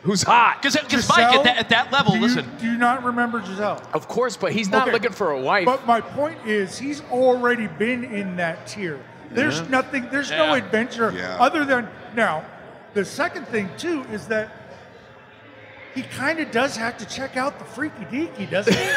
who's 0.03 0.21
hot. 0.21 0.61
Because 0.61 1.09
Mike 1.09 1.33
at 1.33 1.43
that, 1.43 1.57
at 1.57 1.69
that 1.69 1.91
level, 1.91 2.11
do 2.11 2.19
you, 2.19 2.23
listen. 2.23 2.45
Do 2.61 2.67
you 2.71 2.77
not 2.77 3.03
remember 3.03 3.39
Gisele? 3.39 3.81
Of 3.95 4.07
course, 4.07 4.37
but 4.37 4.51
he's 4.51 4.69
not 4.69 4.83
Okay. 4.83 4.91
looking 4.91 5.11
for 5.11 5.31
a 5.31 5.39
wife. 5.41 5.65
But 5.65 5.87
my 5.87 6.01
point 6.01 6.37
is, 6.45 6.77
he's 6.77 7.01
already 7.09 7.65
been 7.65 8.03
in 8.03 8.35
that 8.35 8.67
tier. 8.67 8.99
There's 9.35 9.59
Yeah. 9.59 9.67
nothing. 9.69 10.07
There's 10.11 10.31
no 10.31 10.53
adventure 10.53 11.11
Yeah. 11.15 11.37
other 11.39 11.65
than 11.65 11.87
now. 12.15 12.43
The 12.93 13.05
second 13.05 13.47
thing 13.47 13.69
too 13.77 14.05
is 14.11 14.27
that 14.27 14.49
he 15.93 16.01
kind 16.03 16.39
of 16.39 16.51
does 16.51 16.75
have 16.75 16.97
to 16.97 17.05
check 17.05 17.37
out 17.37 17.57
the 17.59 17.65
freaky 17.65 18.05
deaky, 18.11 18.49
doesn't 18.49 18.73
he? 18.75 18.89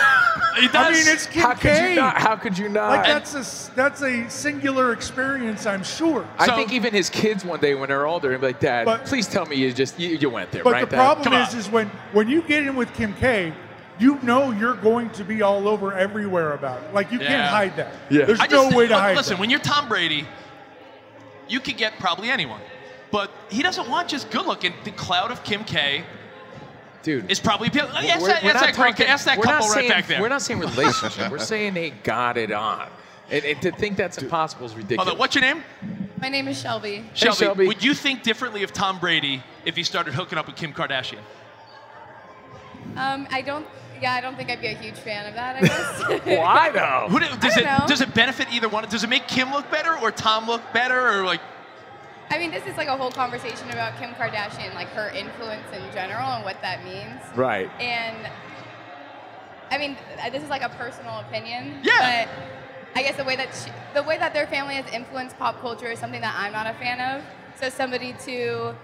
He 0.59 0.67
does. 0.67 0.87
I 0.89 0.91
mean, 0.91 1.05
it's 1.07 1.27
Kim 1.27 1.43
how 1.43 1.55
could 1.55 1.77
you 1.91 1.95
not? 1.95 2.19
How 2.19 2.35
could 2.35 2.59
you 2.59 2.69
not? 2.69 2.89
Like 2.91 3.05
that's 3.07 3.37
a 3.37 3.39
s- 3.41 3.71
that's 3.77 4.03
a 4.03 4.29
singular 4.29 4.93
experience, 4.93 5.67
I'm 5.67 5.85
sure. 5.85 6.27
I 6.37 6.47
So- 6.47 6.57
think 6.57 6.73
even 6.73 6.93
his 6.93 7.09
kids 7.09 7.45
one 7.45 7.61
day 7.61 7.77
when 7.77 7.91
they're 7.91 8.07
older, 8.09 8.33
and 8.33 8.41
be 8.41 8.49
like, 8.49 8.59
Dad, 8.59 8.85
But- 8.85 9.05
please 9.05 9.29
tell 9.29 9.47
me 9.47 9.55
you 9.55 9.73
just 9.73 10.01
you, 10.01 10.17
you 10.17 10.29
went 10.29 10.51
there, 10.51 10.65
But 10.65 10.73
right? 10.73 10.81
the 10.91 10.97
Dad?" 10.97 11.05
problem 11.05 11.25
Come 11.25 11.35
is, 11.35 11.55
on. 11.55 11.61
is 11.61 11.71
when 11.71 11.91
when 12.13 12.29
you 12.29 12.43
get 12.43 12.65
in 12.67 12.75
with 12.75 12.93
Kim 12.95 13.15
K, 13.15 13.53
you 13.99 14.19
know 14.23 14.51
you're 14.53 14.75
going 14.77 15.11
to 15.11 15.25
be 15.25 15.43
all 15.43 15.67
over 15.69 15.93
everywhere 15.93 16.53
about 16.53 16.83
it. 16.85 16.95
Like 16.95 17.11
you 17.13 17.21
Yeah. 17.21 17.27
can't 17.29 17.49
hide 17.49 17.77
that. 17.77 17.93
Yeah. 18.11 18.25
There's 18.25 18.41
I 18.41 18.47
no 18.47 18.65
just- 18.65 18.77
way 18.77 18.87
to 18.87 18.95
look, 18.95 19.03
hide 19.03 19.17
Listen, 19.17 19.35
that. 19.35 19.41
when 19.41 19.51
you're 19.51 19.61
Tom 19.61 19.89
Brady, 19.89 20.27
you 21.49 21.61
could 21.61 21.77
get 21.77 21.99
probably 21.99 22.31
anyone. 22.31 22.61
But 23.11 23.31
he 23.51 23.63
doesn't 23.63 23.89
want 23.89 24.09
just 24.09 24.31
good 24.31 24.47
looking. 24.47 24.75
The 24.85 24.91
cloud 24.93 25.31
of 25.31 25.43
Kim 25.43 25.65
K 25.65 26.05
dude. 27.03 27.31
is 27.31 27.41
probably 27.41 27.69
appealing. 27.69 27.91
Ask 27.91 28.21
we're- 28.21 28.33
that, 28.35 28.43
we're 28.45 28.51
ask 28.51 28.55
not 28.61 28.67
that, 28.67 28.75
great- 28.77 28.91
talking- 28.93 29.07
ask 29.07 29.25
that 29.25 29.39
we're 29.39 29.45
not 29.45 29.53
couple 29.55 29.69
right 29.69 29.75
saying- 29.75 29.89
back 29.91 30.07
there. 30.07 30.21
We're 30.21 30.29
not 30.29 30.43
saying 30.43 30.61
relationship. 30.61 31.31
we're 31.31 31.39
saying 31.55 31.75
they 31.75 31.91
got 31.91 32.37
it 32.37 32.53
on. 32.53 32.89
And, 33.31 33.45
and 33.45 33.61
to 33.63 33.73
think 33.73 33.97
that's 33.97 34.17
impossible 34.19 34.67
is 34.67 34.75
ridiculous. 34.75 35.05
Hold 35.05 35.15
on, 35.15 35.19
what's 35.19 35.35
your 35.35 35.43
name? 35.43 35.63
My 36.21 36.29
name 36.29 36.49
is 36.49 36.59
Shelby. 36.61 37.05
Shelby, 37.15 37.37
Shelby. 37.37 37.67
Would 37.67 37.85
you 37.85 37.95
think 37.95 38.23
differently 38.23 38.63
of 38.63 38.73
Tom 38.73 38.99
Brady 38.99 39.43
if 39.65 39.77
he 39.77 39.83
started 39.85 40.15
hooking 40.15 40.39
up 40.39 40.47
with 40.47 40.57
Kim 40.57 40.73
Kardashian? 40.73 41.19
Um, 42.97 43.29
I 43.31 43.43
don't. 43.43 43.67
Yeah, 44.01 44.15
I 44.15 44.21
don't 44.21 44.37
think 44.37 44.51
I'd 44.51 44.61
be 44.61 44.69
a 44.69 44.75
huge 44.75 44.97
fan 44.97 45.27
of 45.27 45.35
that. 45.35 45.57
I 45.57 45.61
guess. 45.61 46.25
Why 46.39 46.71
though? 46.71 47.09
Who 47.11 47.19
do- 47.21 47.27
does 47.41 47.57
I 47.57 47.61
it 47.61 47.65
don't 47.65 47.79
know. 47.81 47.87
does 47.87 48.01
it 48.01 48.15
benefit 48.15 48.49
either 48.53 48.69
one? 48.69 48.89
Does 48.89 49.05
it 49.05 49.11
make 49.11 49.27
Kim 49.29 49.51
look 49.53 49.71
better 49.71 49.97
or 49.99 50.11
Tom 50.11 50.47
look 50.47 50.63
better 50.73 50.99
or 51.09 51.25
like? 51.25 51.41
I 52.31 52.39
mean, 52.39 52.51
this 52.51 52.67
is 52.67 52.77
like 52.77 52.89
a 52.89 52.97
whole 52.97 53.11
conversation 53.11 53.71
about 53.71 53.97
Kim 53.99 54.11
Kardashian, 54.11 54.75
like 54.75 54.89
her 54.89 55.09
influence 55.11 55.65
in 55.73 55.83
general 55.93 56.29
and 56.29 56.45
what 56.45 56.61
that 56.61 56.85
means. 56.85 57.21
Right. 57.35 57.71
And 57.81 58.29
I 59.71 59.79
mean, 59.79 59.97
this 60.31 60.43
is 60.43 60.51
like 60.51 60.63
a 60.63 60.69
personal 60.71 61.21
opinion. 61.21 61.81
Yeah. 61.83 62.27
But 62.27 62.99
I 62.99 63.03
guess 63.03 63.17
the 63.17 63.25
way 63.25 63.37
that 63.37 63.49
she, 63.55 63.71
the 63.95 64.03
way 64.03 64.19
that 64.19 64.33
their 64.35 64.47
family 64.47 64.75
has 64.75 64.91
influenced 64.93 65.39
pop 65.39 65.61
culture 65.61 65.87
is 65.91 65.99
something 65.99 66.21
that 66.21 66.35
I'm 66.39 66.53
not 66.53 66.67
a 66.67 66.75
fan 66.75 67.01
of. 67.01 67.25
So 67.61 67.69
somebody 67.71 68.15
to 68.25 68.75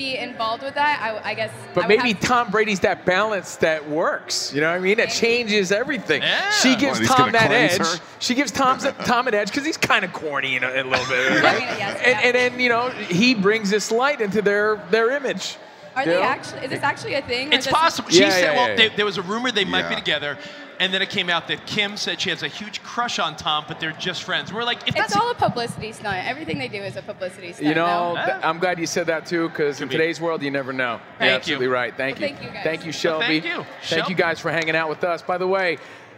be 0.00 0.16
involved 0.16 0.62
with 0.62 0.74
that, 0.74 0.98
I, 1.02 1.30
I 1.30 1.34
guess. 1.34 1.50
But 1.74 1.86
would 1.86 1.88
maybe 1.96 2.12
have- 2.14 2.20
Tom 2.20 2.50
Brady's 2.50 2.80
that 2.80 3.04
balance 3.04 3.56
that 3.56 3.86
works. 3.88 4.52
You 4.54 4.62
know 4.62 4.70
what 4.70 4.76
I 4.76 4.80
mean? 4.80 4.96
That 4.96 5.10
changes 5.10 5.70
everything. 5.70 6.22
Yeah. 6.22 6.50
She 6.52 6.74
gives 6.74 6.98
What, 6.98 7.00
he's 7.00 7.08
Tom 7.10 7.32
that 7.32 7.50
edge. 7.50 7.76
her? 7.78 7.96
She 8.18 8.34
gives 8.34 8.50
Tom's 8.50 8.84
Tom 9.04 9.28
an 9.28 9.34
edge 9.34 9.48
because 9.48 9.66
he's 9.66 9.76
kind 9.76 10.02
of 10.04 10.12
corny 10.14 10.56
in 10.56 10.64
a, 10.64 10.68
a 10.68 10.82
little 10.84 11.06
bit. 11.06 11.44
I 11.44 11.52
mean, 11.52 11.62
yes, 11.62 11.98
and, 11.98 12.06
yeah. 12.06 12.20
and 12.24 12.34
then 12.34 12.60
you 12.60 12.70
know 12.70 12.88
he 12.88 13.34
brings 13.34 13.68
this 13.68 13.90
light 13.92 14.20
into 14.22 14.40
their 14.40 14.76
their 14.90 15.10
image. 15.10 15.56
Are 15.94 16.02
you 16.04 16.12
they 16.12 16.16
know? 16.16 16.22
actually? 16.22 16.64
Is 16.64 16.70
this 16.70 16.82
actually 16.82 17.14
a 17.14 17.22
thing? 17.22 17.52
It's 17.52 17.66
possible. 17.66 18.08
She 18.10 18.20
Yeah, 18.20 18.30
said, 18.30 18.42
yeah, 18.42 18.54
well, 18.54 18.68
yeah, 18.70 18.76
they- 18.76 18.88
there 18.96 19.04
was 19.04 19.18
a 19.18 19.22
rumor 19.22 19.50
they 19.52 19.64
might 19.66 19.88
be 19.90 19.96
together, 19.96 20.38
and 20.80 20.92
then 20.94 21.02
it 21.02 21.10
came 21.10 21.28
out 21.28 21.46
that 21.48 21.66
Kim 21.66 21.96
said 21.98 22.20
she 22.20 22.30
has 22.30 22.42
a 22.42 22.48
huge 22.48 22.82
crush 22.82 23.18
on 23.18 23.36
Tom, 23.36 23.66
but 23.68 23.78
they're 23.78 23.92
just 23.92 24.22
friends. 24.22 24.50
We're 24.52 24.64
like, 24.64 24.78
if 24.82 24.88
It's 24.88 24.96
that's 24.96 25.16
all 25.16 25.30
a 25.30 25.34
publicity 25.34 25.92
stunt. 25.92 26.26
Everything 26.26 26.58
they 26.58 26.68
do 26.68 26.78
is 26.82 26.96
a 26.96 27.02
publicity 27.02 27.52
stunt. 27.52 27.68
You 27.68 27.74
know, 27.74 28.14
th- 28.16 28.38
I'm 28.42 28.58
glad 28.58 28.78
you 28.78 28.86
said 28.86 29.06
that 29.06 29.26
too, 29.26 29.50
because 29.50 29.80
in 29.82 29.88
be. 29.88 29.92
today's 29.92 30.20
world, 30.22 30.42
you 30.42 30.50
never 30.50 30.72
know. 30.72 30.98
Thank 31.18 31.28
You're 31.28 31.36
absolutely 31.36 31.66
you. 31.66 31.72
right. 31.72 31.94
Thank 31.96 32.18
Well, 32.18 32.30
you. 32.30 32.34
thank 32.36 32.46
you, 32.48 32.52
guys. 32.54 32.64
Thank 32.64 32.80
you, 32.80 32.86
Well, 32.86 32.92
Shelby. 33.20 33.24
thank 33.40 33.44
you. 33.44 33.50
Thank 33.64 33.66
Shel- 33.82 34.08
you 34.10 34.14
guys 34.16 34.40
for 34.40 34.50
hanging 34.50 34.74
out 34.74 34.88
with 34.88 35.04
us. 35.04 35.20
By 35.22 35.36
the 35.38 35.46
way, 35.46 35.76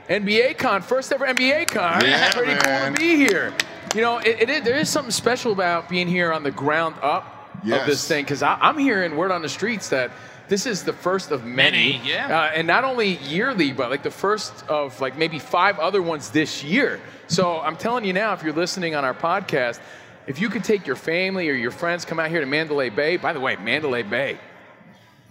NBA 0.09 0.57
Con, 0.59 0.81
first 0.81 1.12
ever 1.12 1.27
NBA 1.27 1.66
Con. 1.66 2.05
Yeah, 2.05 2.27
it's 2.27 2.35
pretty 2.37 2.53
cool 2.55 2.87
to 2.87 2.92
be 2.92 3.16
here. 3.16 3.53
You 3.96 4.01
know, 4.01 4.18
it, 4.18 4.42
it 4.42 4.48
is, 4.51 4.62
there 4.62 4.79
is 4.79 4.88
something 4.88 5.11
special 5.11 5.51
about 5.53 5.88
being 5.88 6.07
here 6.07 6.33
on 6.33 6.44
the 6.44 6.51
ground 6.53 6.94
up 7.03 7.51
of 7.64 7.87
this 7.87 8.07
thing, 8.07 8.25
because 8.25 8.42
I'm 8.42 8.79
hearing 8.79 9.16
word 9.16 9.31
on 9.33 9.42
the 9.42 9.48
streets 9.48 9.88
that 9.90 10.11
this 10.52 10.66
is 10.66 10.84
the 10.84 10.92
first 10.92 11.30
of 11.30 11.46
many. 11.46 11.94
Many, 11.94 12.10
yeah. 12.10 12.26
Uh, 12.26 12.50
and 12.54 12.66
not 12.66 12.84
only 12.84 13.16
yearly, 13.16 13.72
but 13.72 13.88
like 13.88 14.02
the 14.02 14.10
first 14.10 14.52
of 14.68 15.00
like 15.00 15.16
maybe 15.16 15.38
five 15.38 15.78
other 15.78 16.02
ones 16.02 16.30
this 16.30 16.62
year. 16.62 17.00
So 17.26 17.58
I'm 17.60 17.78
telling 17.78 18.04
you 18.04 18.12
now, 18.12 18.34
if 18.34 18.42
you're 18.42 18.52
listening 18.52 18.94
on 18.94 19.02
our 19.02 19.14
podcast, 19.14 19.80
if 20.26 20.42
you 20.42 20.50
could 20.50 20.62
take 20.62 20.86
your 20.86 20.96
family 20.96 21.48
or 21.48 21.54
your 21.54 21.70
friends, 21.70 22.04
come 22.04 22.20
out 22.20 22.28
here 22.28 22.40
to 22.40 22.46
Mandalay 22.46 22.90
Bay. 22.90 23.16
By 23.16 23.32
the 23.32 23.40
way, 23.40 23.56
Mandalay 23.56 24.02
Bay 24.02 24.38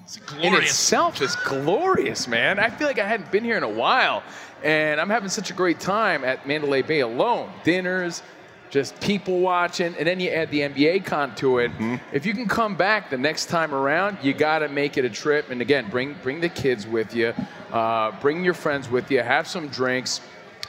it's 0.03 0.17
in 0.41 0.55
itself 0.55 1.21
is 1.21 1.36
glorious, 1.36 2.27
man. 2.27 2.60
I 2.60 2.69
feel 2.69 2.88
like 2.88 2.99
I 2.99 3.07
hadn't 3.07 3.31
been 3.31 3.43
here 3.43 3.57
in 3.57 3.63
a 3.63 3.69
while, 3.69 4.23
and 4.63 4.99
I'm 4.99 5.10
having 5.10 5.29
such 5.29 5.51
a 5.51 5.53
great 5.53 5.79
time 5.79 6.23
at 6.23 6.47
Mandalay 6.47 6.81
Bay 6.81 7.01
alone. 7.01 7.51
Dinners, 7.63 8.23
just 8.71 8.99
people 9.01 9.39
watching, 9.39 9.93
and 9.97 10.07
then 10.07 10.19
you 10.19 10.29
add 10.29 10.49
the 10.49 10.62
NBA 10.62 11.05
con 11.05 11.36
to 11.36 11.60
it. 11.60 11.71
Mm-hmm. 11.73 11.95
If 12.13 12.25
you 12.25 12.34
can 12.34 12.47
come 12.47 12.75
back 12.75 13.10
the 13.10 13.17
next 13.17 13.47
time 13.47 13.75
around, 13.75 14.17
you 14.23 14.34
got 14.34 14.60
to 14.60 14.69
make 14.69 14.97
it 14.97 15.05
a 15.05 15.10
trip. 15.10 15.51
And 15.51 15.62
again, 15.62 15.89
bring 15.89 16.15
bring 16.23 16.39
the 16.39 16.49
kids 16.49 16.88
with 16.88 17.13
you, 17.13 17.34
uh, 17.71 18.12
bring 18.21 18.43
your 18.43 18.53
friends 18.53 18.89
with 18.89 19.12
you, 19.12 19.21
have 19.21 19.47
some 19.47 19.67
drinks. 19.67 20.21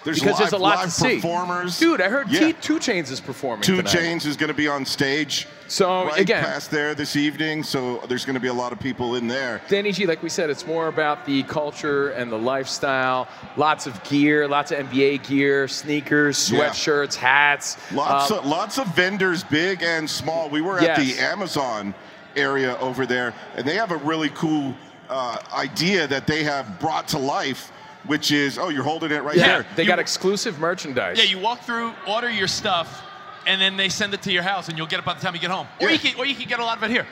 There's 0.05 0.19
because 0.21 0.39
there's 0.39 0.53
a 0.53 0.59
lot 0.59 0.77
live 0.79 0.85
to 0.87 0.91
see. 0.91 1.15
performers. 1.17 1.79
Dude, 1.79 2.01
I 2.01 2.09
heard 2.09 2.29
Yeah. 2.29 2.49
T- 2.49 2.53
2 2.55 2.79
Chainz 2.79 3.11
is 3.11 3.21
performing. 3.21 3.63
Two 3.63 3.77
tonight. 3.77 3.91
Chains 3.93 4.27
is 4.27 4.37
going 4.37 4.49
to 4.49 4.55
be 4.55 4.67
on 4.69 4.85
stage. 4.85 5.47
So, 5.69 6.07
right 6.07 6.21
again- 6.21 6.45
past 6.45 6.71
there 6.71 6.95
this 6.95 7.17
evening, 7.17 7.63
so 7.63 8.03
there's 8.09 8.25
going 8.25 8.35
to 8.35 8.41
be 8.41 8.49
a 8.49 8.53
lot 8.53 8.73
of 8.73 8.81
people 8.81 9.15
in 9.17 9.27
there. 9.29 9.63
Danny 9.69 9.93
G, 9.93 10.05
like 10.07 10.23
we 10.23 10.29
said, 10.29 10.51
it's 10.51 10.67
more 10.67 10.89
about 10.89 11.25
the 11.25 11.45
culture 11.45 12.11
and 12.11 12.31
the 12.31 12.37
lifestyle. 12.39 13.29
Lots 13.57 13.87
of 13.87 14.03
gear, 14.05 14.47
lots 14.49 14.71
of 14.73 14.79
NBA 14.91 15.19
gear, 15.27 15.69
sneakers, 15.69 16.51
Yeah. 16.51 16.69
sweatshirts, 16.71 17.15
hats. 17.15 17.77
Lots 17.93 18.31
Um, 18.31 18.39
of 18.41 18.47
lots 18.47 18.79
of 18.79 18.89
vendors, 18.89 19.45
big 19.45 19.83
and 19.83 20.09
small. 20.11 20.49
We 20.51 20.61
were 20.61 20.79
at 20.79 20.99
Yes. 20.99 20.99
the 20.99 21.19
Amazon 21.23 21.95
area 22.37 22.77
over 22.81 23.07
there, 23.07 23.33
and 23.57 23.67
they 23.67 23.77
have 23.77 23.93
a 23.93 23.97
really 23.99 24.31
cool 24.31 24.75
uh, 25.11 25.37
idea 25.55 26.07
that 26.07 26.27
they 26.27 26.43
have 26.43 26.79
brought 26.81 27.07
to 27.07 27.19
life, 27.19 27.71
which 28.07 28.31
is 28.33 28.59
oh, 28.59 28.69
you're 28.69 28.83
holding 28.85 29.11
it 29.13 29.23
right 29.23 29.37
yeah, 29.37 29.47
there. 29.47 29.67
they 29.77 29.83
You- 29.83 29.89
got 29.89 29.99
exclusive 29.99 30.59
merchandise. 30.59 31.19
Yeah, 31.19 31.25
you 31.25 31.39
walk 31.39 31.61
through, 31.63 31.93
order 32.07 32.31
your 32.31 32.49
stuff, 32.49 33.03
and 33.47 33.61
then 33.61 33.77
they 33.77 33.89
send 33.89 34.15
it 34.15 34.23
to 34.23 34.33
your 34.33 34.43
house, 34.43 34.69
and 34.69 34.77
you'll 34.79 34.87
get 34.87 34.99
it 34.99 35.05
by 35.05 35.15
the 35.15 35.21
time 35.21 35.35
you 35.35 35.41
get 35.41 35.51
home. 35.51 35.67
Or 35.81 35.89
Yeah. 35.89 35.93
you 35.95 35.99
can, 35.99 36.19
or 36.19 36.27
you 36.27 36.35
can 36.35 36.49
get 36.49 36.59
a 36.61 36.65
lot 36.65 36.77
of 36.79 36.83
it 36.85 36.91
here. 36.91 37.07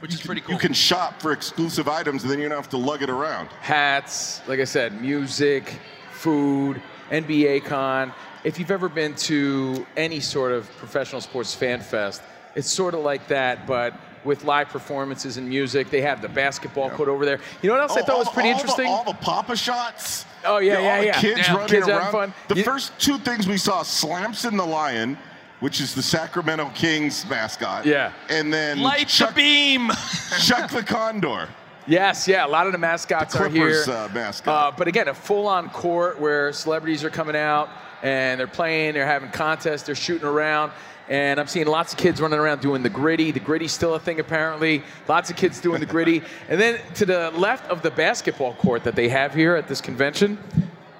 which 0.00 0.14
is 0.14 0.20
pretty 0.20 0.40
cool. 0.40 0.52
You 0.54 0.60
can 0.60 0.72
shop 0.72 1.20
for 1.20 1.32
exclusive 1.32 1.88
items, 1.88 2.22
and 2.22 2.30
then 2.30 2.38
you 2.38 2.48
don't 2.48 2.56
have 2.56 2.68
to 2.70 2.76
lug 2.76 3.02
it 3.02 3.10
around. 3.10 3.48
hats, 3.60 4.40
like 4.46 4.60
I 4.60 4.64
said, 4.64 5.00
music, 5.02 5.80
food, 6.12 6.80
NBA 7.10 7.64
con. 7.64 8.12
If 8.44 8.60
you've 8.60 8.70
ever 8.70 8.88
been 8.88 9.14
to 9.16 9.84
any 9.96 10.20
sort 10.20 10.52
of 10.52 10.70
professional 10.76 11.20
sports 11.20 11.52
fan 11.52 11.80
fest, 11.80 12.22
it's 12.54 12.70
sort 12.70 12.94
of 12.94 13.00
like 13.00 13.26
that, 13.26 13.66
but 13.66 13.92
with 14.24 14.44
live 14.44 14.68
performances 14.68 15.36
and 15.36 15.48
music. 15.48 15.90
They 15.90 16.00
have 16.02 16.20
the 16.22 16.28
basketball 16.28 16.90
court 16.90 17.08
over 17.08 17.24
there. 17.24 17.40
You 17.62 17.68
know 17.68 17.74
what 17.76 17.82
else 17.82 17.96
I 17.96 18.00
Oh, 18.00 18.04
thought 18.04 18.18
was 18.18 18.28
pretty 18.30 18.50
all 18.50 18.54
the- 18.56 18.60
interesting? 18.60 18.86
all 18.86 19.04
the 19.04 19.14
Papa 19.14 19.56
shots. 19.56 20.24
Oh, 20.44 20.58
yeah, 20.58 20.72
You 20.72 20.72
know, 20.74 20.80
yeah, 20.84 20.92
all 20.94 21.00
the 21.00 21.06
yeah. 21.06 21.20
Kids 21.20 21.40
Yeah. 21.40 21.52
running 21.54 21.68
Kids 21.68 21.86
having 21.86 22.02
around. 22.02 22.12
fun. 22.12 22.34
The 22.48 22.56
You- 22.56 22.64
first 22.64 22.98
two 22.98 23.18
things 23.18 23.46
we 23.48 23.56
saw: 23.58 23.82
Slamson 23.82 24.56
the 24.56 24.66
Lion, 24.66 25.18
which 25.60 25.80
is 25.80 25.94
the 25.94 26.02
Sacramento 26.02 26.70
Kings 26.74 27.24
mascot. 27.28 27.84
Yeah. 27.86 28.12
And 28.28 28.52
then 28.52 28.80
Light 28.80 29.08
Chuck, 29.08 29.30
the 29.30 29.34
beam. 29.34 29.90
Chuck 30.40 30.70
the 30.70 30.82
Condor. 30.82 31.48
Yes, 31.86 32.28
yeah, 32.28 32.44
a 32.44 32.48
lot 32.48 32.66
of 32.66 32.72
the 32.72 32.78
mascots 32.78 33.32
The 33.34 33.44
are 33.44 33.48
here. 33.48 33.82
Clippers, 33.82 33.88
uh, 33.88 34.08
mascot. 34.12 34.74
Uh, 34.74 34.76
but 34.76 34.88
again, 34.88 35.08
a 35.08 35.14
full-on 35.14 35.70
court 35.70 36.20
where 36.20 36.52
celebrities 36.52 37.02
are 37.02 37.08
coming 37.10 37.34
out 37.34 37.70
and 38.02 38.38
they're 38.38 38.46
playing, 38.46 38.92
they're 38.92 39.06
having 39.06 39.30
contests, 39.30 39.84
they're 39.84 39.94
shooting 39.94 40.28
around. 40.28 40.70
And 41.08 41.40
I'm 41.40 41.46
seeing 41.46 41.66
lots 41.66 41.92
of 41.92 41.98
kids 41.98 42.20
running 42.20 42.38
around 42.38 42.60
doing 42.60 42.82
the 42.82 42.90
gritty. 42.90 43.30
The 43.30 43.40
gritty's 43.40 43.72
still 43.72 43.94
a 43.94 44.00
thing 44.00 44.20
apparently. 44.20 44.82
Lots 45.08 45.30
of 45.30 45.36
kids 45.36 45.60
doing 45.60 45.80
the 45.80 45.86
gritty. 45.86 46.22
And 46.48 46.60
then 46.60 46.78
to 46.94 47.06
the 47.06 47.30
left 47.30 47.68
of 47.70 47.80
the 47.82 47.90
basketball 47.90 48.54
court 48.54 48.84
that 48.84 48.94
they 48.94 49.08
have 49.08 49.34
here 49.34 49.56
at 49.56 49.68
this 49.68 49.80
convention, 49.80 50.38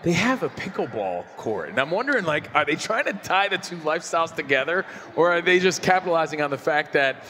they 0.03 0.13
have 0.13 0.43
a 0.43 0.49
pickleball 0.49 1.25
court. 1.37 1.69
And 1.71 1.79
I'm 1.79 1.91
wondering, 1.91 2.25
like, 2.25 2.55
are 2.55 2.65
they 2.65 2.77
trying 2.77 3.05
to 3.05 3.13
tie 3.13 3.49
the 3.49 3.59
two 3.59 3.77
lifestyles 3.79 4.35
together, 4.35 4.87
or 5.17 5.33
are 5.33 5.41
they 5.43 5.59
just 5.59 5.83
capitalizing 5.83 6.41
on 6.41 6.51
the 6.51 6.57
fact 6.59 6.93
that 6.95 7.25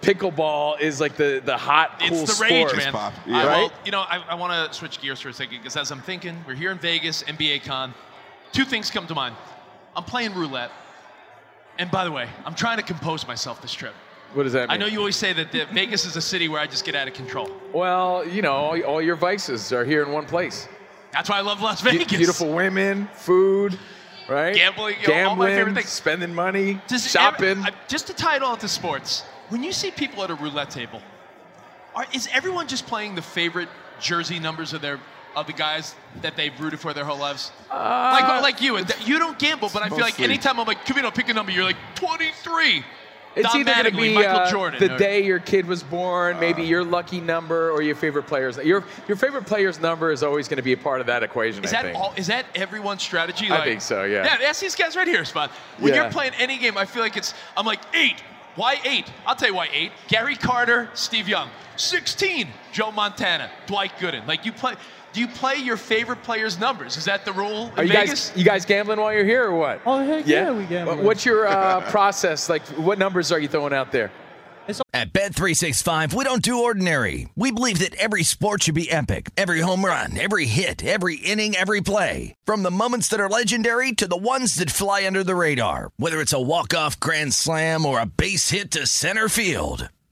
pickleball 0.00 0.80
is 0.80 1.00
like 1.00 1.16
the, 1.16 1.40
the 1.44 1.56
hot, 1.56 2.00
cool 2.00 2.22
It's 2.22 2.38
the 2.38 2.44
rage, 2.44 2.68
sport? 2.68 2.76
man. 2.82 2.92
Pop. 2.92 3.12
I- 3.26 3.30
Yeah. 3.30 3.44
well, 3.44 3.62
Right? 3.68 3.72
you 3.84 3.90
know, 3.92 4.00
I, 4.00 4.18
I 4.30 4.34
want 4.34 4.52
to 4.70 4.76
switch 4.76 5.00
gears 5.00 5.20
for 5.20 5.28
a 5.28 5.32
second 5.32 5.58
because 5.58 5.76
as 5.76 5.90
I'm 5.90 6.00
thinking, 6.00 6.42
we're 6.46 6.54
here 6.54 6.70
in 6.70 6.78
Vegas, 6.78 7.22
NBA 7.24 7.64
Con. 7.64 7.94
Two 8.52 8.64
things 8.64 8.90
come 8.90 9.06
to 9.06 9.14
mind. 9.14 9.34
I'm 9.96 10.04
playing 10.04 10.34
roulette, 10.34 10.70
and 11.78 11.90
by 11.90 12.04
the 12.04 12.12
way, 12.12 12.28
I'm 12.44 12.54
trying 12.54 12.76
to 12.78 12.82
compose 12.82 13.26
myself 13.26 13.60
this 13.62 13.72
trip. 13.72 13.94
What 14.34 14.42
does 14.44 14.52
that 14.54 14.68
mean? 14.68 14.70
I 14.70 14.76
know 14.76 14.86
you 14.86 14.98
always 14.98 15.16
say 15.16 15.32
that 15.32 15.52
the, 15.52 15.64
Vegas 15.72 16.04
is 16.04 16.16
a 16.16 16.20
city 16.20 16.48
where 16.48 16.60
I 16.60 16.66
just 16.66 16.84
get 16.84 16.94
out 16.94 17.06
of 17.08 17.14
control. 17.14 17.50
Well, 17.72 18.26
you 18.26 18.42
know, 18.42 18.52
all, 18.52 18.82
all 18.82 19.02
your 19.02 19.16
vices 19.16 19.72
are 19.72 19.84
here 19.84 20.02
in 20.02 20.10
one 20.12 20.26
place. 20.26 20.68
That's 21.12 21.28
why 21.30 21.38
I 21.38 21.42
love 21.42 21.60
Las 21.60 21.82
Be- 21.82 21.90
Vegas. 21.98 22.16
Beautiful 22.18 22.52
women, 22.52 23.08
food, 23.14 23.78
right? 24.28 24.54
Gambling, 24.54 24.96
know, 25.06 25.14
all 25.14 25.36
my 25.36 25.46
Gambling, 25.46 25.56
favorite 25.56 25.74
things. 25.74 25.88
spending 25.88 26.34
money, 26.34 26.80
Does 26.88 27.08
shopping. 27.08 27.58
every- 27.58 27.70
just 27.86 28.08
to 28.08 28.14
tie 28.14 28.34
it 28.36 28.42
all 28.42 28.56
to 28.56 28.66
sports, 28.68 29.20
when 29.50 29.62
you 29.62 29.70
see 29.72 29.90
people 29.92 30.24
at 30.24 30.30
a 30.30 30.34
roulette 30.34 30.70
table, 30.70 31.00
are, 31.94 32.06
is 32.12 32.28
everyone 32.32 32.66
just 32.66 32.86
playing 32.88 33.14
the 33.14 33.22
favorite 33.22 33.68
jersey 34.00 34.40
numbers 34.40 34.72
of 34.72 34.80
their 34.82 34.98
of 35.36 35.46
the 35.46 35.52
guys 35.52 35.94
that 36.22 36.36
they've 36.36 36.58
rooted 36.60 36.80
for 36.80 36.92
their 36.94 37.04
whole 37.04 37.18
lives? 37.18 37.52
like 37.70 38.42
like 38.42 38.60
you, 38.60 38.78
you 39.04 39.18
don't 39.18 39.38
gamble, 39.38 39.70
but 39.72 39.82
I 39.82 39.88
feel 39.88 39.98
like 40.00 40.20
anytime 40.20 40.58
I'm 40.60 40.66
like, 40.66 40.84
Camino, 40.84 41.10
pick 41.10 41.28
a 41.28 41.34
number, 41.34 41.52
you're 41.52 41.64
like 41.64 41.76
23. 41.96 42.84
it's 43.36 43.52
Don 43.52 43.60
either 43.60 43.72
going 43.90 43.94
to 43.94 43.96
be 44.00 44.16
uh, 44.24 44.50
Jordan. 44.50 44.78
the 44.78 44.94
or- 44.94 44.98
day 44.98 45.24
your 45.24 45.40
kid 45.40 45.66
was 45.66 45.82
born, 45.82 46.38
maybe 46.38 46.62
your 46.62 46.84
lucky 46.84 47.20
number, 47.20 47.70
or 47.70 47.82
your 47.82 47.96
favorite 47.96 48.26
player's. 48.28 48.56
Your 48.58 48.84
your 49.08 49.16
favorite 49.16 49.44
player's 49.46 49.80
number 49.80 50.12
is 50.12 50.22
always 50.22 50.46
going 50.46 50.58
to 50.58 50.62
be 50.62 50.72
a 50.72 50.76
part 50.76 51.00
of 51.00 51.06
that 51.08 51.22
equation. 51.22 51.64
Is 51.64 51.74
I 51.74 51.82
that 51.82 51.94
all? 51.96 52.12
Is 52.16 52.28
that 52.28 52.46
everyone's 52.54 53.02
strategy? 53.02 53.48
Like, 53.48 53.60
I 53.60 53.64
think 53.64 53.80
so, 53.80 54.04
yeah. 54.04 54.24
Yeah, 54.40 54.48
ask 54.48 54.60
these 54.60 54.76
guys 54.76 54.94
right 54.94 55.08
here, 55.08 55.24
Spot. 55.24 55.50
When 55.78 55.92
Yeah. 55.92 56.02
you're 56.02 56.12
playing 56.12 56.32
any 56.38 56.58
game, 56.58 56.76
I 56.78 56.84
feel 56.84 57.02
like 57.02 57.16
it's. 57.16 57.34
I'm 57.56 57.66
like 57.66 57.80
eight. 57.94 58.22
Why 58.56 58.76
eight? 58.84 59.10
I'll 59.26 59.34
tell 59.34 59.48
you 59.48 59.54
why 59.56 59.68
eight. 59.72 59.90
Gary 60.06 60.36
Carter, 60.36 60.88
Steve 60.94 61.28
Young. 61.28 61.50
Sixteen. 61.74 62.46
Joe 62.72 62.92
Montana, 62.92 63.50
Dwight 63.66 63.98
Gooden. 63.98 64.26
Like 64.28 64.46
you 64.46 64.52
play. 64.52 64.74
Do 65.14 65.20
you 65.20 65.28
play 65.28 65.54
your 65.56 65.76
favorite 65.76 66.24
player's 66.24 66.58
numbers? 66.58 66.96
Is 66.96 67.04
that 67.04 67.24
the 67.24 67.32
rule 67.32 67.68
in 67.68 67.78
Are 67.78 67.84
you 67.84 67.92
Vegas? 67.92 68.30
guys 68.30 68.36
you 68.36 68.44
guys 68.44 68.64
gambling 68.66 68.98
while 68.98 69.12
you're 69.12 69.24
here 69.24 69.44
or 69.44 69.56
what? 69.56 69.80
Oh 69.86 70.04
heck 70.04 70.26
yeah, 70.26 70.50
we 70.50 70.64
gamble. 70.64 70.96
What's 70.96 71.24
your 71.24 71.46
uh, 71.46 71.80
process? 71.90 72.48
Like, 72.48 72.62
what 72.70 72.98
numbers 72.98 73.30
are 73.30 73.38
you 73.38 73.46
throwing 73.46 73.72
out 73.72 73.92
there? 73.92 74.10
At 74.94 75.12
Bet365, 75.12 76.14
we 76.14 76.24
don't 76.24 76.40
do 76.40 76.62
ordinary. 76.62 77.28
We 77.36 77.50
believe 77.52 77.80
that 77.80 77.94
every 77.96 78.22
sport 78.22 78.62
should 78.62 78.74
be 78.74 78.90
epic. 78.90 79.30
Every 79.36 79.60
home 79.60 79.84
run, 79.84 80.16
every 80.18 80.46
hit, 80.46 80.84
every 80.84 81.16
inning, 81.16 81.54
every 81.54 81.80
play. 81.80 82.34
From 82.44 82.62
the 82.62 82.70
moments 82.70 83.08
that 83.08 83.20
are 83.20 83.28
legendary 83.28 83.92
to 83.92 84.06
the 84.06 84.16
ones 84.16 84.54
that 84.54 84.70
fly 84.70 85.04
under 85.06 85.22
the 85.22 85.34
radar. 85.34 85.90
Whether 85.96 86.20
it's 86.20 86.32
a 86.32 86.40
walk-off 86.40 86.98
grand 86.98 87.34
slam 87.34 87.84
or 87.84 88.00
a 88.00 88.06
base 88.06 88.50
hit 88.50 88.70
to 88.70 88.86
center 88.86 89.28
field. 89.28 89.90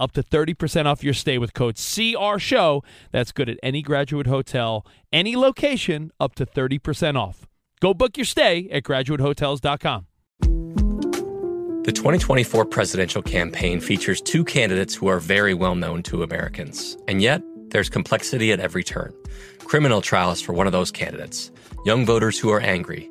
up 0.00 0.12
to 0.12 0.22
30% 0.22 0.86
off 0.86 1.04
your 1.04 1.14
stay 1.14 1.38
with 1.38 1.54
code 1.54 1.76
CR 1.76 2.38
Show. 2.38 2.82
That's 3.12 3.30
good 3.30 3.48
at 3.48 3.58
any 3.62 3.82
graduate 3.82 4.26
hotel, 4.26 4.86
any 5.12 5.36
location, 5.36 6.10
up 6.18 6.34
to 6.36 6.46
30% 6.46 7.16
off. 7.16 7.46
Go 7.80 7.94
book 7.94 8.16
your 8.16 8.26
stay 8.26 8.68
at 8.70 8.82
graduatehotels.com. 8.82 10.06
The 11.82 11.92
2024 11.92 12.66
presidential 12.66 13.22
campaign 13.22 13.80
features 13.80 14.20
two 14.20 14.44
candidates 14.44 14.94
who 14.94 15.06
are 15.06 15.18
very 15.18 15.54
well 15.54 15.74
known 15.74 16.02
to 16.04 16.22
Americans. 16.22 16.96
And 17.08 17.22
yet, 17.22 17.42
there's 17.70 17.88
complexity 17.88 18.52
at 18.52 18.60
every 18.60 18.84
turn. 18.84 19.14
Criminal 19.60 20.02
trials 20.02 20.42
for 20.42 20.52
one 20.52 20.66
of 20.66 20.72
those 20.72 20.90
candidates, 20.90 21.50
young 21.86 22.04
voters 22.04 22.38
who 22.38 22.50
are 22.50 22.60
angry. 22.60 23.08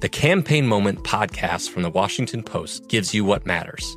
The 0.00 0.08
Campaign 0.08 0.66
Moment 0.66 1.02
podcast 1.02 1.70
from 1.70 1.82
the 1.82 1.90
Washington 1.90 2.42
Post 2.42 2.88
gives 2.88 3.12
you 3.12 3.24
what 3.24 3.44
matters. 3.46 3.96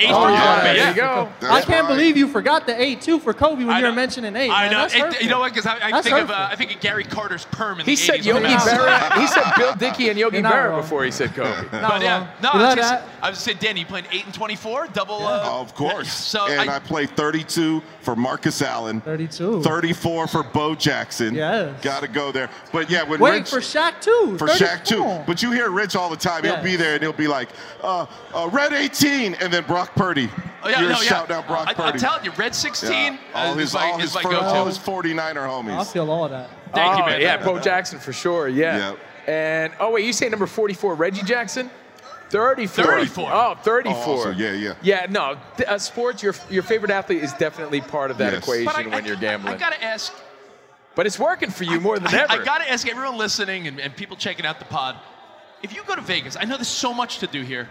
Eight 0.00 0.10
Oh, 0.10 0.24
for 0.24 0.30
yeah, 0.30 0.54
Kobe, 0.56 0.64
there 0.64 0.76
yeah. 0.76 0.88
you 0.90 0.94
go. 0.96 1.32
I 1.48 1.60
can't 1.62 1.68
right. 1.84 1.88
believe 1.88 2.16
you 2.16 2.26
forgot 2.28 2.66
the 2.66 2.80
eight 2.80 3.00
too 3.02 3.18
for 3.18 3.32
Kobe 3.34 3.64
when 3.64 3.76
you 3.76 3.82
were 3.82 3.88
know. 3.90 3.92
mentioning 3.94 4.34
eight. 4.36 4.50
I 4.50 4.68
man. 4.68 4.72
know. 4.72 5.06
It- 5.06 5.22
you 5.22 5.28
know 5.28 5.40
what? 5.40 5.52
Because 5.52 5.66
I, 5.66 5.74
I 5.88 5.90
That's 5.90 6.06
think 6.08 6.18
of 6.18 6.30
uh. 6.30 6.48
I 6.50 6.56
think 6.56 6.74
of 6.74 6.80
Gary 6.80 7.04
Carter's 7.04 7.44
perm 7.46 7.80
in 7.80 7.84
He 7.86 7.92
the 7.92 7.96
said 7.96 8.20
80s. 8.20 8.24
Yogi 8.24 8.30
on 8.38 8.42
the 8.42 8.48
mound. 8.48 8.60
Berra. 8.70 9.20
He 9.20 9.26
said 9.26 9.44
Bill 9.56 9.74
Dickey 9.76 10.08
and 10.08 10.18
Yogi 10.18 10.42
Berra 10.42 10.70
wrong. 10.70 10.80
before 10.80 11.04
he 11.04 11.10
said 11.10 11.34
Kobe. 11.34 11.48
Not 11.72 11.90
But 11.90 12.02
yeah, 12.02 12.30
no, 12.42 12.50
I 12.50 12.66
was, 12.66 12.74
just. 12.76 13.04
I 13.22 13.30
was 13.30 13.38
saying, 13.38 13.58
Danny, 13.60 13.80
you 13.80 13.86
playing 13.86 14.06
eight 14.10 14.24
and 14.24 14.32
twenty-four, 14.34 14.88
double. 14.94 15.22
Uh, 15.26 15.60
of 15.60 15.74
course. 15.74 16.10
So 16.12 16.46
and 16.46 16.70
I, 16.70 16.76
I, 16.76 16.78
play 16.78 17.04
32 17.06 17.82
for 18.00 18.16
Marcus 18.16 18.62
Allen. 18.62 19.00
32. 19.02 19.62
34 19.62 20.26
for 20.28 20.42
Bo 20.42 20.74
Jackson. 20.74 21.34
Yes. 21.34 21.82
Got 21.82 22.00
to 22.00 22.08
go 22.08 22.32
there. 22.32 22.48
But 22.72 22.88
yeah, 22.90 23.02
when 23.02 23.20
Wait 23.20 23.32
Rich, 23.40 23.50
for 23.50 23.58
Shaq 23.60 24.00
too. 24.00 24.36
for 24.38 24.46
Shaq 24.48 24.84
too. 24.84 25.04
But 25.26 25.42
you 25.42 25.52
hear 25.52 25.70
Rich 25.70 25.96
all 25.96 26.08
the 26.08 26.16
time. 26.16 26.44
He'll 26.44 26.62
be 26.62 26.76
there 26.76 26.94
and 26.94 27.02
he'll 27.02 27.12
be 27.12 27.28
like, 27.28 27.50
uh, 27.82 28.06
uh, 28.34 28.48
"Red 28.52 28.72
18," 28.72 29.34
and 29.34 29.52
then 29.52 29.64
Brock 29.64 29.89
Purdy. 29.96 30.30
oh, 30.62 30.68
yeah, 30.68 30.80
You're 30.80 30.90
no, 30.90 30.96
yeah. 31.00 31.08
shouting 31.08 31.36
out 31.36 31.46
Brock 31.46 31.68
I, 31.68 31.74
Purdy. 31.74 31.88
I'm 31.94 31.98
telling 31.98 32.24
you, 32.24 32.32
Red 32.32 32.54
16 32.54 32.90
Yeah. 32.90 33.18
all 33.34 33.54
his, 33.54 33.68
is 33.68 33.74
my, 33.74 33.90
all 33.90 33.96
is 33.98 34.02
his, 34.04 34.14
my 34.14 34.22
go-to. 34.22 34.40
all 34.40 34.66
his 34.66 34.78
49er 34.78 35.14
homies. 35.46 35.70
I 35.70 35.82
homies. 35.84 35.92
feel 35.92 36.10
all 36.10 36.24
of 36.24 36.30
that. 36.30 36.48
Thank 36.72 36.98
you, 36.98 37.02
Oh, 37.02 37.06
man. 37.06 37.20
Yeah, 37.20 37.36
Bo 37.44 37.58
Jackson 37.58 37.98
for 37.98 38.12
sure. 38.12 38.48
Yeah. 38.48 38.90
Yep. 38.90 38.98
And 39.26 39.72
oh 39.80 39.90
wait, 39.92 40.04
you 40.06 40.12
say 40.12 40.28
number 40.28 40.46
44, 40.46 40.94
Reggie 40.94 41.22
Jackson? 41.22 41.70
34. 42.30 42.84
34. 42.84 43.30
Oh, 43.32 43.54
34. 43.62 43.94
Oh, 44.06 44.22
so 44.22 44.30
yeah, 44.30 44.52
yeah. 44.52 44.74
Yeah, 44.82 45.06
no. 45.10 45.36
th- 45.56 45.68
Uh, 45.68 45.78
sports, 45.78 46.22
your 46.22 46.34
your 46.48 46.62
favorite 46.62 46.90
athlete 46.92 47.22
is 47.22 47.32
definitely 47.34 47.80
part 47.80 48.10
of 48.10 48.18
that 48.18 48.32
Yes. 48.32 48.42
equation 48.42 48.68
I- 48.68 48.82
when 48.84 49.04
I- 49.04 49.06
you're 49.06 49.16
gambling. 49.16 49.54
I 49.54 49.58
gotta 49.58 49.82
ask. 49.84 50.12
but 50.94 51.06
it's 51.06 51.18
working 51.18 51.50
for 51.50 51.64
you 51.64 51.80
more 51.80 51.98
than 51.98 52.08
I, 52.14 52.18
ever. 52.22 52.32
I 52.32 52.44
gotta 52.44 52.70
ask 52.70 52.86
everyone 52.88 53.16
listening 53.18 53.66
and, 53.68 53.80
and 53.80 53.94
people 53.94 54.16
checking 54.16 54.46
out 54.46 54.58
the 54.58 54.64
pod. 54.66 54.96
If 55.62 55.74
you 55.74 55.82
go 55.84 55.94
to 55.94 56.00
Vegas, 56.00 56.36
I 56.36 56.44
know 56.44 56.56
there's 56.56 56.68
so 56.68 56.92
much 56.94 57.18
to 57.18 57.26
do 57.26 57.42
here. 57.42 57.68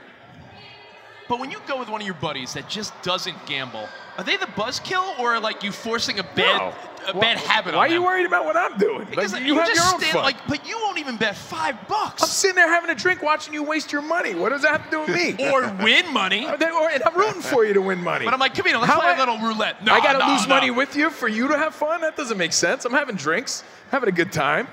But 1.30 1.40
when 1.40 1.52
you 1.52 1.60
go 1.68 1.78
with 1.80 1.90
one 1.90 2.02
of 2.02 2.06
your 2.08 2.16
buddies 2.16 2.54
that 2.56 2.68
just 2.68 2.92
doesn't 3.04 3.46
gamble, 3.46 3.88
are 4.18 4.24
they 4.24 4.36
the 4.36 4.48
buzzkill 4.48 5.18
or 5.20 5.40
like 5.40 5.64
you 5.64 5.72
forcing 5.72 6.18
a 6.20 6.24
bad 6.24 6.58
No. 6.58 6.74
a 7.08 7.14
Why- 7.16 7.22
bad 7.22 7.38
habit 7.38 7.76
Why 7.76 7.82
are 7.88 7.92
you 7.92 8.04
worried 8.04 8.26
about 8.26 8.46
what 8.46 8.58
I'm 8.58 8.78
doing? 8.80 9.06
Because 9.08 9.32
Like, 9.34 9.44
you, 9.44 9.54
you 9.54 9.60
have 9.60 9.68
just 9.68 9.80
your 9.80 9.94
own 9.94 10.00
stand 10.02 10.14
fun. 10.16 10.24
like, 10.24 10.48
but 10.48 10.68
you 10.68 10.78
won't 10.80 10.98
even 10.98 11.18
bet 11.18 11.38
five 11.38 11.88
bucks. 11.88 12.24
I'm 12.24 12.28
sitting 12.28 12.56
there 12.56 12.68
having 12.68 12.90
a 12.90 12.96
drink, 12.96 13.22
watching 13.22 13.54
you 13.54 13.62
waste 13.64 13.92
your 13.92 14.02
money. 14.02 14.34
What 14.36 14.50
does 14.50 14.64
that 14.64 14.72
have 14.72 14.84
to 14.86 14.90
do 14.90 15.00
with 15.02 15.10
me? 15.10 15.50
or 15.52 15.72
win 15.84 16.12
money. 16.12 16.46
Or 16.48 16.54
and 16.90 17.04
I'm 17.04 17.16
rooting 17.16 17.42
for 17.44 17.64
you 17.64 17.74
to 17.76 17.82
win 17.82 18.04
money. 18.04 18.26
But 18.26 18.34
I'm 18.34 18.40
like, 18.40 18.56
Camino, 18.56 18.80
let's 18.80 18.92
How 18.92 19.00
play 19.00 19.10
I- 19.12 19.16
a 19.16 19.20
little 19.20 19.38
roulette. 19.38 19.84
No, 19.86 19.94
I 19.94 20.00
got 20.02 20.14
to 20.14 20.20
no, 20.20 20.34
lose 20.34 20.48
no. 20.48 20.56
money 20.56 20.72
with 20.72 20.96
you 20.96 21.12
for 21.12 21.28
you 21.28 21.48
to 21.48 21.58
have 21.60 21.76
fun? 21.76 22.02
That 22.02 22.18
doesn't 22.18 22.38
make 22.40 22.54
sense. 22.54 22.86
I'm 22.86 22.92
having 22.92 23.16
drinks, 23.16 23.64
having 23.92 24.10
a 24.10 24.14
good 24.14 24.32
time. 24.32 24.68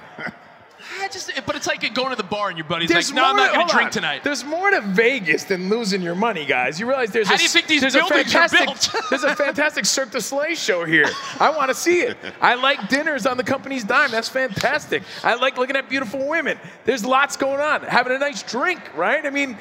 I 1.06 1.08
just, 1.08 1.30
but 1.46 1.54
it's 1.54 1.68
like 1.68 1.94
going 1.94 2.10
to 2.10 2.16
the 2.16 2.24
bar 2.24 2.48
and 2.48 2.58
your 2.58 2.66
buddy's 2.66 2.88
There's 2.88 3.12
like, 3.12 3.16
no, 3.16 3.26
I'm 3.26 3.36
not 3.36 3.54
going 3.54 3.68
to 3.68 3.72
drink 3.72 3.86
on. 3.86 3.92
tonight. 3.92 4.24
There's 4.24 4.42
more 4.44 4.70
to 4.70 4.80
Vegas 4.80 5.44
than 5.44 5.68
losing 5.68 6.02
your 6.02 6.16
money, 6.16 6.44
guys. 6.44 6.80
You 6.80 6.88
realize 6.88 7.12
there's 7.12 7.28
How 7.28 7.34
a 7.34 7.38
do 7.38 7.44
you 7.44 7.48
think 7.48 7.68
these 7.68 7.80
there's 7.80 7.94
a 7.94 7.98
buildings 7.98 8.34
are 8.34 8.48
fantastic, 8.48 8.66
built? 8.92 9.04
there's 9.10 9.22
a 9.22 9.36
fantastic 9.36 9.84
Cirque 9.86 10.10
du 10.10 10.20
Soleil 10.20 10.56
show 10.56 10.84
here. 10.84 11.06
I 11.38 11.50
want 11.50 11.68
to 11.68 11.76
see 11.76 12.00
it. 12.00 12.16
I 12.40 12.56
like 12.56 12.88
dinners 12.88 13.24
on 13.24 13.36
the 13.36 13.44
company's 13.44 13.84
dime. 13.84 14.10
That's 14.10 14.28
fantastic. 14.28 15.04
I 15.22 15.36
like 15.36 15.56
looking 15.58 15.76
at 15.76 15.88
beautiful 15.88 16.26
women. 16.26 16.58
There's 16.84 17.04
lots 17.04 17.36
going 17.36 17.60
on. 17.60 17.82
Having 17.82 18.16
a 18.16 18.18
nice 18.18 18.42
drink, 18.42 18.80
right? 18.96 19.24
I 19.24 19.30
mean, 19.30 19.56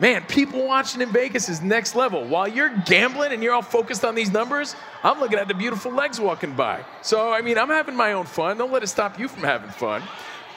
man, 0.00 0.24
people 0.24 0.66
watching 0.66 1.00
in 1.00 1.10
Vegas 1.12 1.48
is 1.48 1.62
next 1.62 1.94
level. 1.94 2.24
While 2.24 2.48
you're 2.48 2.76
gambling 2.86 3.30
and 3.30 3.40
you're 3.40 3.54
all 3.54 3.62
focused 3.62 4.04
on 4.04 4.16
these 4.16 4.32
numbers, 4.32 4.74
I'm 5.04 5.20
looking 5.20 5.38
at 5.38 5.46
the 5.46 5.54
beautiful 5.54 5.92
legs 5.92 6.20
walking 6.20 6.54
by. 6.54 6.84
So, 7.02 7.32
I 7.32 7.40
mean, 7.40 7.56
I'm 7.56 7.68
having 7.68 7.94
my 7.94 8.14
own 8.14 8.26
fun. 8.26 8.58
Don't 8.58 8.72
let 8.72 8.82
it 8.82 8.88
stop 8.88 9.16
you 9.16 9.28
from 9.28 9.44
having 9.44 9.70
fun. 9.70 10.02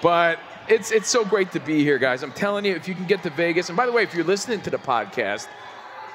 But 0.01 0.39
it's 0.67 0.91
it's 0.91 1.09
so 1.09 1.25
great 1.25 1.51
to 1.51 1.59
be 1.59 1.83
here, 1.83 1.97
guys. 1.97 2.23
I'm 2.23 2.31
telling 2.31 2.65
you, 2.65 2.75
if 2.75 2.87
you 2.87 2.95
can 2.95 3.05
get 3.05 3.23
to 3.23 3.29
Vegas, 3.29 3.69
and 3.69 3.77
by 3.77 3.85
the 3.85 3.91
way, 3.91 4.03
if 4.03 4.13
you're 4.13 4.23
listening 4.23 4.61
to 4.61 4.69
the 4.69 4.77
podcast, 4.77 5.47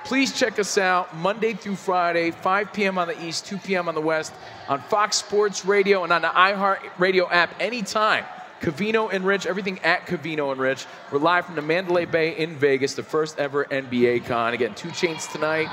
please 0.05 0.33
check 0.33 0.59
us 0.59 0.79
out 0.79 1.15
Monday 1.17 1.53
through 1.55 1.77
Friday, 1.77 2.31
5 2.31 2.73
p.m. 2.73 2.99
on 2.99 3.09
the 3.09 3.25
East, 3.25 3.47
2 3.47 3.59
p.m. 3.59 3.89
on 3.89 3.95
the 3.95 4.01
West, 4.01 4.33
on 4.69 4.81
Fox 4.83 5.17
Sports 5.17 5.65
Radio 5.65 6.05
and 6.05 6.13
on 6.13 6.23
the 6.23 6.29
iHeart 6.29 6.79
Radio 6.99 7.29
app 7.29 7.55
anytime. 7.61 8.25
Covino 8.61 9.13
and 9.13 9.27
Rich, 9.27 9.47
everything 9.47 9.79
at 9.81 10.07
Covino 10.07 10.51
and 10.51 10.61
Rich. 10.61 10.87
We're 11.13 11.19
live 11.19 11.45
from 11.45 11.57
the 11.57 11.63
Mandalay 11.63 12.07
Bay 12.07 12.37
in 12.37 12.57
Vegas, 12.57 12.95
the 12.95 13.03
first 13.03 13.39
ever 13.39 13.67
NBA 13.67 14.25
con. 14.25 14.55
Again, 14.55 14.75
2 14.75 14.89
Chainz 14.89 15.31
tonight. 15.31 15.69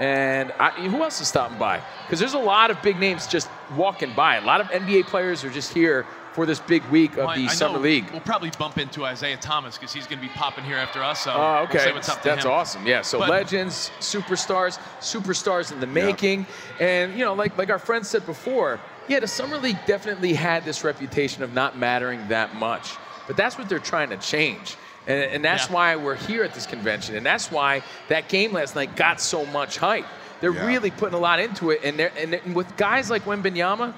And 0.00 0.52
I, 0.58 0.70
who 0.88 1.02
else 1.02 1.20
is 1.22 1.28
stopping 1.28 1.58
by? 1.58 1.80
Because 2.04 2.20
there's 2.20 2.34
a 2.34 2.38
lot 2.38 2.70
of 2.70 2.80
big 2.82 2.98
names 2.98 3.26
just 3.26 3.48
walking 3.74 4.12
by. 4.14 4.36
A 4.36 4.44
lot 4.44 4.60
of 4.60 4.66
NBA 4.66 5.06
players 5.06 5.44
are 5.44 5.50
just 5.50 5.72
here 5.72 6.04
for 6.36 6.44
this 6.44 6.60
big 6.60 6.84
week 6.90 7.12
of 7.12 7.24
Well, 7.24 7.34
the 7.34 7.44
I 7.46 7.48
Summer 7.48 7.78
know 7.78 7.80
League. 7.80 8.10
We'll 8.12 8.20
probably 8.20 8.50
bump 8.58 8.76
into 8.76 9.06
Isaiah 9.06 9.38
Thomas 9.38 9.78
because 9.78 9.90
he's 9.94 10.06
going 10.06 10.20
to 10.20 10.22
be 10.28 10.32
popping 10.34 10.64
here 10.64 10.76
after 10.76 11.02
us. 11.02 11.20
So 11.24 11.32
Oh, 11.32 11.38
we'll 11.38 11.62
okay. 11.70 11.78
say 11.78 11.92
what's 11.92 12.10
up 12.10 12.20
to 12.20 12.28
That's 12.28 12.44
him. 12.44 12.50
awesome. 12.50 12.86
Yeah. 12.86 13.00
So 13.00 13.18
But- 13.20 13.30
legends, 13.30 13.90
superstars, 14.00 14.78
superstars 15.00 15.72
in 15.72 15.80
the 15.80 15.86
making, 15.86 16.44
and 16.78 17.14
you 17.18 17.24
know, 17.24 17.32
like 17.32 17.56
like 17.56 17.70
our 17.70 17.78
friend 17.78 18.04
said 18.06 18.26
before, 18.26 18.78
yeah, 19.08 19.18
the 19.20 19.26
summer 19.26 19.56
league 19.56 19.78
definitely 19.86 20.34
had 20.34 20.66
this 20.66 20.84
reputation 20.84 21.42
of 21.42 21.54
not 21.54 21.78
mattering 21.78 22.28
that 22.28 22.54
much, 22.54 22.90
but 23.26 23.34
that's 23.38 23.56
what 23.56 23.70
they're 23.70 23.78
trying 23.78 24.10
to 24.10 24.18
change. 24.18 24.76
And, 25.06 25.18
and 25.32 25.42
that's 25.42 25.68
Yeah. 25.68 25.72
why 25.74 25.96
we're 25.96 26.16
here 26.16 26.44
at 26.44 26.52
this 26.52 26.66
convention, 26.66 27.16
and 27.16 27.24
that's 27.24 27.50
why 27.50 27.82
that 28.08 28.28
game 28.28 28.52
last 28.52 28.74
night 28.76 28.94
got 28.94 29.22
so 29.22 29.46
much 29.46 29.78
hype. 29.78 30.04
They're 30.42 30.52
Yeah. 30.52 30.66
really 30.66 30.90
putting 30.90 31.14
a 31.14 31.18
lot 31.20 31.40
into 31.40 31.70
it, 31.70 31.80
and, 31.82 31.98
they're, 31.98 32.12
and, 32.18 32.34
and 32.34 32.54
with 32.54 32.76
guys 32.76 33.08
like 33.08 33.24
Wembanyama, 33.24 33.94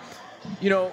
you 0.60 0.70
know, 0.70 0.92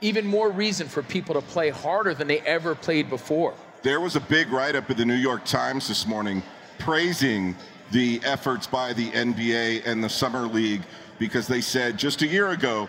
even 0.00 0.26
more 0.26 0.50
reason 0.50 0.86
for 0.88 1.02
people 1.02 1.34
to 1.34 1.40
play 1.42 1.70
harder 1.70 2.14
than 2.14 2.26
they 2.28 2.40
ever 2.40 2.74
played 2.74 3.10
before. 3.10 3.54
There 3.82 4.00
was 4.00 4.16
a 4.16 4.20
big 4.20 4.50
write 4.50 4.74
up 4.76 4.90
in 4.90 4.96
the 4.96 5.04
New 5.04 5.14
York 5.14 5.44
Times 5.44 5.88
this 5.88 6.06
morning 6.06 6.42
praising 6.78 7.54
the 7.92 8.20
efforts 8.24 8.66
by 8.66 8.92
the 8.92 9.10
NBA 9.10 9.86
and 9.86 10.02
the 10.02 10.08
Summer 10.08 10.46
League 10.46 10.82
because 11.18 11.46
they 11.46 11.60
said 11.60 11.98
just 11.98 12.22
a 12.22 12.26
year 12.26 12.50
ago 12.50 12.88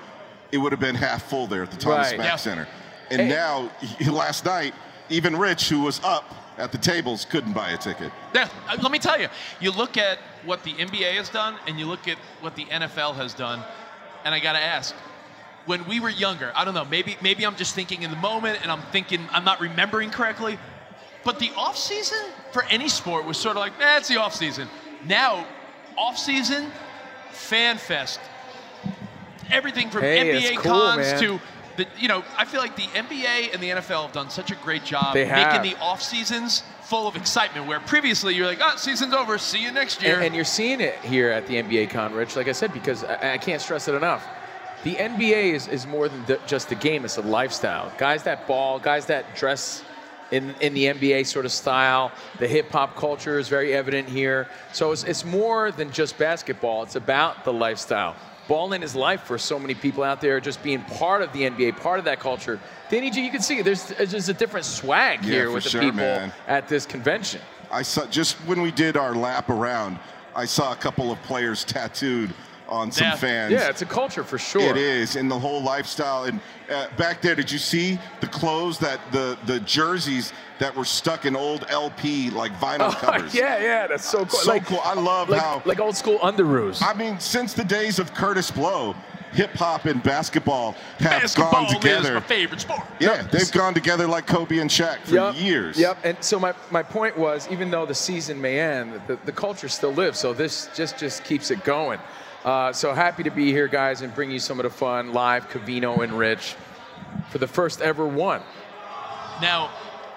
it 0.51 0.57
would 0.57 0.71
have 0.71 0.79
been 0.81 0.95
half 0.95 1.23
full 1.29 1.47
there 1.47 1.63
at 1.63 1.71
the 1.71 1.77
Thomas 1.77 2.09
Right. 2.11 2.17
Mack 2.17 2.27
Yeah. 2.27 2.35
Center. 2.35 2.67
And 3.09 3.21
Hey. 3.21 3.29
now, 3.29 3.71
last 4.11 4.45
night, 4.45 4.73
even 5.09 5.35
Rich, 5.37 5.69
who 5.69 5.81
was 5.81 5.99
up 6.03 6.35
at 6.57 6.71
the 6.71 6.77
tables, 6.77 7.25
couldn't 7.25 7.53
buy 7.53 7.71
a 7.71 7.77
ticket. 7.77 8.11
Yeah, 8.35 8.47
uh, 8.69 8.77
let 8.81 8.91
me 8.91 8.99
tell 8.99 9.19
you. 9.19 9.27
You 9.59 9.71
look 9.71 9.97
at 9.97 10.17
what 10.45 10.63
the 10.63 10.73
NBA 10.73 11.13
has 11.15 11.29
done, 11.29 11.55
and 11.67 11.79
you 11.79 11.85
look 11.85 12.07
at 12.07 12.17
what 12.41 12.55
the 12.55 12.65
NFL 12.65 13.15
has 13.15 13.33
done, 13.33 13.63
and 14.25 14.33
I 14.35 14.39
got 14.39 14.53
to 14.53 14.59
ask. 14.59 14.93
When 15.71 15.87
we 15.87 16.01
were 16.01 16.09
younger, 16.09 16.51
I 16.53 16.65
don't 16.65 16.73
know. 16.73 16.83
Maybe 16.83 17.15
maybe 17.21 17.45
I'm 17.45 17.55
just 17.55 17.73
thinking 17.73 18.03
in 18.03 18.11
the 18.11 18.17
moment, 18.17 18.59
and 18.61 18.69
I'm 18.69 18.81
thinking 18.91 19.21
I'm 19.31 19.45
not 19.45 19.61
remembering 19.61 20.09
correctly. 20.09 20.59
But 21.23 21.39
the 21.39 21.49
off 21.55 21.77
season 21.77 22.17
for 22.51 22.65
any 22.65 22.89
sport 22.89 23.23
was 23.23 23.37
sort 23.37 23.55
of 23.55 23.61
like, 23.61 23.71
eh, 23.79 23.97
it's 23.99 24.09
the 24.09 24.17
off 24.17 24.35
season. 24.35 24.67
Now, 25.05 25.47
off 25.97 26.17
season, 26.17 26.69
fan 27.29 27.77
fest, 27.77 28.19
everything 29.49 29.89
from 29.89 30.01
Hey, 30.01 30.41
NBA 30.41 30.55
cool, 30.57 30.73
cons 30.73 30.97
man. 30.97 31.21
to 31.21 31.39
the, 31.77 31.87
you 31.97 32.09
know, 32.09 32.25
I 32.37 32.43
feel 32.43 32.59
like 32.59 32.75
the 32.75 32.81
NBA 32.81 33.53
and 33.53 33.63
the 33.63 33.69
NFL 33.69 34.01
have 34.07 34.11
done 34.11 34.29
such 34.29 34.51
a 34.51 34.55
great 34.55 34.83
job 34.83 35.15
making 35.15 35.61
the 35.61 35.77
off 35.79 36.01
seasons 36.01 36.63
full 36.83 37.07
of 37.07 37.15
excitement. 37.15 37.65
Where 37.65 37.79
previously 37.79 38.35
you're 38.35 38.45
like, 38.45 38.59
oh, 38.61 38.75
season's 38.75 39.13
over, 39.13 39.37
see 39.37 39.63
you 39.63 39.71
next 39.71 40.03
year. 40.03 40.15
And, 40.15 40.25
and 40.25 40.35
you're 40.35 40.43
seeing 40.43 40.81
it 40.81 40.95
here 40.95 41.29
at 41.29 41.47
the 41.47 41.63
NBA 41.63 41.91
Con, 41.91 42.13
Rich, 42.13 42.35
like 42.35 42.49
I 42.49 42.51
said, 42.51 42.73
because 42.73 43.05
I, 43.05 43.35
I 43.35 43.37
can't 43.37 43.61
stress 43.61 43.87
it 43.87 43.95
enough. 43.95 44.27
The 44.83 44.95
NBA 44.95 45.53
is, 45.53 45.67
is 45.67 45.85
more 45.85 46.09
than 46.09 46.25
the, 46.25 46.39
just 46.47 46.71
a 46.71 46.75
game, 46.75 47.05
it's 47.05 47.17
a 47.17 47.21
lifestyle. 47.21 47.91
Guys 47.97 48.23
that 48.23 48.47
ball, 48.47 48.79
guys 48.79 49.05
that 49.07 49.35
dress 49.35 49.83
in, 50.31 50.55
in 50.59 50.73
the 50.73 50.85
NBA 50.85 51.27
sort 51.27 51.45
of 51.45 51.51
style, 51.51 52.11
the 52.39 52.47
hip 52.47 52.71
hop 52.71 52.95
culture 52.95 53.37
is 53.37 53.47
very 53.47 53.73
evident 53.73 54.09
here. 54.09 54.47
So 54.73 54.91
it's, 54.91 55.03
it's 55.03 55.23
more 55.23 55.71
than 55.71 55.91
just 55.91 56.17
basketball, 56.17 56.81
it's 56.83 56.95
about 56.95 57.43
the 57.43 57.53
lifestyle. 57.53 58.15
Balling 58.47 58.81
is 58.81 58.95
life 58.95 59.21
for 59.21 59.37
so 59.37 59.59
many 59.59 59.75
people 59.75 60.03
out 60.03 60.19
there, 60.19 60.39
just 60.39 60.63
being 60.63 60.81
part 60.81 61.21
of 61.21 61.31
the 61.31 61.43
NBA, 61.43 61.79
part 61.79 61.99
of 61.99 62.05
that 62.05 62.19
culture. 62.19 62.59
Danny 62.89 63.11
G, 63.11 63.23
you 63.23 63.31
can 63.31 63.41
see. 63.41 63.61
There's, 63.61 63.85
there's 63.85 64.29
a 64.29 64.33
different 64.33 64.65
swag 64.65 65.23
Yeah, 65.23 65.31
here 65.31 65.51
with 65.51 65.63
the 65.63 65.69
sure, 65.69 65.81
people 65.81 65.97
man. 65.97 66.33
at 66.47 66.67
this 66.67 66.85
convention. 66.87 67.39
I 67.71 67.83
saw 67.83 68.05
just 68.07 68.35
when 68.47 68.61
we 68.61 68.71
did 68.71 68.97
our 68.97 69.15
lap 69.15 69.49
around, 69.49 69.99
I 70.35 70.45
saw 70.45 70.73
a 70.73 70.75
couple 70.75 71.11
of 71.11 71.21
players 71.21 71.63
tattooed 71.63 72.33
on 72.71 72.91
some 72.91 73.07
Yeah. 73.07 73.15
fans. 73.17 73.51
Yeah, 73.51 73.69
it's 73.69 73.81
a 73.81 73.85
culture 73.85 74.23
for 74.23 74.37
sure. 74.37 74.61
It 74.61 74.77
is, 74.77 75.17
and 75.17 75.29
the 75.29 75.37
whole 75.37 75.61
lifestyle. 75.61 76.23
And 76.23 76.39
uh, 76.71 76.87
back 76.97 77.21
there, 77.21 77.35
did 77.35 77.51
you 77.51 77.59
see 77.59 77.99
the 78.21 78.27
clothes 78.27 78.79
that 78.79 78.99
the 79.11 79.37
the 79.45 79.59
jerseys 79.59 80.31
that 80.59 80.75
were 80.75 80.85
stuck 80.85 81.25
in 81.25 81.35
old 81.35 81.65
LP 81.69 82.29
like 82.29 82.53
vinyl 82.53 82.91
covers? 82.99 83.35
Oh, 83.35 83.37
yeah, 83.37 83.59
yeah, 83.61 83.87
that's 83.87 84.09
so 84.09 84.19
cool. 84.19 84.39
So 84.39 84.51
like, 84.51 84.65
cool. 84.65 84.79
I 84.83 84.93
love 84.93 85.29
like, 85.29 85.41
how 85.41 85.61
like 85.65 85.79
old 85.81 85.97
school 85.97 86.17
underoos. 86.19 86.81
I 86.81 86.93
mean, 86.93 87.19
since 87.19 87.53
the 87.53 87.65
days 87.65 87.99
of 87.99 88.13
Kurtis 88.13 88.49
Blow, 88.55 88.95
hip 89.33 89.51
hop 89.55 89.85
and 89.85 90.01
basketball 90.01 90.71
have 90.99 91.21
Basketball 91.21 91.51
gone 91.73 91.85
is 91.87 92.09
my 92.09 92.19
favorite 92.21 92.61
sport. 92.61 92.81
Yeah, 93.01 93.21
they've 93.23 93.51
gone 93.51 93.73
together 93.73 94.07
like 94.07 94.27
Kobe 94.27 94.59
and 94.59 94.69
Shaq 94.69 94.99
for 95.05 95.15
Yep, 95.15 95.35
years. 95.37 95.77
Yep. 95.77 95.97
And 96.05 96.17
so 96.21 96.39
my, 96.39 96.53
my 96.69 96.83
point 96.83 97.17
was, 97.17 97.47
even 97.51 97.69
though 97.69 97.85
the 97.85 97.95
season 97.95 98.39
may 98.39 98.59
end, 98.59 99.01
the, 99.07 99.17
the 99.25 99.31
culture 99.31 99.67
still 99.67 99.91
lives. 99.93 100.19
So 100.19 100.31
this 100.33 100.69
just 100.73 100.97
just 100.97 101.25
keeps 101.25 101.51
it 101.51 101.63
going. 101.65 101.99
Uh, 102.43 102.73
so 102.73 102.93
happy 102.93 103.23
to 103.23 103.29
be 103.29 103.51
here, 103.51 103.67
guys, 103.67 104.01
and 104.01 104.13
bring 104.15 104.31
you 104.31 104.39
some 104.39 104.59
of 104.59 104.63
the 104.63 104.69
fun 104.69 105.13
live, 105.13 105.47
Covino 105.49 106.03
and 106.03 106.13
Rich, 106.13 106.55
for 107.29 107.37
the 107.37 107.47
first 107.47 107.81
ever 107.81 108.05
one. 108.07 108.41
Now, 109.41 109.69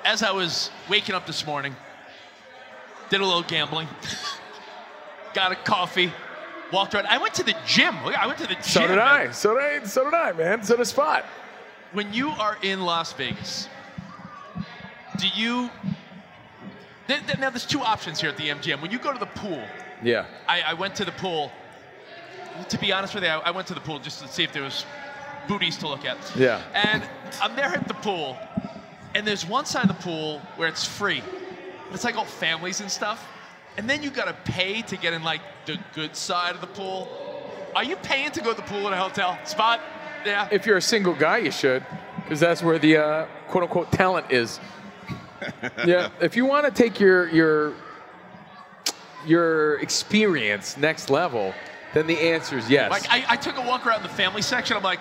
as 0.04 0.22
I 0.22 0.30
was 0.32 0.70
waking 0.88 1.14
up 1.14 1.26
this 1.26 1.46
morning, 1.46 1.76
did 3.10 3.20
a 3.20 3.24
little 3.26 3.42
gambling, 3.42 3.88
got 5.34 5.52
a 5.52 5.54
coffee, 5.56 6.12
walked 6.72 6.94
around. 6.94 7.06
I 7.08 7.18
went 7.18 7.34
to 7.34 7.42
the 7.42 7.54
gym. 7.66 7.94
I 7.96 8.26
went 8.26 8.38
to 8.38 8.46
the 8.46 8.54
gym. 8.54 8.62
So 8.62 8.80
did 8.86 8.96
man. 8.96 8.98
I. 9.00 9.30
So 9.30 9.54
did 9.54 9.82
I. 9.82 9.84
So 9.86 10.04
did 10.04 10.14
I, 10.14 10.32
man. 10.32 10.62
So 10.64 10.76
did 10.76 10.86
Spot. 10.86 11.24
When 11.92 12.12
you 12.12 12.30
are 12.30 12.56
in 12.62 12.80
Las 12.80 13.12
Vegas, 13.12 13.68
do 15.18 15.28
you? 15.28 15.68
th- 17.06 17.20
th- 17.26 17.38
Now, 17.38 17.50
there's 17.50 17.66
two 17.66 17.80
options 17.82 18.20
here 18.20 18.30
at 18.30 18.36
the 18.38 18.48
MGM. 18.48 18.80
When 18.80 18.90
you 18.90 18.98
go 18.98 19.12
to 19.12 19.18
the 19.18 19.26
pool, 19.26 19.62
Yeah. 20.02 20.24
I, 20.48 20.62
I 20.62 20.74
went 20.74 20.94
to 20.96 21.04
the 21.04 21.12
pool. 21.12 21.52
To 22.68 22.78
be 22.78 22.92
honest 22.92 23.14
with 23.14 23.24
you, 23.24 23.30
I, 23.30 23.38
I 23.38 23.50
went 23.50 23.66
to 23.68 23.74
the 23.74 23.80
pool 23.80 23.98
just 23.98 24.20
to 24.22 24.28
see 24.28 24.44
if 24.44 24.52
there 24.52 24.62
was 24.62 24.84
booties 25.48 25.76
to 25.78 25.88
look 25.88 26.04
at. 26.04 26.16
Yeah. 26.36 26.62
And 26.74 27.02
I'm 27.42 27.56
there 27.56 27.66
at 27.66 27.88
the 27.88 27.94
pool, 27.94 28.36
and 29.14 29.26
there's 29.26 29.46
one 29.46 29.66
side 29.66 29.88
of 29.90 29.96
the 29.96 30.02
pool 30.02 30.40
where 30.56 30.68
it's 30.68 30.84
free. 30.84 31.22
But 31.86 31.94
it's 31.94 32.04
like 32.04 32.16
all 32.16 32.24
families 32.24 32.80
and 32.80 32.90
stuff. 32.90 33.26
And 33.76 33.90
then 33.90 34.02
you 34.02 34.10
gotta 34.10 34.36
pay 34.44 34.82
to 34.82 34.96
get 34.96 35.12
in 35.12 35.22
like 35.22 35.40
the 35.66 35.78
good 35.94 36.14
side 36.14 36.54
of 36.54 36.60
the 36.60 36.66
pool. 36.68 37.08
Are 37.74 37.84
you 37.84 37.96
paying 37.96 38.30
to 38.32 38.40
go 38.40 38.50
to 38.50 38.56
the 38.56 38.66
pool 38.66 38.86
in 38.86 38.92
a 38.92 38.96
hotel 38.96 39.38
spot? 39.44 39.80
Yeah. 40.24 40.48
If 40.50 40.64
you're 40.64 40.76
a 40.76 40.82
single 40.82 41.14
guy, 41.14 41.38
you 41.38 41.50
should, 41.50 41.84
because 42.16 42.40
that's 42.40 42.62
where 42.62 42.78
the 42.78 42.96
uh, 42.96 43.26
quote 43.48 43.64
unquote 43.64 43.90
talent 43.92 44.30
is. 44.30 44.60
yeah. 45.86 46.10
If 46.20 46.36
you 46.36 46.46
want 46.46 46.66
to 46.66 46.72
take 46.72 47.00
your 47.00 47.28
your 47.28 47.74
your 49.26 49.80
experience 49.80 50.76
next 50.76 51.10
level, 51.10 51.52
then 51.94 52.06
the 52.06 52.18
answer 52.18 52.58
is 52.58 52.68
yes. 52.68 52.90
Like 52.90 53.06
I, 53.10 53.24
I 53.30 53.36
took 53.36 53.56
a 53.56 53.62
walk 53.62 53.86
around 53.86 54.02
the 54.02 54.08
family 54.08 54.42
section. 54.42 54.76
I'm 54.76 54.82
like, 54.82 55.00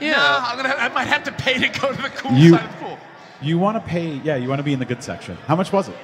Yeah. 0.00 0.10
yeah, 0.10 0.44
I'm 0.46 0.56
gonna. 0.56 0.74
I 0.74 0.88
might 0.90 1.06
have 1.08 1.24
to 1.24 1.32
pay 1.32 1.54
to 1.54 1.68
go 1.80 1.92
to 1.92 2.02
the 2.02 2.10
cool 2.10 2.32
You- 2.32 2.52
side 2.52 2.64
of 2.64 2.70
the 2.78 2.84
pool. 2.84 2.98
You 3.40 3.58
want 3.58 3.76
to 3.76 3.80
pay? 3.90 4.20
Yeah, 4.22 4.36
you 4.36 4.48
want 4.48 4.60
to 4.60 4.62
be 4.62 4.72
in 4.72 4.78
the 4.78 4.84
good 4.84 5.02
section. 5.02 5.36
How 5.48 5.56
much 5.56 5.72
was 5.72 5.88
it? 5.88 5.96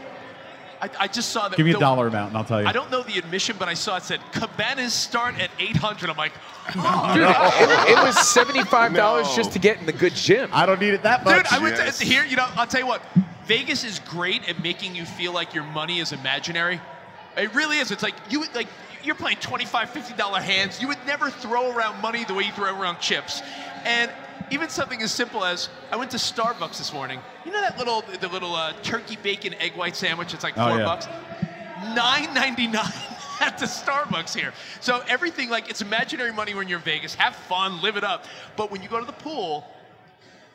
I, 0.80 0.90
I 1.00 1.06
just 1.08 1.30
saw 1.30 1.48
that. 1.48 1.56
Give 1.56 1.64
me 1.66 1.70
a 1.70 1.74
the- 1.74 1.80
dollar 1.80 2.08
amount, 2.08 2.28
and 2.30 2.36
I'll 2.36 2.44
tell 2.44 2.60
you. 2.60 2.66
I 2.68 2.72
don't 2.72 2.90
know 2.90 3.02
the 3.02 3.16
admission, 3.18 3.56
but 3.58 3.68
I 3.68 3.74
saw 3.74 3.96
it 3.96 4.02
said 4.02 4.20
cabanas 4.32 4.92
start 4.92 5.38
at 5.40 5.50
800. 5.58 6.10
I'm 6.10 6.16
like, 6.16 6.32
Dude, 6.72 6.82
it, 6.84 7.90
it 7.90 8.02
was 8.02 8.18
seventy-five 8.28 8.94
dollars 8.94 9.34
just 9.36 9.52
to 9.52 9.58
get 9.60 9.78
in 9.78 9.86
the 9.86 9.92
good 9.92 10.14
gym. 10.14 10.50
I 10.52 10.66
don't 10.66 10.80
need 10.80 10.94
it 10.94 11.02
that 11.04 11.24
much. 11.24 11.36
Dude, 11.36 11.46
I 11.52 11.58
went 11.62 11.76
to 11.76 12.04
here. 12.04 12.24
You 12.24 12.36
know, 12.36 12.46
I'll 12.56 12.66
tell 12.66 12.80
you 12.80 12.86
what. 12.86 13.02
Vegas 13.46 13.82
is 13.84 13.98
great 14.00 14.46
at 14.48 14.62
making 14.62 14.94
you 14.94 15.06
feel 15.06 15.32
like 15.32 15.54
your 15.54 15.64
money 15.64 16.00
is 16.00 16.12
imaginary. 16.12 16.80
It 17.36 17.54
really 17.54 17.78
is. 17.78 17.90
It's 17.90 18.02
like 18.02 18.14
you 18.28 18.44
like 18.54 18.68
you're 19.04 19.14
playing 19.14 19.38
$25, 19.38 19.88
50 19.88 20.14
dollar 20.14 20.40
hands. 20.40 20.80
You 20.80 20.88
would 20.88 20.98
never 21.06 21.30
throw 21.30 21.70
around 21.74 22.00
money 22.02 22.24
the 22.24 22.34
way 22.34 22.44
you 22.44 22.52
throw 22.52 22.78
around 22.78 22.98
chips. 23.00 23.42
And 23.84 24.10
even 24.50 24.68
something 24.68 25.02
as 25.02 25.12
simple 25.12 25.44
as 25.44 25.68
I 25.92 25.96
went 25.96 26.10
to 26.12 26.16
Starbucks 26.16 26.78
this 26.78 26.92
morning. 26.92 27.20
You 27.44 27.52
know 27.52 27.60
that 27.60 27.78
little 27.78 28.02
the 28.20 28.28
little 28.28 28.54
uh, 28.54 28.72
turkey 28.82 29.16
bacon 29.22 29.54
egg 29.54 29.76
white 29.76 29.96
sandwich? 29.96 30.32
It's 30.34 30.42
like 30.42 30.54
Oh, 30.56 30.68
four 30.68 30.78
yeah. 30.78 30.84
bucks. 30.84 31.06
9.99 31.96 32.74
at 33.40 33.58
the 33.58 33.66
Starbucks 33.66 34.34
here. 34.34 34.52
So 34.80 35.02
everything 35.08 35.48
like 35.50 35.70
it's 35.70 35.80
imaginary 35.80 36.32
money 36.32 36.54
when 36.54 36.68
you're 36.68 36.78
in 36.78 36.84
Vegas. 36.84 37.14
Have 37.14 37.36
fun, 37.36 37.80
live 37.82 37.96
it 37.96 38.04
up. 38.04 38.24
But 38.56 38.70
when 38.70 38.82
you 38.82 38.88
go 38.88 38.98
to 38.98 39.06
the 39.06 39.12
pool, 39.12 39.64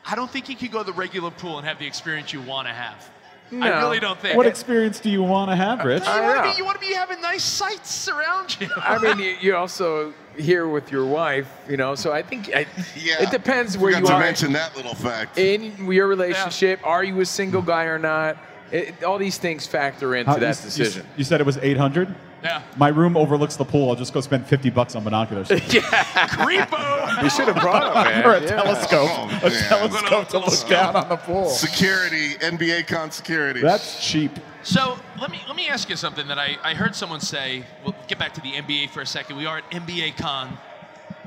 I 0.06 0.16
don't 0.16 0.30
think 0.30 0.50
you 0.50 0.56
can 0.56 0.70
go 0.70 0.80
to 0.80 0.86
the 0.86 0.94
regular 0.94 1.32
pool 1.32 1.58
and 1.60 1.68
have 1.68 1.80
the 1.80 1.88
experience 1.88 2.34
you 2.34 2.42
want 2.42 2.68
to 2.68 2.74
have. 2.74 3.10
I 3.52 3.82
really 3.82 4.00
don't 4.00 4.20
think. 4.20 4.36
What 4.36 4.48
experience 4.48 5.00
do 5.00 5.10
you 5.10 5.22
want 5.22 5.52
to 5.52 5.56
have, 5.56 5.84
Rich? 5.84 6.04
you 6.06 6.10
want 6.12 6.46
to 6.46 6.52
be 6.52 6.58
you 6.58 6.66
want 6.66 6.82
to 6.82 6.88
be 6.88 6.94
having 6.94 7.22
nice 7.22 7.44
sights 7.44 8.08
around 8.08 8.60
you. 8.60 8.70
I 8.78 8.98
mean, 8.98 9.20
you, 9.20 9.36
you 9.42 9.56
also 9.56 10.14
here 10.38 10.68
with 10.68 10.92
your 10.92 11.06
wife, 11.06 11.48
you 11.70 11.78
know. 11.78 11.96
So 11.96 12.12
I 12.12 12.22
think 12.24 12.50
I, 12.56 12.66
it 12.96 13.30
depends 13.32 13.78
where 13.78 13.94
Forgot 13.94 14.02
you 14.02 14.08
to 14.08 14.14
are 14.14 14.20
to 14.20 14.26
mention 14.26 14.54
that 14.54 14.76
little 14.76 14.96
fact. 14.96 15.38
in 15.38 15.92
your 15.92 16.08
relationship. 16.08 16.80
Are 16.84 17.04
you 17.04 17.20
a 17.22 17.26
single 17.26 17.62
guy 17.62 17.84
or 17.84 18.00
not? 18.00 18.38
It, 18.72 19.04
all 19.04 19.20
these 19.20 19.38
things 19.38 19.68
factor 19.68 20.16
into 20.16 20.32
How- 20.32 20.38
that 20.38 20.56
you, 20.58 20.62
you- 20.62 20.66
decision. 20.66 21.06
You, 21.16 21.24
said 21.24 21.40
it 21.40 21.46
was 21.46 21.58
800? 21.58 22.14
Yeah. 22.44 22.62
My 22.78 22.90
room 22.90 23.16
overlooks 23.16 23.56
the 23.56 23.64
pool. 23.66 23.90
I'll 23.90 23.96
just 23.96 24.14
go 24.14 24.20
spend 24.22 24.46
50 24.46 24.70
bucks 24.70 24.96
on 24.96 25.04
binoculars. 25.04 25.50
yeah. 25.74 25.82
Creepo. 26.28 27.24
You 27.24 27.30
should 27.30 27.48
have 27.48 27.56
brought 27.62 27.88
him, 27.88 28.04
man. 28.04 28.26
or 28.26 28.34
a 28.34 28.42
Yeah. 28.42 28.48
telescope. 28.48 29.10
Oh, 29.12 29.28
a 29.44 29.50
man. 29.50 29.90
telescope 29.90 30.28
to 30.30 30.40
look 30.40 30.68
down 30.70 30.96
on 30.96 31.10
the 31.10 31.16
pool. 31.18 31.50
Security, 31.50 32.34
NBA 32.40 32.88
con 32.88 33.12
security. 33.12 33.62
That's 33.62 34.06
cheap. 34.06 34.32
So 34.64 34.98
let 35.20 35.32
me 35.32 35.42
let 35.48 35.56
me 35.56 35.68
ask 35.70 35.90
you 35.90 35.96
something 35.96 36.28
that 36.28 36.38
I, 36.40 36.58
I 36.64 36.74
heard 36.74 36.96
someone 36.96 37.20
say. 37.22 37.64
We'll 37.84 37.96
get 38.08 38.20
back 38.20 38.34
to 38.34 38.42
the 38.42 38.52
NBA 38.54 38.90
for 38.90 39.02
a 39.02 39.06
second. 39.06 39.38
We 39.38 39.46
are 39.46 39.58
at 39.60 39.70
NBA 39.72 40.18
Con, 40.18 40.58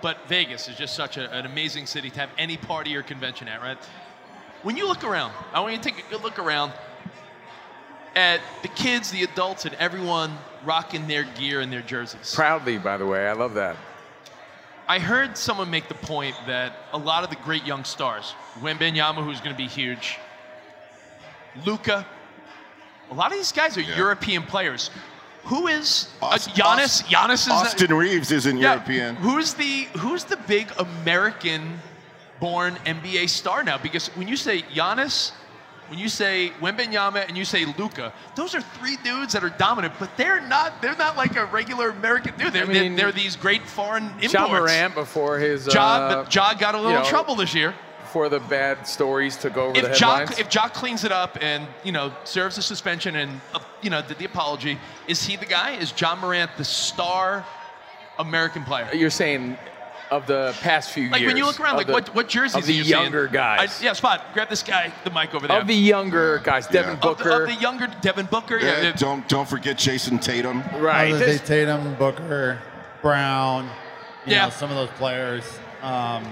but 0.03 0.19
Vegas 0.29 0.69
is 0.69 0.77
just 0.77 0.95
such 0.95 1.17
a, 1.17 1.31
an 1.33 1.47
amazing 1.47 1.87
city 1.87 2.11
to 2.11 2.21
have 2.21 2.31
any 2.39 2.57
party 2.57 2.95
or 2.97 3.03
convention 3.03 3.49
at, 3.49 3.61
right? 3.61 3.79
When 4.63 4.77
you 4.77 4.87
look 4.89 5.05
around, 5.05 5.33
I 5.53 5.61
want 5.61 5.73
you 5.75 5.79
to 5.79 5.85
take 5.85 5.99
a 6.05 6.11
good 6.11 6.23
look 6.23 6.39
around 6.39 6.73
at 8.17 8.41
the 8.63 8.69
kids, 8.69 9.11
the 9.11 9.23
adults, 9.23 9.67
and 9.67 9.75
everyone 9.75 10.37
rocking 10.65 11.07
their 11.07 11.25
gear 11.39 11.61
and 11.61 11.71
their 11.73 11.83
jerseys. 11.83 12.35
Proudly, 12.35 12.79
by 12.79 12.97
the 12.97 13.07
way, 13.07 13.29
I 13.29 13.33
love 13.33 13.55
that. 13.55 13.77
I 14.89 14.99
heard 14.99 15.37
someone 15.37 15.71
make 15.71 15.89
the 15.89 15.95
point 15.95 16.35
that 16.47 16.73
a 16.93 16.99
lot 16.99 17.23
of 17.25 17.31
the 17.31 17.37
great 17.37 17.65
young 17.67 17.85
stars, 17.85 18.35
Wembanyama, 18.61 19.23
who's 19.23 19.41
going 19.41 19.53
to 19.55 19.57
be 19.57 19.67
huge, 19.69 20.19
Luka, 21.65 22.07
a 23.11 23.15
lot 23.15 23.31
of 23.31 23.39
these 23.39 23.53
guys 23.53 23.77
are 23.77 23.83
European 23.83 24.43
players. 24.43 24.91
Who 25.45 25.69
is 25.69 26.09
uh, 26.23 26.37
Giannis? 26.37 27.05
Giannis 27.05 27.35
is 27.35 27.47
not- 27.49 27.67
Austin 27.67 27.95
Reaves 27.95 28.33
isn't 28.33 28.59
Yeah, 28.59 28.73
European. 28.75 29.15
Who's 29.17 29.55
the 29.55 29.85
Who's 29.99 30.25
the 30.25 30.37
big 30.49 30.73
American-born 30.79 32.75
NBA 32.85 33.29
star 33.29 33.63
now? 33.63 33.79
Because 33.79 34.09
when 34.17 34.27
you 34.27 34.37
say 34.37 34.63
Giannis, 34.63 35.31
when 35.89 35.99
you 35.99 36.09
say 36.09 36.53
Wembanyama, 36.61 37.29
and 37.29 37.37
you 37.37 37.45
say 37.45 37.65
Luka, 37.79 38.13
those 38.35 38.55
are 38.55 38.61
three 38.61 38.97
dudes 39.05 39.33
that 39.33 39.45
are 39.45 39.51
dominant, 39.51 39.95
but 39.99 40.11
they're 40.17 40.41
not. 40.41 40.81
They're 40.83 40.97
not 40.97 41.17
like 41.17 41.37
a 41.37 41.47
regular 41.47 41.91
American 41.91 42.37
dude. 42.37 42.53
They're, 42.53 42.65
I 42.65 42.67
mean, 42.67 42.97
they're, 42.97 43.07
they're 43.07 43.13
these 43.13 43.37
great 43.37 43.63
foreign 43.63 44.05
imports. 44.21 44.33
Ja 44.33 44.49
Morant 44.49 44.95
before 44.95 45.39
his 45.39 45.67
Ja, 45.73 45.81
uh, 45.81 46.27
Ja 46.31 46.55
got 46.55 46.75
a 46.75 46.79
little 46.79 46.93
you 46.93 46.99
know, 46.99 47.05
trouble 47.05 47.35
this 47.35 47.55
year. 47.55 47.75
before 48.03 48.29
the 48.29 48.41
bad 48.41 48.87
stories 48.87 49.37
took 49.37 49.57
over 49.57 49.81
the 49.81 49.91
If 49.91 50.01
Ja, 50.01 50.17
headlines. 50.19 50.39
if 50.39 50.55
Ja 50.55 50.69
cleans 50.69 51.05
it 51.05 51.13
up 51.13 51.37
and 51.41 51.67
you 51.85 51.93
know 51.93 52.13
serves 52.25 52.57
a 52.59 52.63
suspension 52.63 53.17
and 53.17 53.41
uh, 53.55 53.59
you 53.83 53.91
know 53.91 54.01
did 54.03 54.19
the 54.19 54.25
apology, 54.25 54.79
is 55.07 55.23
he 55.25 55.37
the 55.37 55.47
guy? 55.47 55.73
Is 55.73 55.93
Ja 56.01 56.15
Morant 56.15 56.51
the 56.57 56.65
star 56.65 57.45
American 58.19 58.65
player? 58.65 58.89
You're 58.95 59.11
saying 59.11 59.59
of 60.11 60.27
the 60.27 60.55
past 60.61 60.91
few 60.91 61.11
Like 61.11 61.21
years. 61.21 61.29
Like 61.29 61.35
when 61.35 61.37
you 61.37 61.47
look 61.47 61.59
around, 61.61 61.77
like 61.77 61.87
the- 61.89 61.93
what 61.93 62.15
what 62.15 62.29
jerseys 62.29 62.55
of 62.57 62.67
the 62.67 62.73
are 62.75 62.77
you 62.77 62.85
seeing? 62.85 63.01
younger 63.03 63.27
guys. 63.27 63.81
I, 63.81 63.85
yeah, 63.85 63.93
spot. 63.93 64.25
Grab 64.35 64.49
this 64.49 64.63
guy, 64.63 64.93
the 65.05 65.11
mic 65.11 65.35
over 65.35 65.49
there. 65.49 65.61
Of 65.61 65.67
the 65.67 65.75
younger 65.75 66.39
guys, 66.45 66.67
Devin 66.69 66.93
Of 66.95 67.01
the- 67.01 67.07
Booker. 67.09 67.43
Of 67.43 67.49
the, 67.49 67.55
younger 67.55 67.89
Devin 68.03 68.27
Booker. 68.27 68.59
Yeah, 68.59 68.83
Yeah, 68.83 68.93
don't 68.93 69.29
don't 69.29 69.49
forget 69.49 69.77
Jayson 69.79 70.19
Tatum. 70.21 70.63
Right. 70.79 71.13
Other 71.13 71.27
than 71.27 71.39
Tatum, 71.41 71.95
Booker, 71.97 72.59
Brown, 73.03 73.65
you 74.27 74.33
Yeah. 74.35 74.45
know, 74.45 74.51
some 74.51 74.71
of 74.71 74.77
those 74.77 74.91
players. 74.97 75.45
Um, 75.83 76.25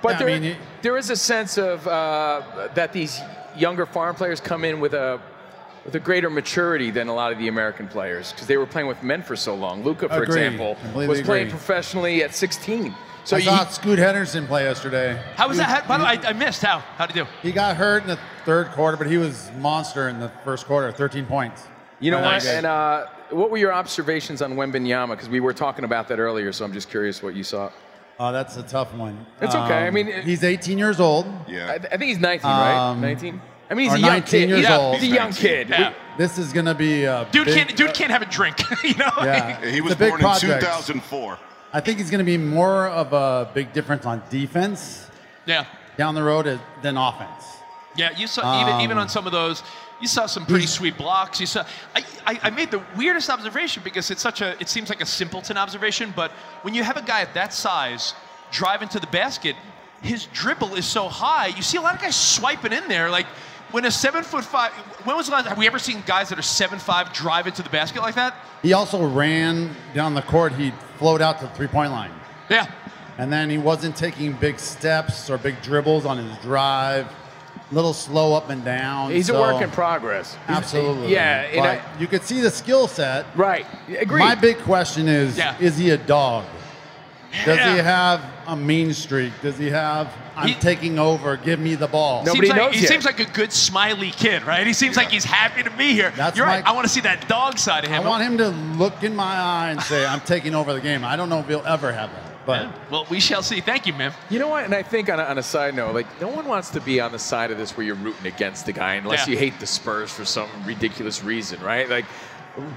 But 0.00 0.12
yeah, 0.12 0.18
there, 0.18 0.28
I 0.36 0.38
mean, 0.40 0.56
there 0.82 0.96
is 0.96 1.10
a 1.10 1.16
sense 1.16 1.58
of 1.58 1.86
uh, 1.88 2.68
that 2.74 2.92
these 2.92 3.20
younger 3.56 3.84
farm 3.86 4.14
players 4.14 4.40
come 4.40 4.64
in 4.64 4.78
with 4.80 4.94
a 4.94 5.20
with 5.84 5.94
a 5.94 6.00
greater 6.00 6.28
maturity 6.30 6.90
than 6.90 7.08
a 7.08 7.14
lot 7.14 7.32
of 7.32 7.38
the 7.38 7.48
American 7.48 7.88
players 7.88 8.30
because 8.32 8.46
they 8.46 8.58
were 8.58 8.66
playing 8.66 8.86
with 8.88 9.02
men 9.02 9.22
for 9.22 9.34
so 9.36 9.54
long. 9.54 9.82
Luka, 9.82 10.06
for 10.08 10.22
Agree. 10.22 10.26
example, 10.44 10.74
Completely 10.82 11.08
was 11.08 11.22
playing 11.22 11.46
agree. 11.46 11.58
professionally 11.58 12.22
at 12.22 12.34
16. 12.34 12.94
So 13.28 13.36
I 13.36 13.40
you, 13.40 13.44
saw 13.44 13.66
Scoot 13.66 13.98
Henderson 13.98 14.46
play 14.46 14.64
yesterday. 14.64 15.22
How 15.36 15.48
was 15.48 15.58
He 15.58 15.62
that? 15.62 15.82
How, 15.82 15.86
by 15.86 15.98
the 15.98 16.04
way, 16.04 16.26
I, 16.26 16.30
I 16.30 16.32
missed. 16.32 16.62
How? 16.62 16.78
How'd 16.78 17.12
he 17.12 17.20
do? 17.20 17.26
He 17.42 17.52
got 17.52 17.76
hurt 17.76 18.00
in 18.02 18.08
the 18.08 18.18
third 18.46 18.68
quarter, 18.68 18.96
but 18.96 19.06
he 19.06 19.18
was 19.18 19.50
monster 19.58 20.08
in 20.08 20.18
the 20.18 20.30
first 20.44 20.64
quarter. 20.64 20.90
13 20.90 21.26
points. 21.26 21.64
you 22.00 22.10
know 22.10 22.20
Yeah, 22.20 22.32
what? 22.32 22.42
that 22.42 22.54
And 22.56 22.64
uh, 22.64 23.06
what 23.28 23.50
were 23.50 23.58
your 23.58 23.74
observations 23.74 24.40
on 24.40 24.54
Wembanyama? 24.54 25.10
Because 25.10 25.28
we 25.28 25.40
were 25.40 25.52
talking 25.52 25.84
about 25.84 26.08
that 26.08 26.18
earlier, 26.18 26.52
so 26.52 26.64
I'm 26.64 26.72
just 26.72 26.88
curious 26.88 27.22
what 27.22 27.34
you 27.34 27.44
saw. 27.44 27.70
Oh, 28.18 28.32
that's 28.32 28.56
a 28.56 28.62
tough 28.62 28.94
one. 28.94 29.26
It's 29.42 29.54
okay. 29.54 29.74
I 29.74 29.88
Um, 29.88 29.94
mean, 29.94 30.08
it- 30.08 30.24
he's 30.24 30.42
18 30.42 30.78
years 30.78 30.98
old. 30.98 31.26
Yeah. 31.46 31.66
I, 31.70 31.74
I 31.74 31.78
think 31.98 32.04
he's 32.04 32.18
19, 32.18 32.50
right? 32.50 32.90
Um, 32.92 33.02
19. 33.02 33.42
I 33.70 33.74
mean, 33.74 33.90
he's 33.90 33.92
a 33.98 34.00
young 34.00 34.10
19 34.10 34.24
kid. 34.40 34.48
years 34.48 34.60
he's, 34.60 34.68
a- 34.70 34.78
old. 34.80 34.96
he's 34.96 35.12
a 35.12 35.14
young 35.14 35.32
kid. 35.32 35.68
Yeah. 35.68 35.92
This 36.16 36.38
is 36.38 36.54
going 36.54 36.64
to 36.64 36.74
be 36.74 37.04
a 37.04 37.28
Dude 37.30 37.44
big, 37.44 37.54
can't 37.54 37.76
dude 37.76 37.92
can't 37.92 38.10
have 38.10 38.22
a 38.22 38.26
drink. 38.26 38.58
you 38.82 38.94
know. 38.94 39.10
Yeah. 39.18 39.64
He 39.66 39.82
was 39.82 39.94
born 39.96 40.12
in 40.24 40.34
2004. 40.40 41.38
I 41.72 41.80
think 41.80 41.98
he's 41.98 42.10
going 42.10 42.24
to 42.24 42.24
be 42.24 42.38
more 42.38 42.88
of 42.88 43.12
a 43.12 43.50
big 43.54 43.72
difference 43.72 44.06
on 44.06 44.22
defense 44.30 45.06
Yeah. 45.46 45.64
down 45.96 46.14
the 46.14 46.22
road 46.22 46.58
than 46.82 46.96
offense. 46.96 47.44
Yeah, 47.96 48.10
you 48.16 48.26
saw 48.26 48.60
even 48.62 48.80
even 48.80 48.96
Um, 48.96 49.02
on 49.02 49.08
some 49.08 49.26
of 49.26 49.32
those, 49.32 49.62
you 50.00 50.06
saw 50.06 50.26
some 50.26 50.46
pretty 50.46 50.66
sweet 50.66 50.96
blocks. 50.96 51.40
You 51.40 51.46
saw 51.46 51.64
I, 51.96 52.04
I, 52.26 52.40
I 52.44 52.50
made 52.50 52.70
the 52.70 52.80
weirdest 52.96 53.28
observation 53.28 53.82
because 53.82 54.10
it's 54.10 54.22
such 54.22 54.40
a 54.40 54.54
it 54.60 54.68
seems 54.68 54.88
like 54.88 55.00
a 55.02 55.06
simpleton 55.06 55.56
observation, 55.58 56.12
but 56.14 56.30
when 56.62 56.74
you 56.74 56.84
have 56.84 56.96
a 56.96 57.02
guy 57.02 57.20
at 57.22 57.34
that 57.34 57.52
size 57.52 58.14
driving 58.52 58.88
to 58.90 59.00
the 59.00 59.08
basket, 59.08 59.56
his 60.00 60.26
dribble 60.26 60.74
is 60.76 60.86
so 60.86 61.08
high. 61.08 61.48
You 61.48 61.62
see 61.62 61.76
a 61.76 61.80
lot 61.80 61.94
of 61.96 62.00
guys 62.00 62.14
swiping 62.16 62.72
in 62.72 62.86
there. 62.88 63.10
Like 63.10 63.26
when 63.72 63.84
a 63.84 63.90
seven 63.90 64.22
foot 64.24 64.44
five 64.44 64.72
when 65.04 65.16
was 65.16 65.26
the 65.26 65.32
last 65.32 65.46
have 65.46 65.58
we 65.58 65.66
ever 65.66 65.78
seen 65.78 66.02
guys 66.06 66.28
that 66.30 66.38
are 66.38 66.42
seven 66.42 66.78
five 66.78 67.12
drive 67.12 67.46
into 67.46 67.62
the 67.62 67.70
basket 67.70 68.02
like 68.02 68.14
that? 68.14 68.34
He 68.62 68.72
also 68.72 69.06
ran 69.06 69.74
down 69.94 70.14
the 70.14 70.22
court. 70.22 70.52
He'd 70.52 70.74
float 70.98 71.20
out 71.20 71.38
to 71.40 71.46
the 71.46 71.52
three 71.54 71.66
point 71.68 71.92
line. 71.92 72.12
Yeah. 72.50 72.66
And 73.18 73.32
then 73.32 73.50
he 73.50 73.58
wasn't 73.58 73.96
taking 73.96 74.32
big 74.32 74.58
steps 74.58 75.28
or 75.28 75.38
big 75.38 75.60
dribbles 75.62 76.04
on 76.06 76.18
his 76.18 76.36
drive. 76.38 77.06
Little 77.70 77.92
slow 77.92 78.32
up 78.34 78.48
and 78.48 78.64
down. 78.64 79.10
He's 79.10 79.26
so- 79.26 79.36
a 79.36 79.52
work 79.52 79.62
in 79.62 79.70
progress. 79.70 80.34
He's- 80.46 80.48
Absolutely. 80.58 81.12
Yeah. 81.12 81.48
But 81.54 81.60
I- 81.68 81.80
you 82.00 82.06
could 82.06 82.22
see 82.22 82.40
the 82.40 82.50
skill 82.50 82.88
set. 82.88 83.26
right. 83.36 83.66
Agree. 83.98 84.20
My 84.20 84.34
big 84.34 84.58
question 84.58 85.08
is: 85.08 85.36
Yeah. 85.36 85.56
Is 85.60 85.76
he 85.76 85.90
a 85.90 85.96
dog? 85.98 86.44
Does 87.44 87.58
he 87.58 87.78
have 87.78 88.22
a 88.46 88.56
mean 88.56 88.92
streak? 88.94 89.32
Does 89.42 89.58
he 89.58 89.68
have? 89.70 90.12
I'm 90.36 90.48
He- 90.48 90.54
taking 90.54 90.98
over. 90.98 91.36
Give 91.36 91.58
me 91.60 91.74
the 91.74 91.86
ball. 91.88 92.24
Nobody 92.24 92.46
seems 92.46 92.48
like, 92.48 92.56
knows 92.56 92.74
he 92.74 92.80
yet. 92.82 92.88
seems 92.90 93.04
like 93.04 93.20
a 93.20 93.24
good 93.24 93.52
smiley 93.52 94.10
kid, 94.12 94.44
right? 94.44 94.66
He 94.66 94.72
seems 94.72 94.96
like 94.96 95.10
he's 95.10 95.24
happy 95.24 95.62
to 95.62 95.70
be 95.70 95.92
here. 95.92 96.12
That's 96.16 96.36
You're 96.36 96.46
right. 96.46 96.64
I 96.64 96.72
want 96.72 96.86
to 96.86 96.92
see 96.92 97.00
that 97.02 97.28
dog 97.28 97.58
side 97.58 97.84
of 97.84 97.90
him. 97.90 98.02
I 98.02 98.08
want 98.08 98.22
him 98.24 98.38
to 98.38 98.48
look 98.78 99.02
in 99.02 99.14
my 99.14 99.34
eye 99.36 99.70
and 99.70 99.82
say, 99.82 100.06
"I'm 100.06 100.20
taking 100.20 100.54
over 100.54 100.72
the 100.72 100.80
game." 100.80 101.04
I 101.04 101.16
don't 101.16 101.28
know 101.28 101.40
if 101.40 101.48
he'll 101.48 101.66
ever 101.66 101.92
have 101.92 102.10
that, 102.12 102.46
but 102.46 102.62
Yeah. 102.62 102.72
Well, 102.90 103.06
we 103.10 103.20
shall 103.20 103.42
see. 103.42 103.60
Thank 103.60 103.86
you, 103.86 103.92
man. 103.92 104.12
You 104.30 104.38
know 104.38 104.48
what? 104.48 104.64
And 104.64 104.74
I 104.74 104.82
think 104.82 105.10
on 105.10 105.18
a, 105.20 105.24
on 105.24 105.36
a 105.38 105.42
side 105.42 105.74
note, 105.74 105.94
like 105.94 106.06
no 106.20 106.28
one 106.28 106.46
wants 106.46 106.70
to 106.70 106.80
be 106.80 107.00
on 107.00 107.12
the 107.12 107.18
side 107.18 107.50
of 107.50 107.58
this 107.58 107.76
where 107.76 107.84
you're 107.84 107.96
rooting 107.96 108.26
against 108.26 108.64
the 108.64 108.72
guy 108.72 108.94
unless 108.94 109.26
Yeah. 109.26 109.32
you 109.32 109.38
hate 109.38 109.58
the 109.60 109.66
Spurs 109.66 110.10
for 110.10 110.24
some 110.24 110.48
ridiculous 110.64 111.22
reason, 111.24 111.60
right? 111.60 111.88
Like, 111.90 112.04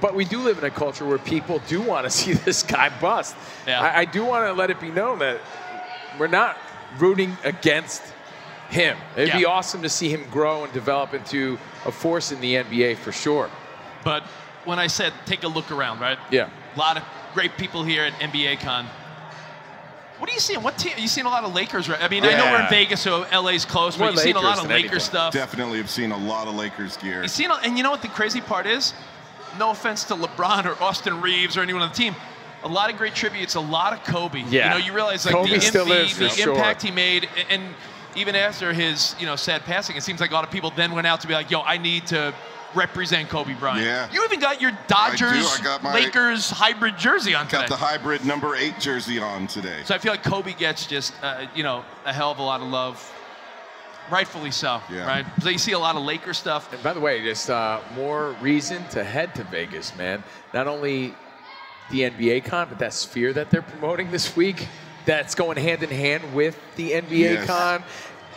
but 0.00 0.14
we 0.14 0.24
do 0.24 0.38
live 0.40 0.58
in 0.58 0.64
a 0.64 0.70
culture 0.70 1.04
where 1.04 1.18
people 1.18 1.60
do 1.68 1.80
want 1.82 2.04
to 2.04 2.10
see 2.18 2.32
this 2.34 2.62
guy 2.62 2.90
bust. 3.00 3.36
Yeah. 3.66 3.80
I, 3.80 4.00
I 4.00 4.04
do 4.04 4.24
want 4.24 4.46
to 4.46 4.52
let 4.52 4.70
it 4.70 4.80
be 4.80 4.90
known 4.90 5.18
that 5.20 5.40
we're 6.18 6.26
not 6.26 6.56
rooting 6.98 7.36
against 7.44 8.02
him. 8.70 8.96
It'd 9.16 9.34
be 9.34 9.44
awesome 9.44 9.82
to 9.82 9.88
see 9.88 10.08
him 10.08 10.24
grow 10.30 10.64
and 10.64 10.72
develop 10.72 11.14
into 11.14 11.58
a 11.84 11.92
force 11.92 12.32
in 12.32 12.40
the 12.40 12.54
NBA 12.54 12.96
for 12.96 13.12
sure. 13.12 13.50
But 14.04 14.22
when 14.64 14.78
I 14.78 14.86
said 14.86 15.12
take 15.26 15.42
a 15.42 15.48
look 15.48 15.70
around, 15.70 16.00
right? 16.00 16.18
Yeah. 16.30 16.48
A 16.74 16.78
lot 16.78 16.96
of 16.96 17.02
great 17.34 17.56
people 17.56 17.82
here 17.84 18.04
at 18.04 18.12
NBA 18.14 18.60
Con. 18.60 18.86
What 20.18 20.30
are 20.30 20.34
you 20.34 20.40
seeing? 20.40 20.62
What 20.62 20.78
team? 20.78 20.92
Are 20.96 21.00
You 21.00 21.08
seeing 21.08 21.26
a 21.26 21.30
lot 21.30 21.42
of 21.42 21.52
Lakers, 21.52 21.88
right? 21.88 22.00
I 22.00 22.08
mean, 22.08 22.24
I 22.24 22.36
know 22.36 22.52
we're 22.52 22.62
in 22.62 22.68
Vegas, 22.68 23.00
so 23.00 23.26
LA's 23.32 23.64
close, 23.64 23.98
More 23.98 24.06
but 24.08 24.14
you've 24.14 24.22
seen 24.22 24.36
a 24.36 24.40
lot 24.40 24.58
of 24.58 24.68
than 24.68 24.70
Lakers 24.70 24.90
anything. 24.90 25.00
stuff. 25.00 25.32
Definitely 25.32 25.78
have 25.78 25.90
seen 25.90 26.12
a 26.12 26.16
lot 26.16 26.46
of 26.46 26.54
Lakers 26.54 26.96
gear. 26.96 27.22
You 27.22 27.28
seen, 27.28 27.50
and 27.64 27.76
you 27.76 27.82
know 27.82 27.90
what 27.90 28.02
the 28.02 28.08
crazy 28.08 28.40
part 28.40 28.66
is? 28.66 28.94
No 29.58 29.70
offense 29.70 30.04
to 30.04 30.14
LeBron 30.14 30.64
or 30.66 30.82
Austin 30.82 31.20
Reaves 31.20 31.56
or 31.56 31.60
anyone 31.62 31.82
on 31.82 31.88
the 31.90 31.94
team. 31.94 32.14
A 32.64 32.68
lot 32.68 32.90
of 32.90 32.96
great 32.96 33.14
tributes, 33.14 33.54
a 33.56 33.60
lot 33.60 33.92
of 33.92 34.04
Kobe. 34.04 34.40
Yeah. 34.48 34.74
You 34.74 34.78
know, 34.80 34.86
you 34.86 34.92
realize 34.92 35.26
like 35.26 35.34
Kobe 35.34 35.50
the, 35.50 35.60
still 35.60 35.84
the, 35.84 35.90
lives, 35.90 36.16
the 36.16 36.28
for 36.28 36.34
sure. 36.36 36.52
impact 36.54 36.82
he 36.82 36.90
made, 36.92 37.28
and 37.50 37.62
even 38.14 38.36
after 38.36 38.72
his 38.72 39.16
you 39.18 39.26
know 39.26 39.36
sad 39.36 39.62
passing, 39.64 39.96
it 39.96 40.02
seems 40.02 40.20
like 40.20 40.30
a 40.30 40.34
lot 40.34 40.44
of 40.44 40.50
people 40.50 40.70
then 40.76 40.92
went 40.92 41.06
out 41.06 41.20
to 41.22 41.26
be 41.26 41.34
like, 41.34 41.50
"Yo, 41.50 41.60
I 41.62 41.76
need 41.78 42.06
to 42.08 42.32
represent 42.74 43.28
Kobe 43.28 43.54
Bryant." 43.54 43.84
Yeah. 43.84 44.08
You 44.12 44.22
even 44.24 44.38
got 44.38 44.60
your 44.60 44.70
I 44.70 44.74
do. 44.74 44.78
Dodgers 44.86 45.58
I 45.60 45.64
got 45.64 45.82
my- 45.82 45.92
Lakers 45.92 46.50
hybrid 46.50 46.96
jersey 46.98 47.34
on 47.34 47.46
Got 47.48 47.62
today. 47.62 47.66
the 47.70 47.76
hybrid 47.76 48.24
number 48.24 48.54
eight 48.54 48.78
jersey 48.78 49.18
on 49.18 49.48
today. 49.48 49.80
so 49.84 49.94
I 49.94 49.98
feel 49.98 50.12
like 50.12 50.22
Kobe 50.22 50.52
gets 50.54 50.86
just 50.86 51.14
uh, 51.22 51.46
you 51.56 51.64
know 51.64 51.84
a 52.04 52.12
hell 52.12 52.30
of 52.30 52.38
a 52.38 52.42
lot 52.42 52.60
of 52.60 52.68
love, 52.68 53.12
rightfully 54.10 54.50
so. 54.50 54.80
Yeah. 54.90 55.06
Right. 55.06 55.26
So 55.40 55.48
you 55.48 55.58
see 55.58 55.72
a 55.72 55.78
lot 55.78 55.96
of 55.96 56.02
Laker 56.02 56.34
stuff. 56.34 56.72
And 56.72 56.82
by 56.82 56.92
the 56.92 57.00
way, 57.00 57.22
just 57.22 57.48
uh, 57.50 57.80
more 57.94 58.34
reason 58.40 58.86
to 58.90 59.04
head 59.04 59.34
to 59.36 59.44
Vegas, 59.44 59.96
man. 59.96 60.22
Not 60.52 60.66
only 60.68 61.14
the 61.90 62.00
NBA 62.02 62.44
con, 62.44 62.68
but 62.68 62.78
that 62.78 62.92
sphere 62.92 63.32
that 63.32 63.50
they're 63.50 63.62
promoting 63.62 64.10
this 64.10 64.36
week, 64.36 64.68
that's 65.04 65.34
going 65.34 65.56
hand 65.58 65.82
in 65.82 65.90
hand 65.90 66.34
with 66.34 66.58
the 66.76 66.92
NBA 66.92 67.18
Yes. 67.18 67.46
con. 67.46 67.82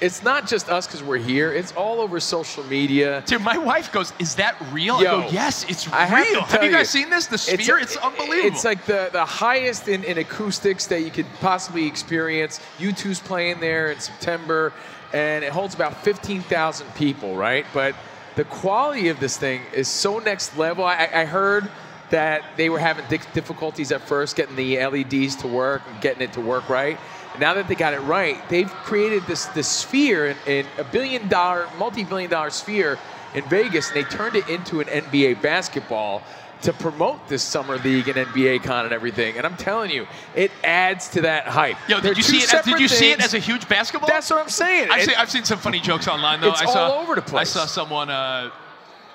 It's 0.02 0.24
not 0.24 0.46
just 0.46 0.68
us 0.70 0.86
because 0.86 1.02
we're 1.02 1.18
here. 1.20 1.54
It's 1.54 1.72
all 1.72 2.02
over 2.02 2.20
social 2.20 2.66
media. 2.66 3.24
Dude, 3.26 3.42
my 3.42 3.58
wife 3.58 3.94
goes, 3.94 4.12
"Is 4.20 4.36
that 4.36 4.58
real?" 4.74 5.02
Yo, 5.02 5.20
I 5.20 5.22
go, 5.24 5.30
"Yes, 5.32 5.64
it's 5.70 5.88
I 5.88 6.04
have 6.04 6.28
real." 6.28 6.42
Have, 6.42 6.50
tell 6.50 6.66
you 6.66 6.72
guys 6.72 6.94
you, 6.94 7.02
seen 7.02 7.10
this? 7.10 7.28
The 7.28 7.36
it's- 7.54 7.64
sphere? 7.66 7.78
It's, 7.80 7.96
unbelievable. 7.96 8.54
It's 8.54 8.66
like 8.66 8.84
the, 8.86 9.08
the 9.14 9.24
highest 9.24 9.88
in, 9.88 10.04
in 10.04 10.18
acoustics 10.18 10.86
that 10.88 11.04
you 11.04 11.12
could 11.12 11.28
possibly 11.40 11.88
experience. 11.88 12.60
U2's 12.78 13.22
playing 13.22 13.62
there 13.62 13.90
in 13.94 14.00
September, 14.02 14.74
and 15.14 15.44
it 15.44 15.52
holds 15.52 15.76
about 15.76 16.04
15,000 16.04 16.96
people, 16.96 17.36
right? 17.36 17.66
But 17.74 17.96
the 18.36 18.44
quality 18.44 19.08
of 19.10 19.20
this 19.20 19.38
thing 19.38 19.62
is 19.74 19.88
so 19.88 20.20
next 20.20 20.58
level. 20.58 20.84
I, 20.84 21.10
I 21.14 21.26
heard 21.26 21.70
that 22.10 22.44
they 22.58 22.70
were 22.70 22.80
having 22.80 23.06
difficulties 23.34 23.92
at 23.92 24.02
first 24.02 24.36
getting 24.36 24.56
the 24.56 24.78
LEDs 24.78 25.36
to 25.38 25.48
work 25.48 25.82
and 25.90 26.00
getting 26.02 26.22
it 26.22 26.34
to 26.34 26.42
work 26.42 26.70
right. 26.70 26.98
And 27.32 27.42
now 27.42 27.54
that 27.56 27.68
they 27.68 27.76
got 27.76 27.94
it 27.94 28.00
right, 28.02 28.38
they've 28.50 28.70
created 28.70 29.24
this 29.24 29.46
this 29.48 29.68
sphere 29.68 30.36
in, 30.46 30.66
a 30.78 30.84
billion 30.84 31.28
dollar, 31.28 31.68
multi-billion 31.78 32.30
dollar 32.30 32.50
sphere 32.50 33.00
in 33.34 33.44
Vegas, 33.50 33.88
and 33.90 33.98
they 33.98 34.10
turned 34.10 34.36
it 34.36 34.48
into 34.48 34.80
an 34.80 34.88
NBA 34.88 35.42
basketball 35.42 36.24
to 36.66 36.74
promote 36.74 37.28
this 37.28 37.44
summer 37.44 37.78
league 37.78 38.08
and 38.08 38.18
NBA 38.18 38.64
con 38.64 38.86
and 38.86 38.94
everything. 38.94 39.38
And 39.38 39.46
I'm 39.46 39.56
telling 39.56 39.92
you, 39.92 40.08
it 40.36 40.50
adds 40.64 41.08
to 41.10 41.22
that 41.22 41.46
hype. 41.48 41.78
Yo, 41.88 42.00
did 42.02 42.18
you 42.18 42.24
see 42.24 42.38
it? 42.38 42.52
As, 42.52 42.66
did 42.66 42.80
you 42.80 42.88
see 42.88 43.12
it 43.12 43.24
as 43.24 43.36
a 43.36 43.40
huge 43.40 43.70
basketball? 43.70 44.10
That's 44.10 44.30
what 44.32 44.40
I'm 44.40 44.50
saying. 44.50 44.90
I've, 44.90 45.02
It- 45.02 45.06
seen, 45.06 45.16
I've 45.16 45.30
seen 45.30 45.44
some 45.44 45.60
funny 45.60 45.80
jokes 45.80 46.08
online 46.08 46.42
though. 46.42 46.50
It's 46.50 46.64
I 46.64 46.66
saw, 46.66 46.92
all 46.92 47.04
over 47.04 47.14
the 47.14 47.22
place. 47.22 47.56
I 47.56 47.60
saw 47.60 47.66
someone. 47.68 48.10
Uh, 48.10 48.50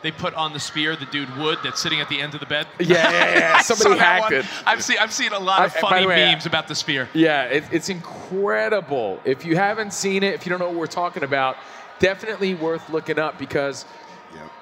they 0.03 0.13
put 0.13 0.33
on 0.35 0.53
the 0.55 0.61
sphere 0.61 0.97
the 0.97 1.05
dude 1.07 1.37
Wood 1.37 1.59
that's 1.63 1.79
sitting 1.81 2.01
at 2.01 2.09
the 2.09 2.21
end 2.23 2.35
of 2.35 2.41
the 2.41 2.47
bed. 2.47 2.67
Yeah, 2.79 3.11
yeah, 3.11 3.39
yeah. 3.39 3.53
I 3.57 3.63
saw 3.63 3.75
Somebody 3.75 4.01
hacked 4.01 4.33
it. 4.33 4.47
I've 4.65 4.83
seen. 4.83 4.99
I've 4.99 5.13
seen 5.13 5.33
a 5.33 5.39
lot 5.39 5.65
of 5.67 5.75
I- 5.77 5.81
funny 5.81 6.07
way, 6.07 6.31
memes 6.31 6.47
about 6.47 6.69
the 6.69 6.75
sphere. 6.77 7.09
Yeah, 7.15 7.45
it, 7.45 7.65
it's 7.73 7.89
incredible. 7.89 9.21
If 9.25 9.45
you 9.45 9.57
haven't 9.57 9.93
seen 9.93 10.23
it, 10.23 10.35
if 10.35 10.47
you 10.47 10.51
don't 10.51 10.61
know 10.61 10.69
what 10.69 10.77
we're 10.77 10.87
talking 10.87 11.25
about, 11.25 11.57
definitely 11.99 12.55
worth 12.55 12.89
looking 12.91 13.19
up 13.19 13.39
because 13.39 13.85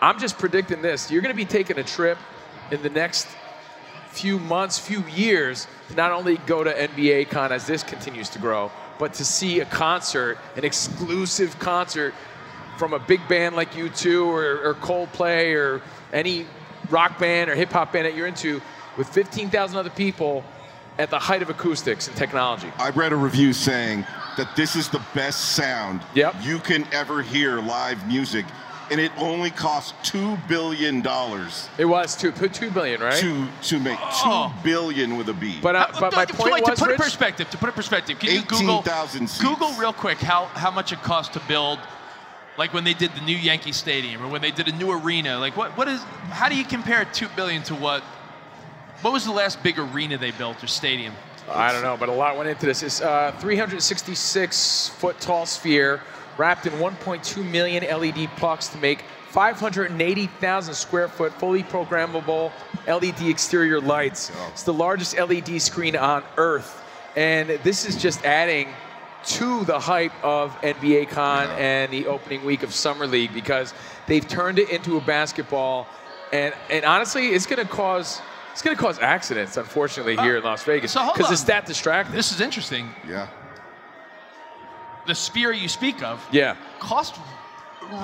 I'm 0.00 0.18
just 0.18 0.38
predicting 0.38 0.80
this. 0.80 1.10
You're 1.10 1.22
going 1.22 1.34
to 1.34 1.36
be 1.36 1.44
taking 1.44 1.78
a 1.78 1.84
trip 1.84 2.16
in 2.70 2.82
the 2.82 2.90
next 2.90 3.26
few 4.10 4.38
months, 4.38 4.78
few 4.78 5.02
years, 5.06 5.66
to 5.88 5.94
not 5.94 6.12
only 6.12 6.36
go 6.38 6.64
to 6.64 6.72
NBA 6.72 7.30
Con 7.30 7.52
as 7.52 7.66
this 7.66 7.82
continues 7.82 8.28
to 8.30 8.38
grow, 8.38 8.70
but 8.98 9.14
to 9.14 9.24
see 9.24 9.60
a 9.60 9.64
concert, 9.64 10.38
an 10.56 10.64
exclusive 10.64 11.58
concert 11.58 12.14
from 12.78 12.92
a 12.92 12.98
big 12.98 13.26
band 13.28 13.56
like 13.56 13.72
U2 13.72 14.26
or, 14.26 14.68
or 14.70 14.74
Coldplay 14.74 15.54
or 15.54 15.82
any 16.12 16.46
rock 16.90 17.18
band 17.18 17.50
or 17.50 17.54
hip 17.54 17.70
hop 17.70 17.92
band 17.92 18.06
that 18.06 18.14
you're 18.14 18.26
into 18.26 18.60
with 18.96 19.08
15,000 19.08 19.76
other 19.76 19.90
people 19.90 20.44
at 20.98 21.10
the 21.10 21.18
height 21.18 21.42
of 21.42 21.50
acoustics 21.50 22.08
and 22.08 22.16
technology. 22.16 22.72
I 22.78 22.90
read 22.90 23.12
a 23.12 23.16
review 23.16 23.52
saying 23.52 24.04
that 24.36 24.56
this 24.56 24.74
is 24.74 24.88
the 24.88 25.02
best 25.14 25.52
sound 25.56 26.00
Yep. 26.14 26.36
you 26.42 26.58
can 26.58 26.86
ever 26.92 27.22
hear 27.22 27.60
live 27.60 28.06
music, 28.08 28.44
and 28.90 29.00
it 29.00 29.12
only 29.18 29.50
cost 29.50 29.94
two 30.02 30.36
billion 30.48 31.00
dollars 31.00 31.68
It 31.78 31.84
was 31.84 32.16
two, 32.16 32.32
put 32.32 32.52
two 32.54 32.70
billion, 32.70 33.00
right? 33.00 33.14
to 33.20 33.46
to 33.62 33.78
make 33.78 33.98
Oh. 34.00 34.52
two 34.54 34.62
billion 34.62 35.16
with 35.16 35.28
a 35.28 35.34
B. 35.34 35.58
But 35.62 35.76
uh, 35.76 35.86
Uh, 35.92 36.00
but 36.00 36.12
my 36.14 36.24
point 36.26 36.52
like, 36.52 36.66
was, 36.66 36.78
to 36.78 36.84
put 36.84 36.90
Rich, 36.90 37.00
in 37.00 37.04
perspective, 37.04 37.50
to 37.50 37.58
put 37.58 37.68
in 37.68 37.72
perspective, 37.74 38.18
can 38.18 38.30
you 38.30 38.42
Google 38.42 38.82
seats. 38.82 39.40
Google 39.40 39.72
real 39.74 39.92
quick 39.92 40.18
how 40.18 40.46
how 40.54 40.70
much 40.70 40.92
it 40.92 41.02
cost 41.02 41.32
to 41.34 41.40
build, 41.48 41.78
like 42.56 42.72
when 42.72 42.84
they 42.84 42.94
did 42.94 43.12
the 43.14 43.20
new 43.22 43.36
Yankee 43.36 43.72
Stadium 43.72 44.22
or 44.24 44.28
when 44.28 44.40
they 44.42 44.50
did 44.50 44.68
a 44.68 44.72
new 44.72 44.90
arena. 44.90 45.38
Like 45.38 45.56
what 45.56 45.76
what 45.76 45.88
is 45.88 46.00
how 46.30 46.48
do 46.48 46.56
you 46.56 46.64
compare 46.64 47.04
two 47.06 47.28
billion 47.36 47.62
to 47.64 47.74
what? 47.74 48.02
What 49.02 49.12
was 49.12 49.24
the 49.24 49.32
last 49.32 49.62
big 49.62 49.78
arena 49.78 50.18
they 50.18 50.32
built 50.32 50.62
or 50.64 50.66
stadium? 50.66 51.14
I 51.50 51.72
don't 51.72 51.82
know, 51.82 51.96
but 51.96 52.08
a 52.08 52.12
lot 52.12 52.36
went 52.36 52.48
into 52.50 52.66
this. 52.66 52.82
It's 52.82 53.00
a 53.00 53.34
366 53.40 54.88
foot 54.98 55.18
tall 55.20 55.46
sphere 55.46 56.00
wrapped 56.38 56.66
in 56.66 56.72
1.2 56.74 57.44
million 57.50 57.84
LED 57.84 58.30
pucks 58.36 58.68
to 58.68 58.78
make 58.78 59.02
580,000 59.30 60.74
square 60.74 61.08
foot 61.08 61.32
fully 61.34 61.62
programmable 61.62 62.50
LED 62.86 63.28
exterior 63.28 63.80
lights. 63.80 64.32
Oh, 64.34 64.48
it's 64.52 64.62
the 64.62 64.72
largest 64.72 65.18
LED 65.18 65.60
screen 65.60 65.96
on 65.96 66.22
Earth. 66.36 66.82
And 67.16 67.50
this 67.62 67.84
is 67.84 68.00
just 68.00 68.24
adding 68.24 68.68
to 69.24 69.64
the 69.64 69.78
hype 69.78 70.12
of 70.24 70.52
NBA 70.62 71.10
Con 71.10 71.48
and 71.58 71.92
the 71.92 72.06
opening 72.06 72.44
week 72.44 72.62
of 72.62 72.72
Summer 72.72 73.06
League 73.06 73.34
because 73.34 73.74
they've 74.06 74.26
turned 74.26 74.58
it 74.58 74.70
into 74.70 74.96
a 74.96 75.00
basketball. 75.00 75.86
And, 76.32 76.54
and 76.70 76.84
honestly, 76.84 77.28
it's 77.28 77.46
going 77.46 77.64
to 77.64 77.70
cause. 77.70 78.20
It's 78.52 78.62
going 78.64 78.76
to 78.76 78.82
cause 78.82 78.98
accidents, 78.98 79.56
unfortunately, 79.56 80.16
uh, 80.16 80.22
here 80.24 80.38
in 80.38 80.42
Las 80.42 80.64
Vegas 80.64 80.92
because 80.92 81.26
on. 81.26 81.32
it's 81.32 81.44
that 81.44 81.64
distracting. 81.64 82.16
This 82.16 82.32
is 82.32 82.40
interesting. 82.40 82.88
Yeah. 83.06 83.28
The 85.08 85.14
sphere 85.14 85.52
you 85.52 85.68
speak 85.68 86.02
of 86.02 86.24
Yeah. 86.30 86.54
cost 86.80 87.16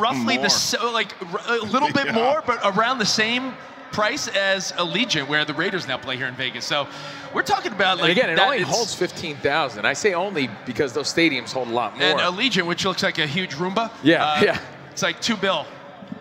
roughly 0.01 0.37
More. 0.37 0.45
the 0.45 0.49
so 0.49 0.91
like 0.91 1.15
r- 1.35 1.59
a 1.59 1.63
little 1.65 1.91
bit 1.93 2.07
Yeah. 2.11 2.13
more, 2.13 2.43
but 2.47 2.59
around 2.65 2.97
the 2.99 3.05
same 3.05 3.53
price 3.93 4.27
as 4.29 4.73
Allegiant, 4.73 5.29
where 5.29 5.45
the 5.45 5.53
Raiders 5.53 5.87
now 5.87 5.99
play 5.99 6.17
here 6.17 6.27
in 6.27 6.35
Vegas. 6.35 6.65
So 6.65 6.89
we're 7.35 7.43
talking 7.43 7.73
about 7.73 7.99
like 7.99 8.09
and 8.09 8.19
again, 8.19 8.31
it 8.31 8.37
that 8.37 8.45
only 8.47 8.63
holds 8.63 8.95
15,000. 8.95 9.85
I 9.85 9.93
say 9.93 10.15
only 10.15 10.49
because 10.65 10.95
those 10.95 11.13
stadiums 11.13 11.53
hold 11.53 11.69
a 11.69 11.73
lot 11.73 11.99
more. 11.99 12.09
and 12.09 12.19
Allegiant, 12.21 12.65
which 12.67 12.87
looks 12.87 13.03
like 13.03 13.19
a 13.19 13.27
huge 13.27 13.55
Roomba. 13.57 13.91
Yeah, 14.03 14.25
uh, 14.25 14.41
yeah. 14.43 14.59
It's 14.91 15.03
like 15.03 15.21
two 15.21 15.37
bill. 15.37 15.67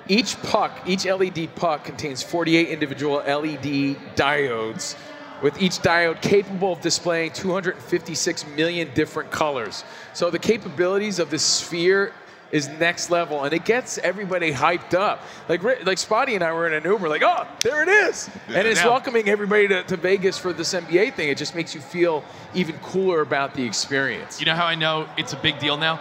Each 0.10 0.36
puck, 0.42 0.82
each 0.86 1.06
LED 1.06 1.56
puck 1.56 1.86
contains 1.86 2.22
48 2.22 2.68
individual 2.68 3.20
LED 3.26 3.96
diodes, 4.18 4.96
with 5.44 5.62
each 5.62 5.74
diode 5.80 6.22
capable 6.22 6.72
of 6.72 6.82
displaying 6.82 7.32
256 7.34 8.48
million 8.56 8.90
different 8.96 9.30
colors. 9.30 9.84
So 10.14 10.32
the 10.32 10.40
capabilities 10.40 11.20
of 11.20 11.30
this 11.30 11.44
sphere 11.44 12.14
is 12.52 12.70
next 12.70 13.10
level, 13.10 13.44
and 13.44 13.52
it 13.54 13.66
gets 13.66 13.98
everybody 13.98 14.54
hyped 14.54 14.94
up. 14.94 15.24
Like 15.50 15.64
like 15.64 15.98
Spotty 15.98 16.36
and 16.36 16.44
I 16.44 16.54
were 16.54 16.68
in 16.68 16.74
an 16.74 16.84
Uber, 16.84 17.10
like, 17.10 17.24
oh, 17.24 17.48
there 17.62 17.82
it 17.82 17.90
is, 17.90 18.30
and 18.48 18.68
it's 18.68 18.80
Yeah. 18.80 18.90
welcoming 18.90 19.28
everybody 19.28 19.68
to, 19.68 19.84
to 19.84 19.98
Vegas 19.98 20.38
for 20.38 20.54
this 20.54 20.72
NBA 20.74 21.16
thing. 21.16 21.30
It 21.30 21.38
just 21.38 21.56
makes 21.56 21.74
you 21.74 21.82
feel 21.82 22.24
even 22.54 22.78
cooler 22.78 23.22
about 23.22 23.56
the 23.56 23.66
experience. 23.66 24.40
You 24.40 24.46
know 24.46 24.56
how 24.56 24.68
I 24.68 24.76
know 24.76 25.10
it's 25.18 25.34
a 25.34 25.38
big 25.38 25.58
deal 25.60 25.78
now? 25.78 26.00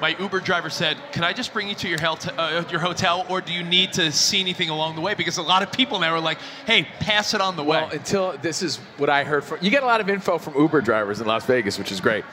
My 0.00 0.14
Uber 0.18 0.40
driver 0.40 0.70
said, 0.70 0.96
"Can 1.12 1.24
I 1.24 1.32
just 1.32 1.52
bring 1.52 1.68
you 1.68 1.74
to 1.74 1.88
your, 1.88 1.98
uh, 2.02 2.64
your 2.70 2.80
hotel, 2.80 3.26
or 3.28 3.40
do 3.40 3.52
you 3.52 3.64
need 3.64 3.92
to 3.94 4.12
see 4.12 4.40
anything 4.40 4.70
along 4.70 4.94
the 4.94 5.00
way?" 5.00 5.14
Because 5.14 5.38
a 5.38 5.42
lot 5.42 5.62
of 5.62 5.72
people 5.72 5.98
now 5.98 6.14
are 6.14 6.20
like, 6.20 6.38
"Hey, 6.66 6.86
pass 7.00 7.34
it 7.34 7.40
on 7.40 7.56
the 7.56 7.64
way." 7.64 7.80
Well, 7.82 7.90
until 7.90 8.32
this 8.40 8.62
is 8.62 8.76
what 8.96 9.10
I 9.10 9.24
heard 9.24 9.42
from 9.44 9.58
you 9.60 9.70
get 9.70 9.82
a 9.82 9.86
lot 9.86 10.00
of 10.00 10.08
info 10.08 10.38
from 10.38 10.54
Uber 10.56 10.82
drivers 10.82 11.20
in 11.20 11.26
Las 11.26 11.44
Vegas, 11.46 11.78
which 11.78 11.90
is 11.90 12.00
great. 12.00 12.24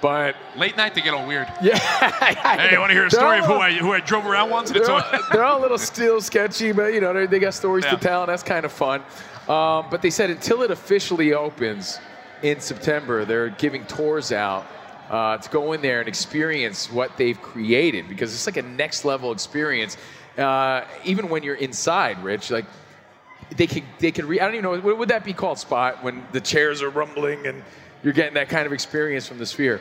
But 0.00 0.34
Late 0.56 0.76
night, 0.76 0.96
they 0.96 1.00
get 1.00 1.14
all 1.14 1.28
weird. 1.28 1.46
Yeah. 1.62 1.78
hey, 1.78 2.76
want 2.76 2.90
to 2.90 2.94
hear 2.94 3.06
a 3.06 3.10
story 3.10 3.38
of 3.38 3.44
who 3.44 3.54
I 3.54 3.72
who 3.72 3.92
I 3.92 4.00
drove 4.00 4.26
around 4.26 4.50
once? 4.50 4.70
And 4.70 4.78
it's 4.78 4.88
they're, 4.88 4.96
all, 4.96 5.02
all, 5.02 5.20
they're 5.30 5.44
all 5.44 5.60
a 5.60 5.62
little 5.62 5.78
still 5.78 6.20
sketchy, 6.20 6.72
but 6.72 6.92
you 6.92 7.00
know 7.00 7.12
they, 7.12 7.26
they 7.26 7.38
got 7.38 7.54
stories 7.54 7.84
Yeah. 7.84 7.92
to 7.92 7.96
tell, 7.98 8.22
and 8.24 8.28
that's 8.30 8.42
kind 8.42 8.64
of 8.64 8.72
fun. 8.72 9.00
Um, 9.48 9.86
but 9.90 10.02
they 10.02 10.10
said 10.10 10.28
until 10.30 10.62
it 10.62 10.72
officially 10.72 11.34
opens 11.34 12.00
in 12.42 12.58
September, 12.58 13.24
they're 13.24 13.50
giving 13.50 13.84
tours 13.86 14.32
out 14.32 14.66
uh, 15.10 15.36
to 15.38 15.50
go 15.50 15.72
in 15.72 15.82
there 15.82 16.00
and 16.00 16.08
experience 16.08 16.90
what 16.90 17.16
they've 17.16 17.40
created 17.40 18.08
because 18.08 18.32
it's 18.34 18.46
like 18.46 18.56
a 18.56 18.62
next 18.62 19.04
level 19.04 19.32
experience. 19.32 19.96
Uh, 20.38 20.84
even 21.04 21.28
when 21.28 21.42
you're 21.42 21.56
inside, 21.56 22.22
Rich, 22.24 22.50
like 22.50 22.64
they 23.56 23.66
could 23.66 23.82
they 23.98 24.10
could 24.10 24.24
re- 24.24 24.40
I 24.40 24.44
don't 24.46 24.54
even 24.54 24.64
know 24.64 24.80
what 24.80 24.96
would 24.98 25.08
that 25.10 25.24
be 25.24 25.32
called 25.34 25.58
spot 25.58 26.02
when 26.02 26.24
the 26.32 26.40
chairs 26.40 26.82
are 26.82 26.88
rumbling 26.90 27.46
and 27.46 27.62
you're 28.02 28.14
getting 28.14 28.34
that 28.34 28.48
kind 28.48 28.66
of 28.66 28.72
experience 28.72 29.26
from 29.28 29.38
the 29.38 29.46
sphere. 29.46 29.80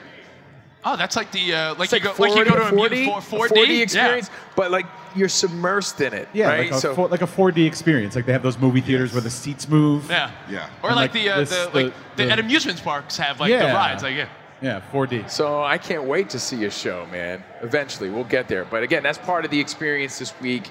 Oh, 0.84 0.98
that's 0.98 1.16
like 1.16 1.32
the 1.32 1.54
uh, 1.54 1.76
like 1.76 1.94
It's 1.94 2.04
you 2.04 2.10
like 2.10 2.18
go 2.18 2.24
like 2.24 2.36
you 2.36 2.44
go 2.46 2.56
to 2.58 2.64
a 2.68 2.70
40, 2.78 3.06
mu- 3.06 3.22
4, 3.22 3.48
4D 3.48 3.50
4D 3.50 3.82
experience, 3.82 4.30
but 4.56 4.72
like 4.72 4.88
you're 5.16 5.28
submersed 5.28 6.06
in 6.06 6.12
it, 6.14 6.28
Yeah, 6.34 6.48
right? 6.48 6.60
like, 6.66 6.72
a 6.72 6.80
so 6.82 6.96
four, 6.96 7.08
like 7.08 7.22
a 7.22 7.28
4D 7.28 7.66
experience. 7.68 8.16
Like 8.16 8.26
they 8.26 8.32
have 8.34 8.42
those 8.44 8.58
movie 8.58 8.82
theaters 8.82 9.14
where 9.14 9.22
the 9.22 9.30
seats 9.30 9.70
move. 9.70 10.10
Yeah. 10.10 10.32
Yeah. 10.50 10.70
Or 10.82 10.90
like, 10.90 10.96
like, 10.96 11.14
the, 11.14 11.30
uh, 11.30 11.38
this- 11.40 11.50
the, 11.50 11.56
the- 11.72 11.84
like 11.86 11.94
the, 12.16 12.26
the- 12.26 12.32
at 12.32 12.40
amusement 12.40 12.84
parks 12.84 13.16
have 13.18 13.40
like 13.40 13.52
the 13.52 13.60
rides 13.66 14.02
like 14.04 14.16
yeah. 14.18 14.28
Yeah, 14.62 14.82
4D. 14.92 15.30
So 15.30 15.64
I 15.64 15.78
can't 15.80 16.04
wait 16.04 16.30
to 16.32 16.40
see 16.40 16.64
a 16.66 16.72
show, 16.72 17.08
man. 17.12 17.44
Eventually, 17.62 18.10
we'll 18.12 18.24
get 18.26 18.48
there. 18.48 18.64
But 18.66 18.84
again, 18.84 19.02
that's 19.02 19.18
part 19.18 19.44
of 19.44 19.50
the 19.52 19.60
experience 19.60 20.20
this 20.20 20.40
week 20.40 20.70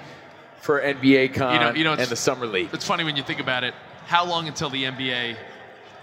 for 0.61 0.79
NBA 0.81 1.33
Con 1.33 1.53
You 1.53 1.59
know, 1.59 1.71
you 1.73 1.83
know, 1.83 1.91
and 1.91 1.99
it's- 2.01 2.09
the 2.09 2.15
Summer 2.15 2.45
League. 2.45 2.69
It's 2.73 2.85
funny 2.85 3.03
when 3.03 3.17
you 3.17 3.23
think 3.23 3.39
about 3.41 3.63
it. 3.65 3.73
How 4.07 4.25
long 4.25 4.47
until 4.47 4.69
the 4.69 4.85
NBA 4.85 5.35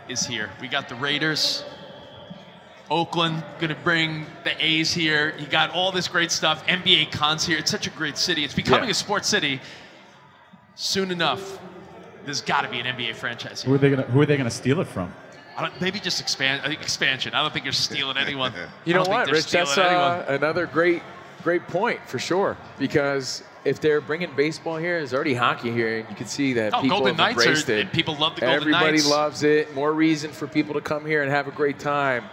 is 0.08 0.26
here? 0.26 0.50
We 0.60 0.68
got 0.68 0.88
the 0.88 0.94
Raiders. 0.96 1.64
Oakland 2.90 3.42
going 3.58 3.68
to 3.68 3.74
bring 3.82 4.24
the 4.44 4.64
A's 4.64 4.92
here. 4.92 5.34
You 5.38 5.46
got 5.46 5.70
all 5.70 5.92
this 5.92 6.08
great 6.08 6.30
stuff. 6.30 6.66
NBA 6.66 7.10
cons 7.12 7.44
here. 7.46 7.58
It's 7.58 7.70
such 7.70 7.86
a 7.86 7.90
great 7.90 8.16
city. 8.16 8.44
It's 8.44 8.54
becoming 8.54 8.84
Yeah. 8.84 8.92
a 8.92 8.94
sports 8.94 9.28
city. 9.28 9.60
Soon 10.74 11.10
enough, 11.10 11.58
there's 12.24 12.40
got 12.40 12.62
to 12.62 12.68
be 12.68 12.80
an 12.80 12.86
NBA 12.86 13.12
franchise 13.14 13.62
here. 13.62 13.68
Who 13.68 13.74
are 13.74 13.78
they 13.78 13.90
gonna 13.90 14.02
Who 14.04 14.20
are 14.22 14.26
they 14.26 14.36
gonna 14.38 14.50
steal 14.50 14.80
it 14.80 14.86
from? 14.86 15.12
I 15.58 15.62
don't, 15.62 15.80
maybe 15.80 15.98
just 15.98 16.20
expand. 16.20 16.62
I 16.64 16.68
think 16.68 16.80
expansion. 16.82 17.34
I 17.34 17.42
don't 17.42 17.52
think 17.52 17.64
you're 17.64 17.72
stealing 17.72 18.16
anyone. 18.16 18.52
You 18.84 18.94
know 18.94 19.00
don't 19.00 19.06
think 19.06 19.08
what, 19.08 19.24
they're 19.26 19.34
Rich? 19.34 19.46
stealing 19.48 19.66
That's 19.66 19.76
uh, 19.78 20.24
another 20.28 20.66
great, 20.66 21.02
great 21.42 21.66
point 21.66 22.00
for 22.06 22.18
sure. 22.20 22.56
Because 22.78 23.42
if 23.64 23.80
they're 23.80 24.00
bringing 24.00 24.30
baseball 24.36 24.76
here, 24.76 24.98
there's 24.98 25.12
already 25.12 25.34
hockey 25.34 25.72
here, 25.72 25.98
and 25.98 26.08
you 26.08 26.14
can 26.14 26.26
see 26.28 26.52
that 26.54 26.72
Oh, 26.74 26.80
people 26.82 26.98
Golden 26.98 27.16
have 27.16 27.18
Knights 27.18 27.38
are- 27.44 27.48
embraced 27.48 27.68
it. 27.70 27.92
people 27.92 28.16
love 28.16 28.36
the 28.36 28.42
Golden 28.42 28.70
knights. 28.70 28.82
Everybody 28.82 28.92
Knights. 28.98 29.10
loves 29.10 29.42
it. 29.42 29.74
More 29.74 29.92
reason 29.92 30.30
for 30.30 30.46
people 30.46 30.74
to 30.74 30.80
come 30.80 31.04
here 31.04 31.22
and 31.22 31.30
have 31.30 31.48
a 31.48 31.50
great 31.50 31.80
time. 31.80 32.24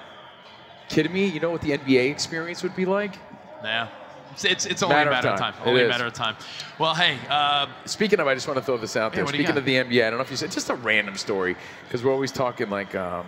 Kidding 0.87 1.11
me? 1.11 1.25
You 1.25 1.39
know 1.39 1.49
what 1.49 1.61
the 1.61 1.71
NBA 1.71 2.11
experience 2.11 2.61
would 2.61 2.75
be 2.75 2.85
like? 2.85 3.15
Yeah. 3.63 3.87
It's, 4.35 4.45
it's, 4.45 4.65
it's 4.65 4.83
only 4.83 4.95
Matter 4.95 5.09
a 5.09 5.13
matter 5.13 5.29
of 5.29 5.39
time. 5.39 5.53
time. 5.53 5.61
Only 5.65 5.85
a 5.85 5.87
matter 5.87 6.05
of 6.05 6.13
time. 6.13 6.35
Well, 6.77 6.93
hey, 6.93 7.17
uh, 7.29 7.67
Speaking 7.85 8.19
of, 8.19 8.27
I 8.27 8.33
just 8.33 8.47
want 8.47 8.59
to 8.59 8.65
throw 8.65 8.77
this 8.77 8.95
out 8.97 9.13
there. 9.13 9.23
what 9.23 9.31
do 9.31 9.37
Speaking 9.37 9.57
of 9.57 9.63
the 9.65 9.75
NBA, 9.75 10.05
I 10.05 10.09
don't 10.09 10.19
know 10.19 10.23
if 10.23 10.29
you 10.31 10.35
said 10.37 10.51
just 10.51 10.69
a 10.69 10.75
random 10.75 11.15
story 11.15 11.55
because 11.85 12.03
we're 12.03 12.11
always 12.11 12.33
talking 12.33 12.69
like, 12.69 12.93
um, 12.95 13.25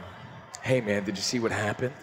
"Hey 0.62 0.82
man, 0.82 1.06
did 1.06 1.16
you 1.16 1.24
see 1.24 1.40
what 1.40 1.52
happened?" 1.54 1.94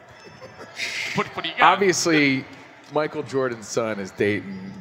what, 1.14 1.26
what 1.36 1.42
do 1.44 1.50
you 1.50 1.55
got? 1.59 1.72
Obviously, 1.74 2.44
Michael 2.92 3.22
Jordan's 3.22 3.68
son 3.68 4.00
is 4.00 4.11
dating 4.11 4.72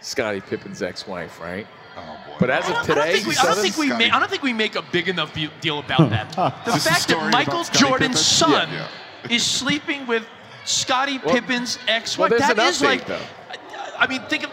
Scottie 0.00 0.40
Pippen's 0.40 0.80
ex-wife, 0.82 1.40
right? 1.40 1.66
Oh 1.96 2.00
boy. 2.26 2.36
But 2.38 2.50
as 2.50 2.64
of 2.68 2.74
don't, 2.74 2.76
I 2.76 2.86
don't 2.86 2.96
today, 2.96 3.12
think 3.14 3.26
we, 3.26 3.36
I 3.36 3.42
don't 3.44 3.56
think 3.58 3.76
we 3.76 3.92
make, 3.92 4.12
I 4.14 4.18
don't 4.20 4.30
think 4.30 4.42
we 4.42 4.52
make 4.52 4.76
a 4.76 4.82
big 4.82 5.08
enough 5.08 5.36
deal 5.60 5.78
about 5.80 6.08
that. 6.10 6.32
The 6.64 6.70
This 6.72 6.86
fact 6.86 7.08
that 7.08 7.32
Michael 7.32 7.64
Jordan's 7.64 7.98
Pippen? 8.12 8.16
son 8.16 8.68
Yeah, 8.72 8.88
is 9.28 9.42
sleeping 9.44 10.06
with 10.06 10.24
Scottie 10.64 11.18
Well- 11.18 11.34
Pippen's 11.34 11.78
ex-wife. 11.88 12.30
there's 12.30 12.42
that 12.42 12.58
an 12.58 12.66
is 12.68 12.80
update, 12.80 12.84
like, 12.84 13.06
though. 13.06 13.20
I 14.02 14.06
mean, 14.08 14.20
think 14.28 14.44
of 14.44 14.50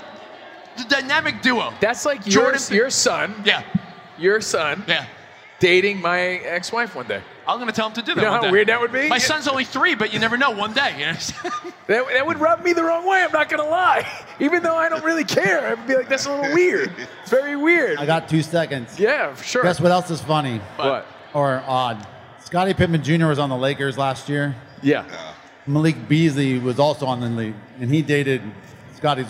the 0.78 0.84
dynamic 0.86 1.42
duo. 1.42 1.74
That's 1.82 2.06
like 2.06 2.24
Jordan- 2.24 2.62
your, 2.70 2.78
your 2.84 2.90
son, 2.90 3.34
Yeah, 3.46 3.64
your 4.18 4.42
son, 4.42 4.84
yeah. 4.88 5.06
dating 5.60 6.02
my 6.02 6.20
ex-wife 6.20 6.96
one 6.96 7.08
day. 7.08 7.22
I'm 7.48 7.58
gonna 7.58 7.72
tell 7.72 7.88
him 7.88 7.94
to 7.94 8.02
do 8.04 8.14
that. 8.14 8.22
You 8.22 8.26
know 8.28 8.32
one 8.32 8.40
how 8.42 8.46
day. 8.46 8.52
weird 8.52 8.68
that 8.68 8.80
would 8.80 8.92
be? 8.92 9.10
My 9.10 9.16
Yeah. 9.16 9.22
son's 9.32 9.48
only 9.48 9.64
three, 9.66 9.96
but 9.96 10.14
you 10.14 10.20
never 10.20 10.38
know. 10.38 10.52
One 10.52 10.74
day, 10.74 10.94
you 11.00 11.06
know? 11.08 11.18
That, 11.90 12.06
that 12.14 12.28
would 12.28 12.40
rub 12.40 12.64
me 12.64 12.72
the 12.74 12.84
wrong 12.84 13.04
way. 13.08 13.24
I'm 13.24 13.32
not 13.32 13.50
gonna 13.50 13.68
lie. 13.68 14.06
Even 14.40 14.62
though 14.62 14.76
I 14.76 14.90
don't 14.90 15.04
really 15.04 15.24
care, 15.24 15.68
I'd 15.72 15.88
be 15.88 15.96
like, 15.96 16.08
"That's 16.08 16.28
a 16.28 16.32
little 16.32 16.54
weird. 16.54 16.92
It's 17.24 17.32
very 17.32 17.56
weird." 17.56 17.98
I 17.98 18.06
got 18.06 18.30
two 18.30 18.44
seconds. 18.44 19.00
yeah, 19.00 19.34
for 19.34 19.44
sure. 19.44 19.64
Guess 19.64 19.82
what 19.82 19.92
else 19.92 20.12
is 20.12 20.22
funny 20.22 20.60
What? 20.76 21.08
or 21.34 21.64
odd? 21.66 22.06
Scottie 22.46 22.76
Pippen 22.76 23.02
Jr. 23.04 23.26
was 23.26 23.40
on 23.40 23.50
the 23.50 23.58
Lakers 23.58 23.98
last 23.98 24.30
year. 24.30 24.56
Yeah. 24.84 25.04
Malik 25.66 26.08
Beasley 26.08 26.60
was 26.60 26.78
also 26.78 27.08
on 27.08 27.22
the 27.22 27.28
league, 27.30 27.56
and 27.82 27.90
he 27.92 28.04
dated 28.04 28.44
Scottie's 29.00 29.28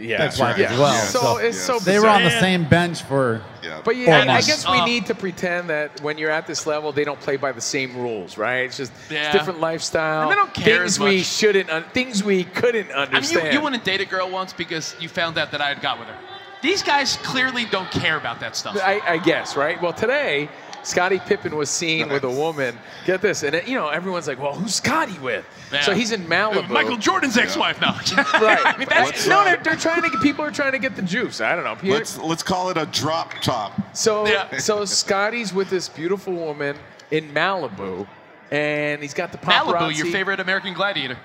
Yeah, 0.00 0.22
ex-wife 0.22 0.56
yeah. 0.58 0.72
as 0.72 0.78
well. 0.78 0.94
So, 1.04 1.20
So 1.20 1.36
it's 1.38 1.60
so 1.60 1.78
they 1.78 1.98
were 1.98 2.08
on 2.08 2.22
the 2.24 2.30
same 2.40 2.64
bench 2.64 3.02
for. 3.02 3.42
Yeah. 3.62 3.80
But 3.84 3.96
yeah, 3.96 4.24
I, 4.26 4.36
I 4.36 4.40
guess 4.40 4.68
we 4.68 4.82
need 4.84 5.06
to 5.06 5.14
pretend 5.14 5.68
that 5.70 6.00
when 6.00 6.18
you're 6.18 6.30
at 6.30 6.46
this 6.46 6.66
level, 6.66 6.92
they 6.92 7.04
don't 7.04 7.20
play 7.20 7.36
by 7.36 7.52
the 7.52 7.60
same 7.60 7.96
rules, 7.96 8.38
right? 8.38 8.64
It's 8.64 8.76
just 8.78 8.92
it's 9.10 9.32
different 9.32 9.60
lifestyle. 9.60 10.22
And 10.22 10.30
they 10.30 10.34
don't 10.34 10.54
care 10.54 10.78
things 10.80 10.94
as 10.94 11.00
we 11.00 11.22
shouldn't, 11.22 11.70
un- 11.70 11.84
things 11.92 12.24
we 12.24 12.44
couldn't 12.44 12.90
I 12.90 13.04
mean, 13.06 13.14
understand. 13.16 13.46
you, 13.48 13.52
you 13.52 13.60
wouldn't 13.60 13.84
date 13.84 14.00
a 14.00 14.06
girl 14.06 14.30
once 14.30 14.52
because 14.52 14.96
you 14.98 15.08
found 15.08 15.36
out 15.38 15.50
that 15.52 15.60
I 15.60 15.68
had 15.68 15.80
got 15.82 15.98
with 15.98 16.08
her. 16.08 16.16
These 16.62 16.82
guys 16.82 17.16
clearly 17.18 17.64
don't 17.66 17.90
care 17.90 18.16
about 18.16 18.40
that 18.40 18.56
stuff. 18.56 18.78
I, 18.82 19.00
I 19.04 19.18
guess, 19.18 19.56
right? 19.56 19.80
Well, 19.82 19.92
today, 19.92 20.48
Scottie 20.84 21.18
Pippen 21.18 21.56
was 21.56 21.68
seen 21.70 22.08
with 22.08 22.24
a 22.24 22.30
woman. 22.30 22.78
Get 23.04 23.20
this, 23.20 23.42
and 23.42 23.54
it, 23.56 23.66
you 23.68 23.74
know, 23.76 23.88
everyone's 23.88 24.26
like, 24.28 24.40
"Well, 24.40 24.54
who's 24.54 24.74
Scottie 24.76 25.18
with?" 25.18 25.44
Yeah. 25.72 25.80
So 25.82 25.92
he's 25.94 26.12
in 26.12 26.22
Malibu. 26.24 26.68
Michael 26.68 26.96
Jordan's 26.96 27.36
ex-wife 27.36 27.80
now. 27.80 27.92
Right. 28.40 28.60
I 28.64 28.76
mean, 28.76 28.88
that's, 28.88 29.26
no, 29.26 29.44
they're, 29.44 29.56
they're 29.58 29.76
trying 29.76 30.02
to 30.02 30.10
get 30.10 30.20
people 30.22 30.44
are 30.44 30.50
trying 30.50 30.72
to 30.72 30.78
get 30.78 30.94
the 30.96 31.02
juice. 31.02 31.40
I 31.40 31.54
don't 31.54 31.64
know. 31.64 31.74
Here- 31.76 31.94
Let's 31.94 32.18
let's 32.18 32.42
call 32.42 32.70
it 32.70 32.76
a 32.76 32.86
drop 32.86 33.32
top. 33.42 33.72
So 33.96 34.26
Yeah. 34.26 34.56
so 34.58 34.84
Scottie's 34.84 35.52
with 35.52 35.68
this 35.70 35.88
beautiful 35.88 36.32
woman 36.32 36.76
in 37.10 37.28
Malibu, 37.32 38.06
and 38.50 39.02
he's 39.02 39.14
got 39.14 39.32
the 39.32 39.38
paparazzi. 39.38 39.74
Malibu, 39.74 39.96
your 39.96 40.06
favorite 40.06 40.40
American 40.40 40.74
gladiator. 40.74 41.16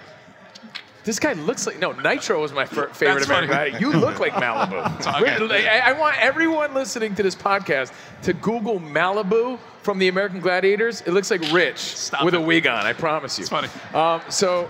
This 1.07 1.19
guy 1.19 1.31
looks 1.31 1.65
like 1.65 1.79
no. 1.79 1.93
Nitro 1.93 2.41
was 2.41 2.51
my 2.51 2.65
fir- 2.65 2.89
favorite 2.89 3.25
That's 3.25 3.27
American 3.27 3.55
funny. 3.55 3.79
You 3.79 3.93
look 3.93 4.19
like 4.19 4.33
Malibu. 4.33 5.41
okay. 5.49 5.65
I, 5.69 5.91
I 5.91 5.93
want 5.93 6.17
everyone 6.19 6.73
listening 6.73 7.15
to 7.15 7.23
this 7.23 7.33
podcast 7.33 7.93
to 8.23 8.33
Google 8.33 8.81
Malibu 8.81 9.57
from 9.83 9.99
the 9.99 10.09
American 10.09 10.41
Gladiators. 10.41 10.99
It 10.99 11.11
looks 11.11 11.31
like 11.31 11.49
Rich 11.53 11.77
Stop 11.77 12.25
with 12.25 12.33
it. 12.33 12.41
a 12.41 12.41
wig 12.41 12.67
on. 12.67 12.85
I 12.85 12.91
promise 12.91 13.39
you. 13.39 13.43
It's 13.43 13.49
funny. 13.49 13.69
Um, 13.93 14.19
so 14.27 14.67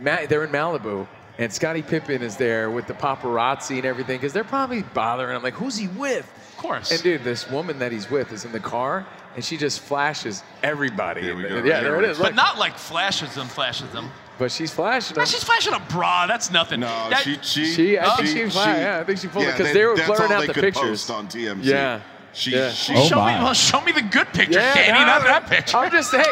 Ma- 0.00 0.26
they're 0.28 0.42
in 0.42 0.50
Malibu, 0.50 1.06
and 1.38 1.52
Scottie 1.52 1.82
Pippen 1.82 2.20
is 2.20 2.36
there 2.36 2.68
with 2.68 2.88
the 2.88 2.94
paparazzi 2.94 3.76
and 3.76 3.84
everything 3.84 4.16
because 4.18 4.32
they're 4.32 4.42
probably 4.42 4.82
bothering 4.82 5.36
him. 5.36 5.42
Like, 5.44 5.54
who's 5.54 5.76
he 5.76 5.86
with? 5.86 6.28
Of 6.50 6.56
course. 6.56 6.90
And 6.90 7.00
dude, 7.00 7.22
this 7.22 7.48
woman 7.48 7.78
that 7.78 7.92
he's 7.92 8.10
with 8.10 8.32
is 8.32 8.44
in 8.44 8.50
the 8.50 8.58
car, 8.58 9.06
and 9.36 9.44
she 9.44 9.56
just 9.56 9.78
flashes 9.78 10.42
everybody. 10.64 11.22
Here 11.22 11.36
we 11.36 11.42
go. 11.44 11.62
Yeah, 11.62 11.80
there 11.80 12.02
it 12.02 12.10
is. 12.10 12.18
but 12.18 12.24
Look. 12.24 12.34
not 12.34 12.58
like 12.58 12.76
flashes 12.76 13.36
them, 13.36 13.46
flashes 13.46 13.88
them. 13.90 14.10
But 14.38 14.52
she's 14.52 14.72
flashing. 14.72 15.16
Man, 15.16 15.24
them. 15.24 15.30
she's 15.32 15.42
flashing 15.44 15.72
a 15.72 15.80
bra. 15.80 16.26
That's 16.26 16.50
nothing. 16.50 16.80
No, 16.80 17.08
That- 17.10 17.20
she 17.22 17.38
she 17.42 17.64
She- 17.72 17.98
I 17.98 18.16
think 18.16 18.28
she, 18.28 18.50
she- 18.50 18.58
yeah, 18.58 18.98
I 19.00 19.04
think 19.04 19.18
she 19.18 19.28
pulled 19.28 19.44
it 19.44 19.48
yeah, 19.48 19.56
'cause 19.56 19.72
they 19.72 19.84
were 19.84 19.94
blurring 19.96 20.32
out 20.32 20.46
the 20.46 20.52
could 20.52 20.62
pictures. 20.62 20.82
Post 21.06 21.10
on 21.10 21.26
TMZ. 21.28 21.64
Yeah. 21.64 22.00
She 22.34 22.50
Yeah. 22.50 22.70
she 22.70 22.92
Oh, 22.94 23.06
show 23.08 23.16
me, 23.24 23.32
my. 23.32 23.42
well, 23.44 23.54
show 23.54 23.80
me 23.80 23.92
the 23.92 24.02
good 24.02 24.26
picture, 24.34 24.58
Yeah, 24.60 24.74
Danny, 24.74 24.92
no, 25.00 25.06
not 25.06 25.22
that 25.24 25.46
picture. 25.48 25.78
I'm 25.78 25.90
just 25.90 26.14
hey, 26.14 26.22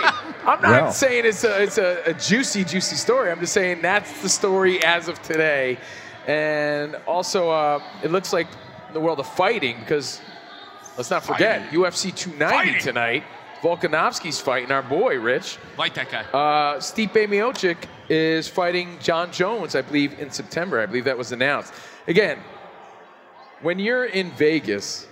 I'm 0.47 0.61
not 0.61 0.63
Well. 0.63 0.93
saying 0.93 1.25
it's 1.25 1.45
a 1.45 1.63
it's 1.63 1.79
a, 1.79 2.03
a 2.05 2.13
juicy 2.13 2.63
juicy 2.63 2.97
story. 2.97 3.31
I'm 3.31 3.41
just 3.41 3.55
saying 3.55 3.81
that's 3.81 4.21
the 4.21 4.29
story 4.29 4.85
as 4.85 5.09
of 5.09 5.23
today, 5.23 5.79
and 6.27 6.97
also 7.07 7.51
uh, 7.51 7.81
it 8.03 8.11
looks 8.13 8.35
like 8.35 8.49
the 8.93 9.01
world 9.01 9.19
of 9.19 9.27
fighting 9.27 9.79
because 9.81 10.21
let's 10.99 11.11
not 11.11 11.25
forget 11.25 11.63
Fighting. 11.63 11.81
UFC 11.81 12.15
290 12.15 12.55
Fighting. 12.55 12.81
tonight. 12.83 13.23
Volkanovski's 13.63 14.39
fighting 14.39 14.71
our 14.71 14.83
boy 14.83 15.19
Rich. 15.19 15.57
like 15.79 15.95
that 15.95 16.11
guy. 16.11 16.21
Uh, 16.35 16.77
Stipe 16.81 17.13
Miocic 17.29 17.77
is 18.09 18.49
fighting 18.49 18.99
Jon 19.01 19.33
Jones, 19.33 19.75
I 19.75 19.83
believe, 19.83 20.19
in 20.19 20.31
September. 20.31 20.81
I 20.81 20.87
believe 20.87 21.05
that 21.05 21.17
was 21.17 21.33
announced. 21.33 21.73
Again, 22.07 22.39
when 23.63 23.79
you're 23.79 24.05
in 24.05 24.31
Vegas, 24.33 25.07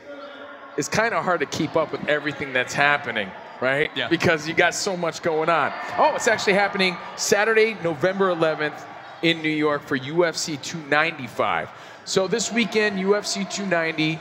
it's 0.77 0.89
kind 0.89 1.15
of 1.15 1.25
hard 1.25 1.41
to 1.41 1.47
keep 1.47 1.77
up 1.77 1.93
with 1.93 2.07
everything 2.09 2.53
that's 2.53 2.75
happening, 2.75 3.31
right? 3.61 3.91
Yeah. 3.97 4.09
Because 4.09 4.47
you 4.47 4.55
got 4.55 4.75
so 4.75 4.97
much 4.97 5.23
going 5.23 5.49
on. 5.49 5.73
Oh, 5.97 6.15
it's 6.15 6.29
actually 6.29 6.55
happening 6.55 6.97
Saturday, 7.17 7.77
November 7.83 8.35
11th 8.35 8.85
in 9.23 9.41
New 9.41 9.49
York 9.49 9.83
for 9.83 9.99
UFC 9.99 10.61
295. 10.63 11.71
So 12.05 12.27
this 12.27 12.53
weekend, 12.53 12.99
UFC 12.99 13.49
290, 13.51 14.19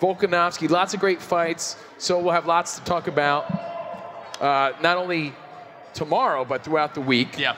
Volkanovski, 0.00 0.68
lots 0.68 0.94
of 0.94 1.00
great 1.00 1.22
fights. 1.22 1.76
So 1.98 2.18
we'll 2.18 2.32
have 2.32 2.46
lots 2.46 2.78
to 2.78 2.84
talk 2.84 3.08
about, 3.08 3.50
uh, 4.40 4.72
not 4.82 4.96
only 4.96 5.32
tomorrow, 5.94 6.44
but 6.44 6.64
throughout 6.64 6.94
the 6.94 7.00
week. 7.00 7.38
yeah. 7.38 7.56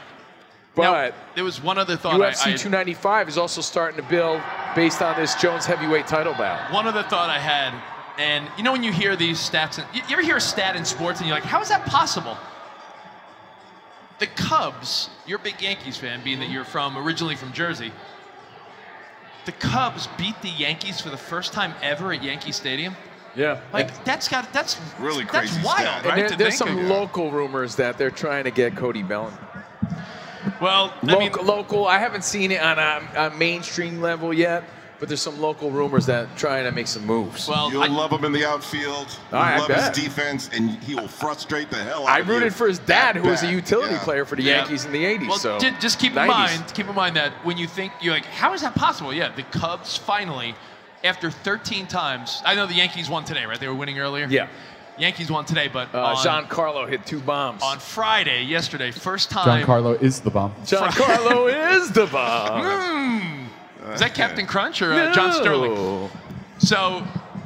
But 0.74 0.82
Now, 0.82 1.14
there 1.34 1.44
was 1.44 1.60
one 1.62 1.78
other 1.78 1.96
thought. 1.96 2.20
UFC 2.20 2.46
I, 2.46 2.52
I, 2.52 2.56
295 2.56 3.28
is 3.28 3.38
also 3.38 3.60
starting 3.60 4.00
to 4.02 4.08
build 4.08 4.40
based 4.76 5.02
on 5.02 5.16
this 5.16 5.34
Jones 5.34 5.66
heavyweight 5.66 6.06
title 6.06 6.32
bout. 6.34 6.72
one 6.72 6.86
other 6.86 7.02
thought 7.02 7.28
I 7.28 7.38
had, 7.40 7.74
and 8.18 8.48
you 8.56 8.62
know 8.62 8.70
when 8.72 8.84
you 8.84 8.92
hear 8.92 9.16
these 9.16 9.38
stats, 9.38 9.78
and, 9.78 9.86
you, 9.94 10.02
you 10.08 10.12
ever 10.12 10.22
hear 10.22 10.36
a 10.36 10.40
stat 10.40 10.76
in 10.76 10.84
sports 10.84 11.18
and 11.20 11.28
you're 11.28 11.36
like, 11.36 11.44
how 11.44 11.60
is 11.60 11.68
that 11.70 11.84
possible? 11.86 12.36
The 14.20 14.26
Cubs, 14.28 15.10
you're 15.26 15.38
a 15.38 15.42
big 15.42 15.60
Yankees 15.60 15.96
fan, 15.96 16.22
being 16.22 16.38
that 16.40 16.50
you're 16.50 16.64
from 16.64 16.96
originally 16.98 17.34
from 17.36 17.52
Jersey. 17.52 17.90
The 19.46 19.52
Cubs 19.52 20.08
beat 20.18 20.40
the 20.42 20.50
Yankees 20.50 21.00
for 21.00 21.08
the 21.08 21.16
first 21.16 21.52
time 21.52 21.72
ever 21.82 22.12
at 22.12 22.22
Yankee 22.22 22.52
Stadium. 22.52 22.94
Yeah. 23.34 23.60
Like 23.72 24.04
that's 24.04 24.28
got 24.28 24.52
that's 24.52 24.78
Really 24.98 25.24
crazy. 25.24 25.46
that's 25.46 25.52
crazy 25.52 25.66
wild, 25.66 25.78
stat. 26.00 26.04
right? 26.04 26.18
And 26.18 26.28
there- 26.30 26.36
there's 26.36 26.56
some 26.58 26.76
of. 26.78 26.84
local 26.86 27.30
rumors 27.30 27.76
that 27.76 27.96
they're 27.96 28.10
trying 28.10 28.44
to 28.44 28.50
get 28.50 28.76
Cody 28.76 29.02
Bellinger. 29.02 29.38
Well, 30.60 30.92
I 31.02 31.06
Local, 31.06 31.18
mean, 31.38 31.46
local. 31.46 31.86
I 31.86 31.98
haven't 31.98 32.24
seen 32.24 32.50
it 32.50 32.60
on 32.60 32.78
a, 32.78 33.26
a 33.26 33.30
mainstream 33.36 34.00
level 34.00 34.32
yet, 34.32 34.64
but 34.98 35.08
there's 35.08 35.20
some 35.22 35.40
local 35.40 35.70
rumors 35.70 36.06
that 36.06 36.34
trying 36.36 36.64
to 36.64 36.72
make 36.72 36.86
some 36.86 37.04
moves. 37.06 37.48
Well, 37.48 37.70
You'll 37.70 37.90
love 37.90 38.10
him 38.12 38.24
in 38.24 38.32
the 38.32 38.44
outfield. 38.46 39.18
I 39.32 39.56
You'll 39.56 39.68
love 39.68 39.94
his 39.94 40.04
defense, 40.04 40.50
and 40.52 40.70
he 40.82 40.94
will 40.94 41.08
frustrate 41.08 41.70
the 41.70 41.76
hell 41.76 42.06
out 42.06 42.08
I 42.10 42.20
of 42.20 42.26
you. 42.26 42.34
rooted 42.34 42.54
for 42.54 42.68
his 42.68 42.78
dad, 42.80 43.16
who 43.16 43.28
was 43.28 43.42
a 43.42 43.50
utility 43.50 43.94
Yeah. 43.94 44.04
player 44.04 44.24
for 44.24 44.36
the 44.36 44.42
Yeah. 44.42 44.58
Yankees 44.58 44.84
in 44.84 44.92
the 44.92 45.04
80s. 45.04 45.28
Well, 45.28 45.38
so 45.38 45.58
ju- 45.58 45.70
just 45.80 45.98
keep 45.98 46.12
in 46.12 46.18
90s. 46.18 46.28
mind, 46.28 46.72
keep 46.74 46.88
in 46.88 46.94
mind 46.94 47.16
that 47.16 47.32
when 47.44 47.56
you 47.56 47.66
think 47.66 47.92
you're 48.00 48.14
like, 48.14 48.26
how 48.26 48.52
is 48.54 48.60
that 48.62 48.74
possible? 48.74 49.12
Yeah, 49.12 49.30
the 49.34 49.42
Cubs 49.44 49.96
finally, 49.96 50.54
after 51.04 51.30
13 51.30 51.86
times, 51.86 52.42
I 52.44 52.54
know 52.54 52.66
the 52.66 52.74
Yankees 52.74 53.08
won 53.08 53.24
today, 53.24 53.44
right? 53.46 53.58
They 53.58 53.68
were 53.68 53.74
winning 53.74 53.98
earlier. 53.98 54.26
Yeah. 54.28 54.48
Yankees 55.00 55.30
won 55.30 55.44
today, 55.44 55.68
but 55.68 55.88
Uh, 55.94 56.02
on, 56.02 56.16
Giancarlo 56.16 56.88
hit 56.88 57.06
two 57.06 57.20
bombs. 57.20 57.62
on 57.62 57.78
Friday, 57.78 58.42
yesterday, 58.44 58.90
first 58.90 59.30
time. 59.30 59.64
Giancarlo 59.64 60.00
is 60.00 60.20
the 60.20 60.30
bomb. 60.30 60.52
Giancarlo 60.64 61.48
is 61.74 61.90
the 61.92 62.06
bomb. 62.06 62.62
Hmm. 62.64 63.92
Is 63.92 64.00
that 64.00 64.14
Captain 64.14 64.46
Crunch 64.46 64.82
or 64.82 64.92
uh, 64.92 65.12
John 65.14 65.32
Sterling? 65.32 66.10
So, 66.58 67.02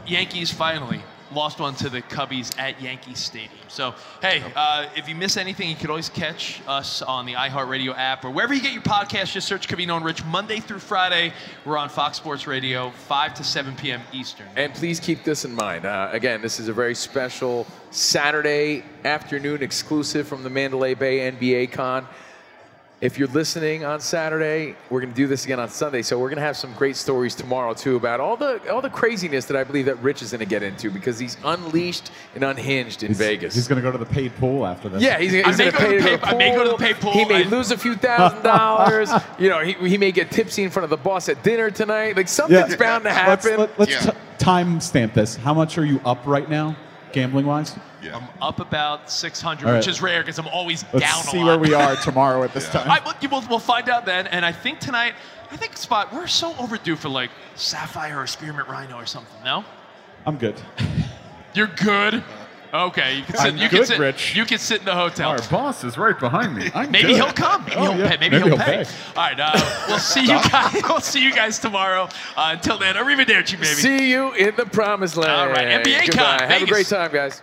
Yankees 0.07 0.51
finally 0.53 1.01
lost 1.35 1.61
one 1.61 1.75
to 1.77 1.89
the 1.89 2.03
Cubbies 2.03 2.59
at 2.59 2.81
Yankee 2.81 3.15
Stadium. 3.15 3.51
So, 3.69 3.95
hey, 4.23 4.43
uh, 4.55 4.87
if 4.97 5.09
you 5.09 5.15
miss 5.15 5.37
anything, 5.37 5.69
you 5.69 5.77
can 5.77 5.91
always 5.91 6.09
catch 6.09 6.61
us 6.67 7.03
on 7.03 7.27
the 7.27 7.33
iHeartRadio 7.33 7.97
app 7.97 8.25
or 8.25 8.31
wherever 8.31 8.55
you 8.55 8.61
get 8.61 8.73
your 8.73 8.83
podcast. 8.83 9.33
Just 9.33 9.49
search 9.49 9.69
Covino 9.69 9.97
and 9.97 10.05
Rich 10.05 10.25
Monday 10.25 10.61
through 10.61 10.79
Friday. 10.79 11.33
We're 11.65 11.77
on 11.77 11.89
Fox 11.89 12.17
Sports 12.17 12.47
Radio, 12.47 12.91
5 12.91 13.35
to 13.35 13.45
7 13.45 13.75
p.m. 13.77 14.01
Eastern. 14.13 14.47
And 14.57 14.73
please 14.75 15.01
keep 15.01 15.25
this 15.25 15.45
in 15.45 15.55
mind. 15.55 15.85
Uh, 15.85 16.09
again, 16.13 16.41
this 16.41 16.61
is 16.61 16.69
a 16.69 16.73
very 16.73 16.95
special 16.95 17.67
Saturday 17.91 18.85
afternoon 19.05 19.63
exclusive 19.63 20.27
from 20.27 20.43
the 20.43 20.51
Mandalay 20.51 20.95
Bay 20.95 21.31
NBA 21.31 21.73
Con. 21.73 22.07
If 23.05 23.19
you're 23.19 23.29
listening 23.29 23.85
on 23.85 24.01
Saturday, 24.01 24.77
we're 24.89 25.03
going 25.03 25.13
to 25.13 25.15
do 25.17 25.27
this 25.27 25.45
again 25.45 25.61
on 25.61 25.69
Sunday. 25.69 26.01
So 26.01 26.19
we're 26.19 26.31
going 26.31 26.39
to 26.39 26.43
have 26.43 26.57
some 26.57 26.73
great 26.73 26.97
stories 26.97 27.35
tomorrow 27.35 27.75
too 27.75 27.97
about 27.97 28.19
all 28.19 28.35
the 28.35 28.73
all 28.73 28.81
the 28.81 28.89
craziness 28.89 29.45
that 29.45 29.59
I 29.59 29.63
believe 29.63 29.85
that 29.85 29.99
Rich 30.03 30.23
is 30.23 30.31
going 30.31 30.39
to 30.39 30.47
get 30.47 30.63
into 30.63 30.91
because 30.91 31.19
he's 31.19 31.37
unleashed 31.45 32.11
and 32.35 32.43
unhinged 32.43 33.03
in 33.03 33.13
Vegas. 33.13 33.55
He's 33.55 33.69
going 33.69 33.77
to 33.77 33.83
go 33.83 33.93
to 33.93 33.99
the 33.99 34.07
paid 34.07 34.35
pool 34.37 34.67
after 34.67 34.89
this. 34.89 35.03
Yeah, 35.03 35.19
he's, 35.19 35.33
he's 35.33 35.59
may 35.59 35.71
going 35.71 35.73
go 35.73 35.79
to 35.79 35.85
pay 35.85 35.99
the 35.99 36.11
to 36.17 36.19
pay- 36.19 36.31
I 36.31 36.35
may 36.35 36.55
go 36.55 36.65
to 36.65 36.71
the 36.71 36.77
pay 36.79 36.95
pool. 36.95 37.13
He 37.13 37.27
may 37.27 37.45
I- 37.45 37.49
lose 37.49 37.71
a 37.73 37.77
few 37.77 37.95
thousand 37.95 38.43
dollars. 38.43 39.11
you 39.39 39.51
know, 39.51 39.59
he, 39.61 39.75
he 39.87 39.99
may 39.99 40.11
get 40.11 40.31
tipsy 40.31 40.63
in 40.63 40.71
front 40.71 40.85
of 40.85 40.91
the 40.91 40.97
boss 40.97 41.29
at 41.29 41.43
dinner 41.43 41.71
tonight. 41.71 42.17
Like 42.17 42.29
something's 42.29 42.75
bound 42.75 43.05
to 43.05 43.11
happen. 43.11 43.59
Let's, 43.59 43.79
let, 43.79 44.07
us 44.07 44.17
time 44.39 44.81
stamp 44.81 45.13
this. 45.13 45.37
How 45.37 45.53
much 45.53 45.77
are 45.77 45.85
you 45.85 46.01
up 46.07 46.25
right 46.25 46.49
now, 46.49 46.75
gambling 47.13 47.45
wise? 47.45 47.77
I'm 48.13 48.29
up 48.43 48.61
about 48.61 49.11
600, 49.11 49.65
All 49.67 49.73
right. 49.73 49.79
which 49.79 49.89
is 49.89 50.01
rare 50.03 50.21
because 50.23 50.39
I'm 50.39 50.49
always 50.49 50.83
down. 50.83 50.91
Let's 50.95 51.13
down 51.15 51.23
see 51.33 51.39
a 51.39 51.45
lot. 51.45 51.47
where 51.47 51.59
we 51.71 51.75
are 51.75 51.97
tomorrow 51.97 52.43
at 52.43 52.53
this 52.55 52.69
time. 52.69 52.91
I, 52.91 53.01
we'll, 53.05 53.31
we'll, 53.31 53.49
we'll 53.49 53.59
find 53.59 53.89
out 53.89 54.05
then. 54.07 54.27
And 54.29 54.45
I 54.45 54.53
think 54.53 54.79
tonight, 54.81 55.15
I 55.51 55.57
think 55.57 55.77
Spot, 55.77 56.13
we're 56.13 56.27
so 56.27 56.55
overdue 56.59 56.97
for 56.97 57.09
like 57.09 57.31
Sapphire 57.55 58.21
or 58.21 58.27
Spearmint 58.27 58.69
Rhino 58.69 58.97
or 58.97 59.07
something. 59.07 59.43
No, 59.45 59.65
I'm 60.27 60.37
good. 60.39 60.61
you're 61.55 61.67
good. 61.69 62.23
Okay, 62.73 63.19
you 63.19 63.23
can 63.23 63.37
sit. 63.37 63.47
I'm 63.47 63.57
you 63.57 63.69
can 63.69 63.79
good, 63.79 63.87
sit. 63.87 63.99
Rich. 64.01 64.35
You 64.35 64.45
can 64.45 64.59
sit 64.59 64.81
in 64.81 64.85
the 64.85 64.95
hotel. 64.97 65.31
Our 65.31 65.39
boss 65.49 65.85
is 65.85 65.97
right 65.97 66.19
behind 66.19 66.57
me. 66.57 66.73
I'm 66.75 66.91
maybe 66.91 67.07
good. 67.11 67.17
he'll 67.19 67.33
come. 67.33 67.63
Maybe 67.67 67.77
Oh, 67.77 67.93
he'll 67.93 68.01
yeah. 68.01 68.17
pay. 68.17 68.29
Maybe, 68.29 68.37
he'll, 68.49 68.59
pay. 68.59 68.83
pay. 68.83 68.91
All 69.15 69.23
right. 69.29 69.39
Uh, 69.39 69.85
we'll 69.87 69.99
see 70.01 70.23
you 70.23 70.27
guys. 70.51 70.83
We'll 70.89 70.99
see 71.01 71.23
you 71.23 71.33
guys 71.33 71.61
tomorrow. 71.61 72.09
Uh, 72.37 72.49
until 72.55 72.77
then, 72.77 72.97
arrivederci, 72.97 73.53
baby. 73.53 73.67
See 73.67 74.11
you 74.11 74.33
in 74.33 74.57
the 74.57 74.67
promised 74.67 75.17
land. 75.17 75.31
All 75.31 75.47
right, 75.51 75.85
NBA 75.87 76.07
Goodbye. 76.07 76.39
Con, 76.39 76.49
Have 76.49 76.63
a 76.63 76.67
great 76.67 76.89
time, 76.89 77.13
guys. 77.13 77.43